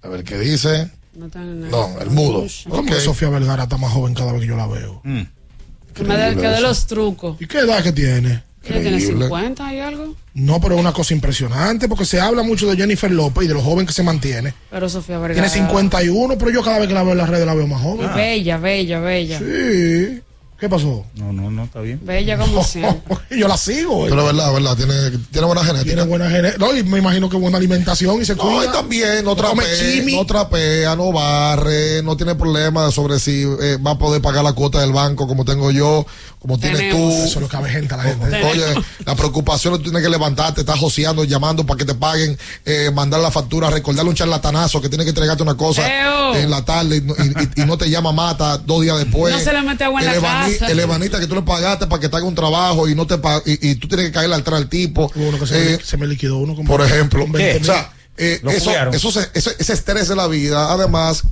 [0.01, 0.89] A ver qué dice.
[1.13, 2.45] No, el mudo.
[2.69, 2.87] ¿Cómo Ok.
[2.87, 5.01] que Sofía Vergara está más joven cada vez que yo la veo?
[5.93, 7.41] Que me de, que de los trucos.
[7.41, 8.43] ¿Y qué edad que tiene?
[8.63, 10.15] ¿Ella tiene 50 y algo?
[10.35, 13.53] No, pero es una cosa impresionante porque se habla mucho de Jennifer López y de
[13.53, 14.53] lo joven que se mantiene.
[14.69, 15.49] Pero Sofía Vergara.
[15.49, 17.81] Tiene 51, pero yo cada vez que la veo en las redes la veo más
[17.81, 18.13] joven.
[18.15, 19.39] Bella, bella, bella.
[19.39, 20.21] Sí.
[20.59, 21.05] ¿Qué pasó?
[21.15, 22.01] No, no, no, está bien.
[22.03, 23.15] Bella como siempre.
[23.31, 24.05] yo la sigo.
[24.09, 24.93] Pero verdad, verdad, tiene,
[25.31, 25.85] tiene buena genética.
[25.95, 26.57] Tiene buena genética.
[26.65, 28.65] No, y me imagino que buena alimentación y se No, cuida.
[28.65, 29.65] y también no trapea,
[30.11, 34.51] no trapea, no barre, no tiene problema sobre si eh, va a poder pagar la
[34.51, 36.05] cuota del banco como tengo yo,
[36.39, 37.09] como tienes tú.
[37.09, 38.43] Eso es lo que avejenta a la gente.
[38.43, 38.65] Oye,
[39.05, 43.21] la preocupación tú tienes que levantarte, estás joseando, llamando para que te paguen, eh, mandar
[43.21, 46.35] la factura, recordarle un charlatanazo que tiene que entregarte una cosa Eo.
[46.35, 49.33] en la tarde y, no- y- y- y no te llama mata dos días después.
[49.33, 50.48] No se le mete agua en la casa.
[50.67, 53.17] El ebanista que tú le pagaste para que te haga un trabajo y no te
[53.17, 55.11] pa- y, y tú tienes que caerle al al tipo.
[55.15, 57.63] Uno que se, me, Eh, se me liquidó uno como por ejemplo, con 20 o
[57.63, 61.23] sea, eh, eso, eso se- ese, ese estrés de la vida, además,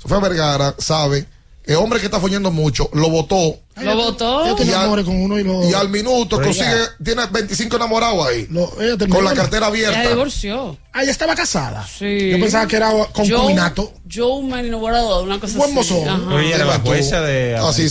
[0.00, 1.26] Sofía Vergara sabe,
[1.64, 4.46] el hombre que está follando mucho, lo votó Lo votó.
[4.46, 5.68] Y al- enamoré con uno y lo.
[5.68, 9.34] y al minuto Pero consigue, ella- tiene 25 enamorados ahí, lo- ella terminó con la
[9.34, 10.08] cartera Ella abierta.
[10.08, 10.78] divorció.
[10.92, 11.86] Ah, ella estaba casada.
[11.86, 12.30] Sí.
[12.30, 13.92] Yo pensaba que era concubinato.
[14.06, 15.94] Yo, yo me enamorado de una cosa Buen así.
[16.04, 17.56] Pero ella era la jueza de.
[17.58, 17.88] Ah, sí.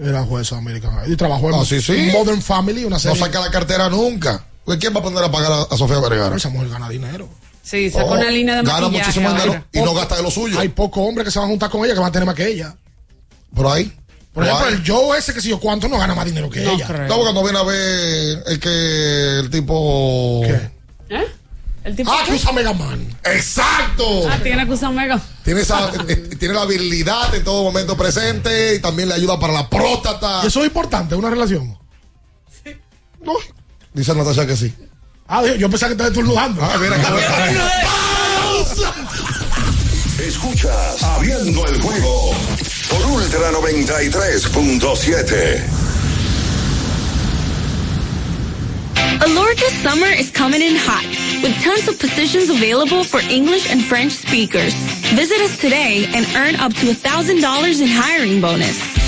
[0.00, 1.02] Era jueza americana.
[1.06, 2.10] Y trabajó en Ah, sí, sí.
[2.12, 3.18] Modern Family, una No serie.
[3.18, 4.44] saca la cartera nunca.
[4.64, 6.34] Pues ¿quién va a poner a pagar a, a Sofía Vergara?
[6.36, 7.28] Esa mujer gana dinero.
[7.62, 10.58] Sí, saca Oh, una línea de gana muchísimo dinero y no gasta de lo suyo.
[10.58, 12.34] Hay pocos hombres que se van a juntar con ella que van a tener más
[12.34, 12.74] que ella.
[13.54, 13.92] Por ahí.
[14.32, 14.74] Por ejemplo, ahí.
[14.74, 16.88] el Joe ese que si yo cuánto no gana más dinero que ella.
[17.06, 20.40] No, porque no viene a ver el que el tipo.
[20.44, 20.70] ¿Eh?
[21.84, 22.30] El tipo Ah, qué?
[22.30, 23.04] que usa Mega Man.
[23.24, 24.28] ¡Exacto!
[24.30, 25.20] Ah, tiene que usar mega.
[25.44, 29.52] Tiene, esa, eh, tiene la habilidad en todo momento presente y también le ayuda para
[29.52, 30.42] la próstata.
[30.44, 31.76] Y eso es importante, una relación.
[33.24, 33.32] No.
[33.92, 34.72] Dice Natasha que sí.
[35.26, 36.62] Ah, yo- yo pensaba que estaba estornudando.
[36.64, 36.96] Ah, mira
[40.18, 42.30] que Escuchas Abriendo el juego
[42.90, 45.81] por Ultra 93.7.
[49.22, 51.06] Alorca summer is coming in hot,
[51.44, 54.74] with tons of positions available for English and French speakers.
[55.14, 59.01] Visit us today and earn up to $1,000 in hiring bonus.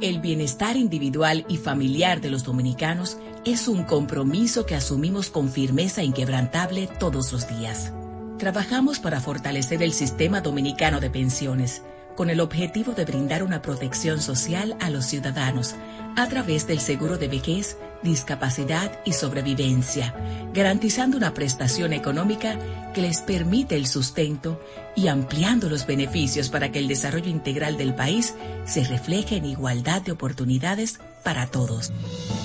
[0.00, 6.02] El bienestar individual y familiar de los dominicanos es un compromiso que asumimos con firmeza
[6.02, 7.92] inquebrantable todos los días.
[8.38, 11.82] Trabajamos para fortalecer el sistema dominicano de pensiones
[12.16, 15.74] con el objetivo de brindar una protección social a los ciudadanos
[16.16, 20.14] a través del seguro de vejez, discapacidad y sobrevivencia,
[20.52, 22.58] garantizando una prestación económica
[22.94, 24.60] que les permite el sustento
[24.96, 28.34] y ampliando los beneficios para que el desarrollo integral del país
[28.64, 31.92] se refleje en igualdad de oportunidades para todos.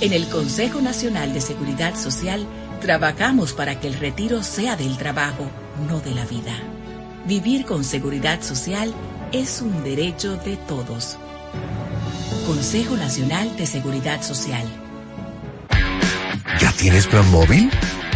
[0.02, 2.46] En el Consejo Nacional de Seguridad Social
[2.82, 5.50] trabajamos para que el retiro sea del trabajo,
[5.88, 6.54] no de la vida.
[7.26, 8.94] Vivir con seguridad social
[9.32, 11.18] es un derecho de todos.
[12.46, 14.66] Consejo Nacional de Seguridad Social.
[16.60, 17.70] ¿Ya tienes plan móvil?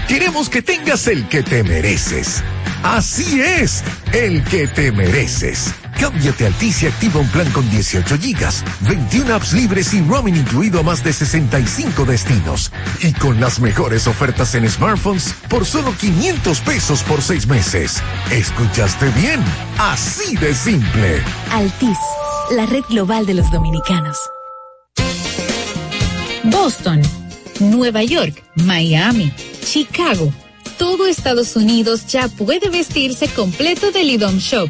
[0.08, 2.44] Queremos que tengas el que te mereces.
[2.84, 3.84] Así es,
[4.14, 5.74] el que te mereces.
[6.00, 10.38] Cámbiate a Altis y activa un plan con 18 gigas, 21 apps libres y roaming
[10.38, 12.72] incluido a más de 65 destinos.
[13.02, 18.02] Y con las mejores ofertas en smartphones por solo 500 pesos por 6 meses.
[18.32, 19.44] ¿Escuchaste bien?
[19.78, 21.22] Así de simple.
[21.52, 21.98] Altis,
[22.52, 24.18] la red global de los dominicanos.
[26.44, 27.02] Boston,
[27.60, 29.34] Nueva York, Miami,
[29.66, 30.34] Chicago.
[30.78, 34.70] Todo Estados Unidos ya puede vestirse completo del IDOM Shop.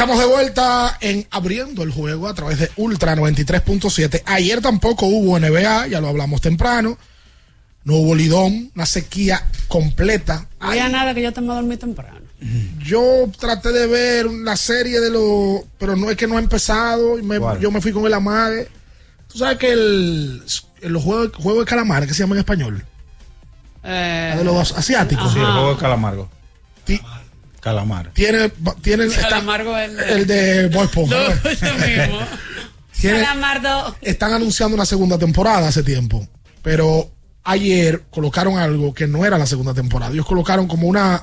[0.00, 4.22] estamos de vuelta en abriendo el juego a través de Ultra 93.7.
[4.24, 6.96] Ayer tampoco hubo NBA, ya lo hablamos temprano.
[7.84, 10.46] No hubo lidón, una sequía completa.
[10.58, 12.18] No había nada que yo te me dormí temprano.
[12.78, 15.64] Yo traté de ver la serie de los.
[15.78, 17.18] Pero no es que no ha empezado.
[17.18, 17.22] y
[17.60, 18.68] yo me fui con el amague.
[19.30, 20.42] Tú sabes que el,
[20.80, 22.84] el juegos de calamar, que se llama en español.
[23.84, 25.30] Eh, La de los asiáticos.
[25.32, 26.30] Sí, el juego de calamargo.
[26.84, 27.00] Ti-
[27.60, 28.10] Calamar.
[28.14, 28.50] Tiene,
[28.82, 31.16] tiene está- Calamargo el, el de Boy Esponja.
[31.16, 31.28] No,
[31.86, 32.18] mismo.
[32.98, 33.96] Tiene- Calamardo.
[34.02, 36.26] están anunciando una segunda temporada hace tiempo,
[36.62, 37.10] pero
[37.44, 40.12] ayer colocaron algo que no era la segunda temporada.
[40.12, 41.22] Ellos colocaron como una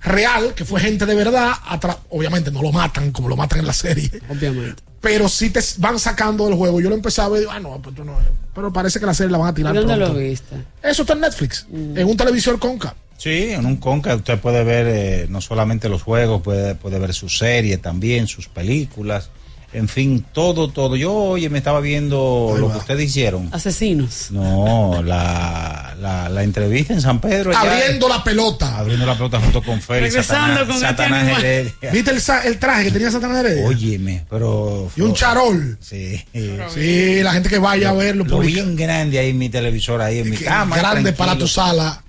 [0.00, 1.52] real, que fue gente de verdad.
[1.68, 4.82] atra- Obviamente no lo matan como lo matan en la serie, Obviamente.
[5.00, 6.80] pero sí te van sacando del juego.
[6.80, 8.16] Yo lo empezaba y digo, ah, no, pues tú no.
[8.54, 10.14] Pero parece que la serie la van a ¿Y tirar dónde pronto.
[10.14, 10.56] lo viste?
[10.82, 12.94] Eso está en Netflix, en un televisor Conca.
[13.18, 17.12] Sí, en un Conca usted puede ver eh, no solamente los juegos, puede, puede ver
[17.12, 19.30] su serie también, sus películas,
[19.72, 20.96] en fin, todo, todo.
[20.96, 23.50] Yo, oye, me estaba viendo lo que ustedes hicieron.
[23.52, 24.28] Asesinos.
[24.30, 27.50] No, la, la, la entrevista en San Pedro.
[27.50, 27.60] allá.
[27.74, 28.78] Abriendo la pelota.
[28.78, 30.14] Abriendo la pelota junto con Félix.
[30.14, 31.38] Regresando Satanás, con Satanás.
[31.40, 31.90] Heredia.
[31.92, 33.66] ¿Viste el, sa- el traje que tenía Satanás Heredia?
[33.66, 34.90] Óyeme, pero...
[34.96, 35.76] Y un charol.
[35.82, 36.24] Sí.
[36.72, 38.24] Sí, la gente que vaya a verlo.
[38.24, 40.76] Lo publica- bien grande ahí en mi televisor, ahí en mi que cama.
[40.76, 41.16] grande tranquilo.
[41.16, 42.02] para tu sala.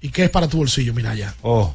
[0.00, 0.94] ¿Y qué es para tu bolsillo?
[0.94, 1.34] Mira ya.
[1.42, 1.74] Oh,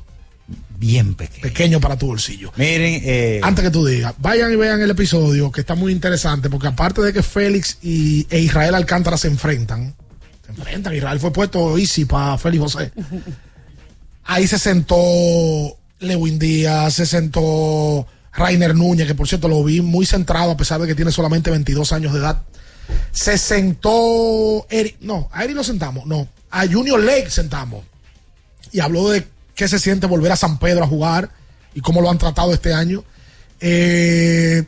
[0.78, 1.42] bien pequeño.
[1.42, 2.52] Pequeño para tu bolsillo.
[2.56, 6.50] Miren, eh, Antes que tú digas, vayan y vean el episodio que está muy interesante
[6.50, 9.96] porque aparte de que Félix y, e Israel Alcántara se enfrentan,
[10.46, 12.92] se enfrentan, Israel fue puesto easy para Félix José.
[14.26, 14.96] Ahí se sentó
[16.00, 20.80] Lewin Díaz, se sentó Rainer Núñez, que por cierto lo vi muy centrado a pesar
[20.80, 22.42] de que tiene solamente 22 años de edad.
[23.12, 27.84] Se sentó Eri, no, a Eri lo sentamos, no, a Junior Lake sentamos
[28.74, 29.26] y habló de
[29.56, 31.30] qué se siente volver a San Pedro a jugar
[31.74, 33.06] y cómo lo han tratado este año.
[33.62, 34.64] Eh,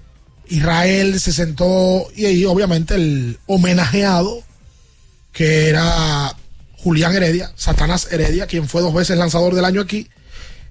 [0.48, 4.44] Israel se sentó y, ahí obviamente el homenajeado
[5.34, 6.34] que era
[6.77, 10.07] Julián Heredia, Satanás Heredia, quien fue dos veces lanzador del año aquí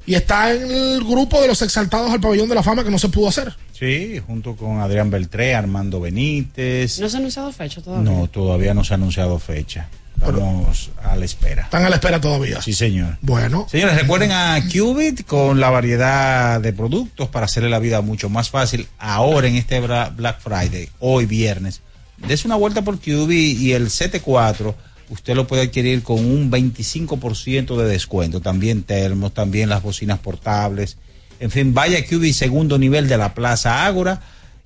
[0.06, 2.98] y está en el grupo de los exaltados al pabellón de la fama que no
[2.98, 3.54] se pudo hacer.
[3.72, 7.00] sí, junto con Adrián Beltré, Armando Benítez.
[7.00, 8.10] No se ha anunciado fecha todavía.
[8.10, 9.88] No, todavía no se ha anunciado fecha.
[10.16, 11.62] Estamos a la espera.
[11.64, 12.62] Están a la espera todavía.
[12.62, 13.18] Sí, señor.
[13.20, 18.28] Bueno, Señores, recuerden a Qubit con la variedad de productos para hacerle la vida mucho
[18.28, 21.82] más fácil ahora en este Black Friday, hoy viernes.
[22.26, 24.74] Des una vuelta por Qubit y el CT4
[25.10, 28.40] usted lo puede adquirir con un 25% de descuento.
[28.40, 30.96] También termos, también las bocinas portables.
[31.40, 34.20] En fin, vaya a Qubit segundo nivel de la Plaza Ágora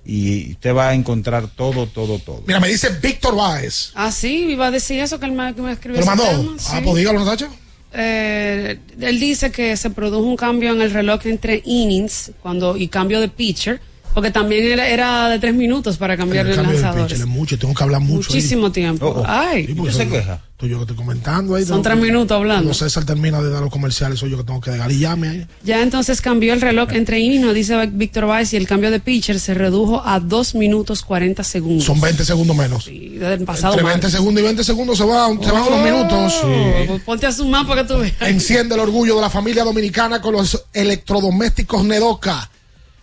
[0.05, 2.41] y usted va a encontrar todo, todo, todo.
[2.47, 3.91] mira, me dice Víctor Báez.
[3.95, 5.99] Ah, sí, iba a decir eso que él me, que me escribió.
[5.99, 6.23] ¿Te lo mandó?
[6.25, 6.81] tema, Ah, sí.
[6.83, 7.49] pues dígalo, Natacha.
[7.91, 12.87] Eh, él dice que se produjo un cambio en el reloj entre innings cuando y
[12.87, 13.81] cambio de pitcher,
[14.13, 17.83] porque también era, era de tres minutos para cambiar El pitcher es mucho, tengo que
[17.83, 18.29] hablar mucho.
[18.29, 18.35] ahí.
[18.35, 19.07] Muchísimo tiempo.
[19.07, 19.25] Oh, oh.
[19.27, 20.41] Ay, Sí, porque ¿Usted soy- se queja?
[20.59, 21.63] Estoy yo que estoy comentando ahí.
[21.63, 22.67] Son tres que- minutos hablando.
[22.67, 24.91] No César termina de dar los comerciales, soy yo que tengo que dejar.
[24.91, 25.47] Y llame ahí.
[25.63, 29.39] ya entonces cambió el reloj entre nos dice Víctor Valls, y el cambio de pitcher
[29.39, 31.85] se redujo a dos minutos 40 segundos.
[31.85, 32.89] Son 20 segundos menos.
[32.89, 34.01] Y desde el pasado Entre martes.
[34.01, 36.33] 20 segundos y 20 segundos se van, se van unos minutos.
[36.43, 38.15] Oh, pues ponte a sumar para que tú veas.
[38.19, 42.51] Enciende el orgullo de la familia dominicana con los electrodomésticos Nedoca.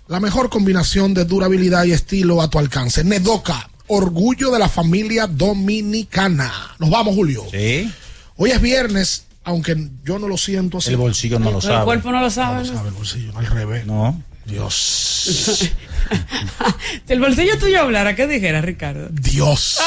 [0.08, 3.02] La mejor combinación de durabilidad y estilo a tu alcance.
[3.02, 6.52] Nedoca, orgullo de la familia dominicana.
[6.78, 7.44] Nos vamos, Julio.
[7.50, 7.90] Sí.
[8.36, 10.90] Hoy es viernes, aunque yo no lo siento así.
[10.90, 11.84] El bolsillo no lo Pero el sabe.
[11.84, 12.64] cuerpo no lo sabe.
[12.64, 13.86] No lo sabe el bolsillo, no al revés.
[13.86, 14.22] No.
[14.46, 15.66] Dios.
[17.08, 19.08] El bolsillo tuyo hablara, ¿qué dijera, Ricardo?
[19.10, 19.76] Dios.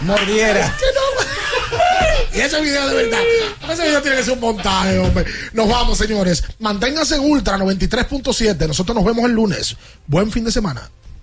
[0.00, 0.74] Mordiera.
[2.34, 3.20] y ese video de verdad.
[3.70, 5.24] Ese video tiene que ser un montaje, hombre.
[5.52, 6.42] Nos vamos, señores.
[6.58, 8.66] Manténganse Ultra 93.7.
[8.66, 9.76] Nosotros nos vemos el lunes.
[10.06, 10.90] Buen fin de semana.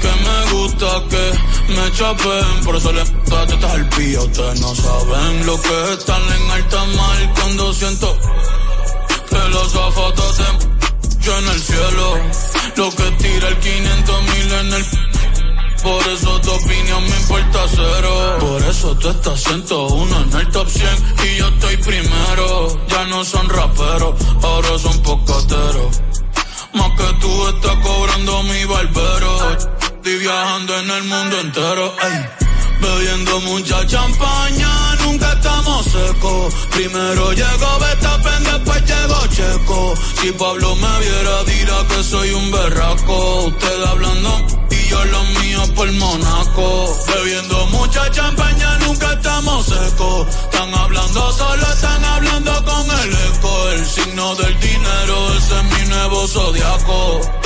[0.00, 2.64] que me gusta que me chapen.
[2.64, 4.20] Por eso le da tetas al pía.
[4.20, 8.18] Ustedes no saben lo que es estar en alta mar cuando siento
[9.28, 12.18] que los zapatos te yo en el cielo.
[12.76, 14.86] Lo que tira el 500 mil en el
[15.86, 18.36] por eso tu opinión me importa cero.
[18.40, 20.88] Por eso tú estás 101 en el top 100
[21.24, 22.86] y yo estoy primero.
[22.88, 26.00] Ya no son raperos, ahora son pocateros.
[26.72, 29.75] Más que tú estás cobrando mi barbero.
[30.06, 31.96] Estoy viajando en el mundo entero.
[32.00, 32.26] ey.
[32.80, 36.54] Bebiendo mucha champaña, nunca estamos secos.
[36.70, 39.94] Primero llegó Betapen, después llegó Checo.
[40.20, 43.46] Si Pablo me viera, dirá que soy un berraco.
[43.46, 46.96] Usted hablando y yo lo mío por Monaco.
[47.08, 50.28] Bebiendo mucha champaña, nunca estamos secos.
[50.28, 53.70] Están hablando solo, están hablando con el eco.
[53.70, 57.45] El signo del dinero, ese es mi nuevo zodiaco.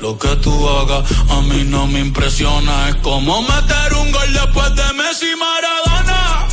[0.00, 2.88] Lo que tú hagas a mí no me impresiona.
[2.88, 6.48] Es como meter un gol después de Messi Maradona.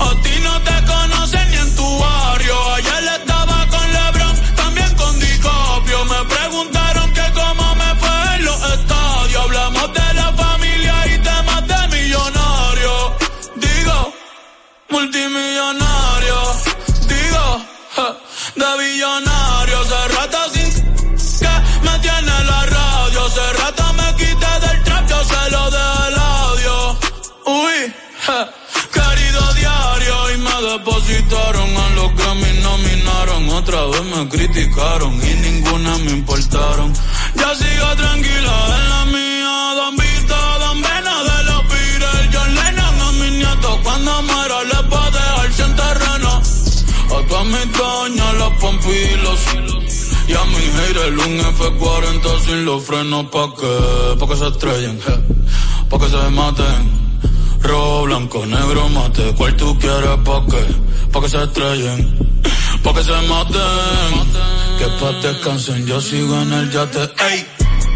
[0.00, 2.74] A ti no te conocen ni en tu barrio.
[2.74, 6.04] Ayer estaba con LeBron, también con DiCaprio.
[6.04, 9.42] Me preguntaron que cómo me fue en los estadios.
[9.44, 13.02] Hablamos de la familia y temas de millonarios.
[13.56, 14.12] Digo,
[14.90, 16.38] multimillonario.
[17.08, 17.60] Digo,
[17.96, 18.16] ja,
[18.56, 19.27] de billonario.
[28.92, 30.34] querido diario.
[30.34, 33.48] Y me depositaron a los que me nominaron.
[33.50, 36.92] Otra vez me criticaron y ninguna me importaron.
[37.34, 39.74] Ya sigo tranquila en la mía.
[39.76, 42.28] Don Vito, Don Vena de los Beatles.
[42.32, 43.78] John Lennon a mis nietos.
[43.82, 46.42] Cuando muera les voy a dejar sin terreno.
[47.16, 49.40] A todas mis doñas, los pompilos.
[50.28, 55.00] Y a mi haters un F40 sin los frenos pa' que, pa' que se estrellen,
[55.00, 56.97] je, pa' que se maten.
[57.62, 60.62] Rojo, blanco, negro, mate, cuál tú quieres pa' que,
[61.12, 62.18] pa' que se estrellen,
[62.82, 64.48] pa' que se maten.
[64.78, 67.46] Que pa' descansen, yo sigo en el yate, ey.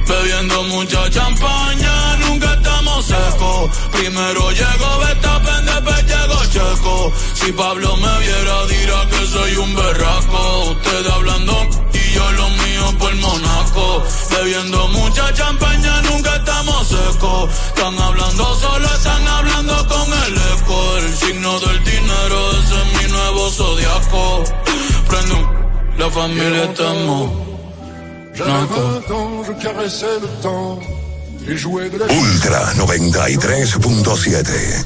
[0.09, 3.71] Bebiendo mucha champaña, nunca estamos secos.
[3.93, 7.13] Primero llegó Betapen, después llegó Checo.
[7.35, 10.71] Si Pablo me viera, dirá que soy un berraco.
[10.71, 14.03] Ustedes hablando y yo lo mío por Monaco.
[14.35, 17.51] Bebiendo mucha champaña, nunca estamos secos.
[17.69, 20.97] Están hablando solo, están hablando con el eco.
[20.99, 24.45] El signo del dinero, ese es mi nuevo zodiaco.
[25.09, 25.47] Prende un,
[25.99, 27.31] la familia estamos.
[28.35, 30.79] J'avais 20 ans, je caressais le temps
[31.47, 32.15] et jouais de la vie.
[32.15, 34.85] Ultra 93.7.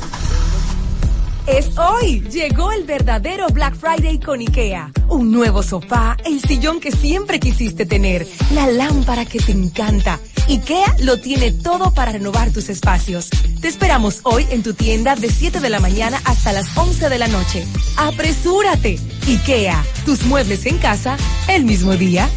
[1.46, 2.22] Es hoy.
[2.30, 4.90] Llegó el verdadero Black Friday con IKEA.
[5.08, 10.18] Un nuevo sofá, el sillón que siempre quisiste tener, la lámpara que te encanta.
[10.48, 13.30] IKEA lo tiene todo para renovar tus espacios.
[13.60, 17.18] Te esperamos hoy en tu tienda de 7 de la mañana hasta las 11 de
[17.18, 17.64] la noche.
[17.96, 18.98] ¡Apresúrate!
[19.28, 21.16] IKEA, tus muebles en casa
[21.48, 22.28] el mismo día.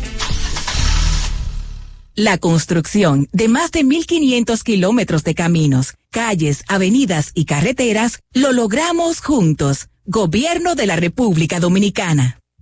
[2.19, 9.21] La construcción de más de 1.500 kilómetros de caminos, calles, avenidas y carreteras lo logramos
[9.21, 9.87] juntos.
[10.03, 12.38] Gobierno de la República Dominicana.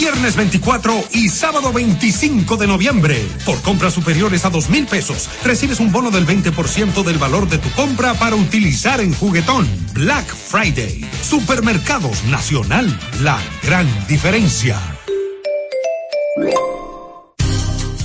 [0.00, 3.22] Viernes 24 y sábado 25 de noviembre.
[3.44, 7.58] Por compras superiores a dos mil pesos, recibes un bono del 20% del valor de
[7.58, 9.68] tu compra para utilizar en juguetón.
[9.92, 11.04] Black Friday.
[11.20, 12.98] Supermercados Nacional.
[13.20, 14.80] La gran diferencia.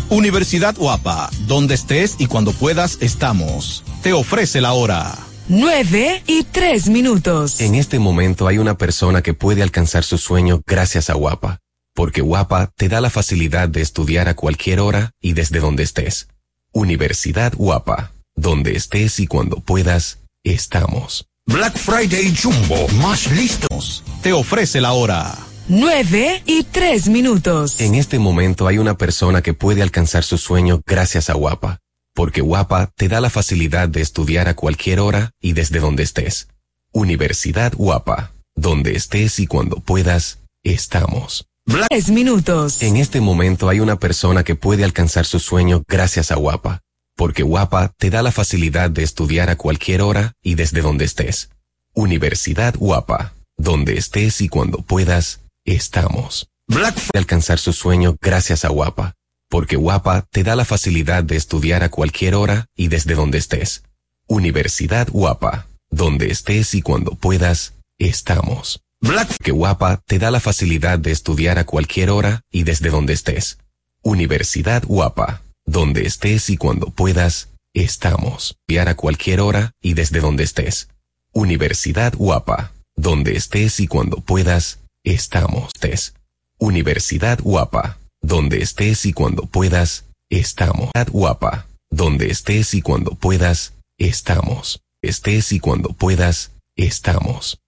[0.09, 1.29] Universidad Guapa.
[1.47, 3.85] Donde estés y cuando puedas, estamos.
[4.03, 5.15] Te ofrece la hora.
[5.47, 7.61] 9 y 3 minutos.
[7.61, 11.61] En este momento hay una persona que puede alcanzar su sueño gracias a Guapa
[11.95, 16.27] porque Guapa te da la facilidad de estudiar a cualquier hora y desde donde estés.
[16.73, 21.25] Universidad Guapa, donde estés y cuando puedas, estamos.
[21.47, 24.03] Black Friday Jumbo, más listos.
[24.21, 25.37] Te ofrece la hora.
[25.69, 27.79] 9 y 3 minutos.
[27.79, 31.79] En este momento hay una persona que puede alcanzar su sueño gracias a Guapa,
[32.13, 36.49] porque Guapa te da la facilidad de estudiar a cualquier hora y desde donde estés.
[36.91, 41.47] Universidad Guapa, donde estés y cuando puedas, estamos.
[41.65, 42.83] 10 minutos.
[42.83, 46.81] En este momento hay una persona que puede alcanzar su sueño gracias a Guapa,
[47.15, 51.49] porque Guapa te da la facilidad de estudiar a cualquier hora y desde donde estés.
[51.95, 56.47] Universidad Guapa, donde estés y cuando puedas, estamos.
[56.67, 59.15] Black alcanzar su sueño gracias a Guapa,
[59.49, 63.83] porque Guapa te da la facilidad de estudiar a cualquier hora y desde donde estés.
[64.27, 68.84] Universidad Guapa, donde estés y cuando puedas, estamos.
[69.07, 73.13] Black que Guapa te da la facilidad de estudiar a cualquier hora y desde donde
[73.13, 73.59] estés.
[74.01, 78.57] Universidad Guapa, donde estés y cuando puedas, estamos.
[78.61, 80.89] Estudiar a cualquier hora y desde donde estés.
[81.33, 85.71] Universidad Guapa, donde estés y cuando puedas, estamos.
[85.75, 86.15] Estés.
[86.57, 90.89] Universidad Guapa, donde estés y cuando puedas, estamos.
[91.11, 94.81] Guapa, donde estés y cuando puedas, estamos.
[95.03, 97.59] Estés y cuando puedas, estamos.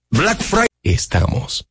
[0.93, 1.67] Estamos.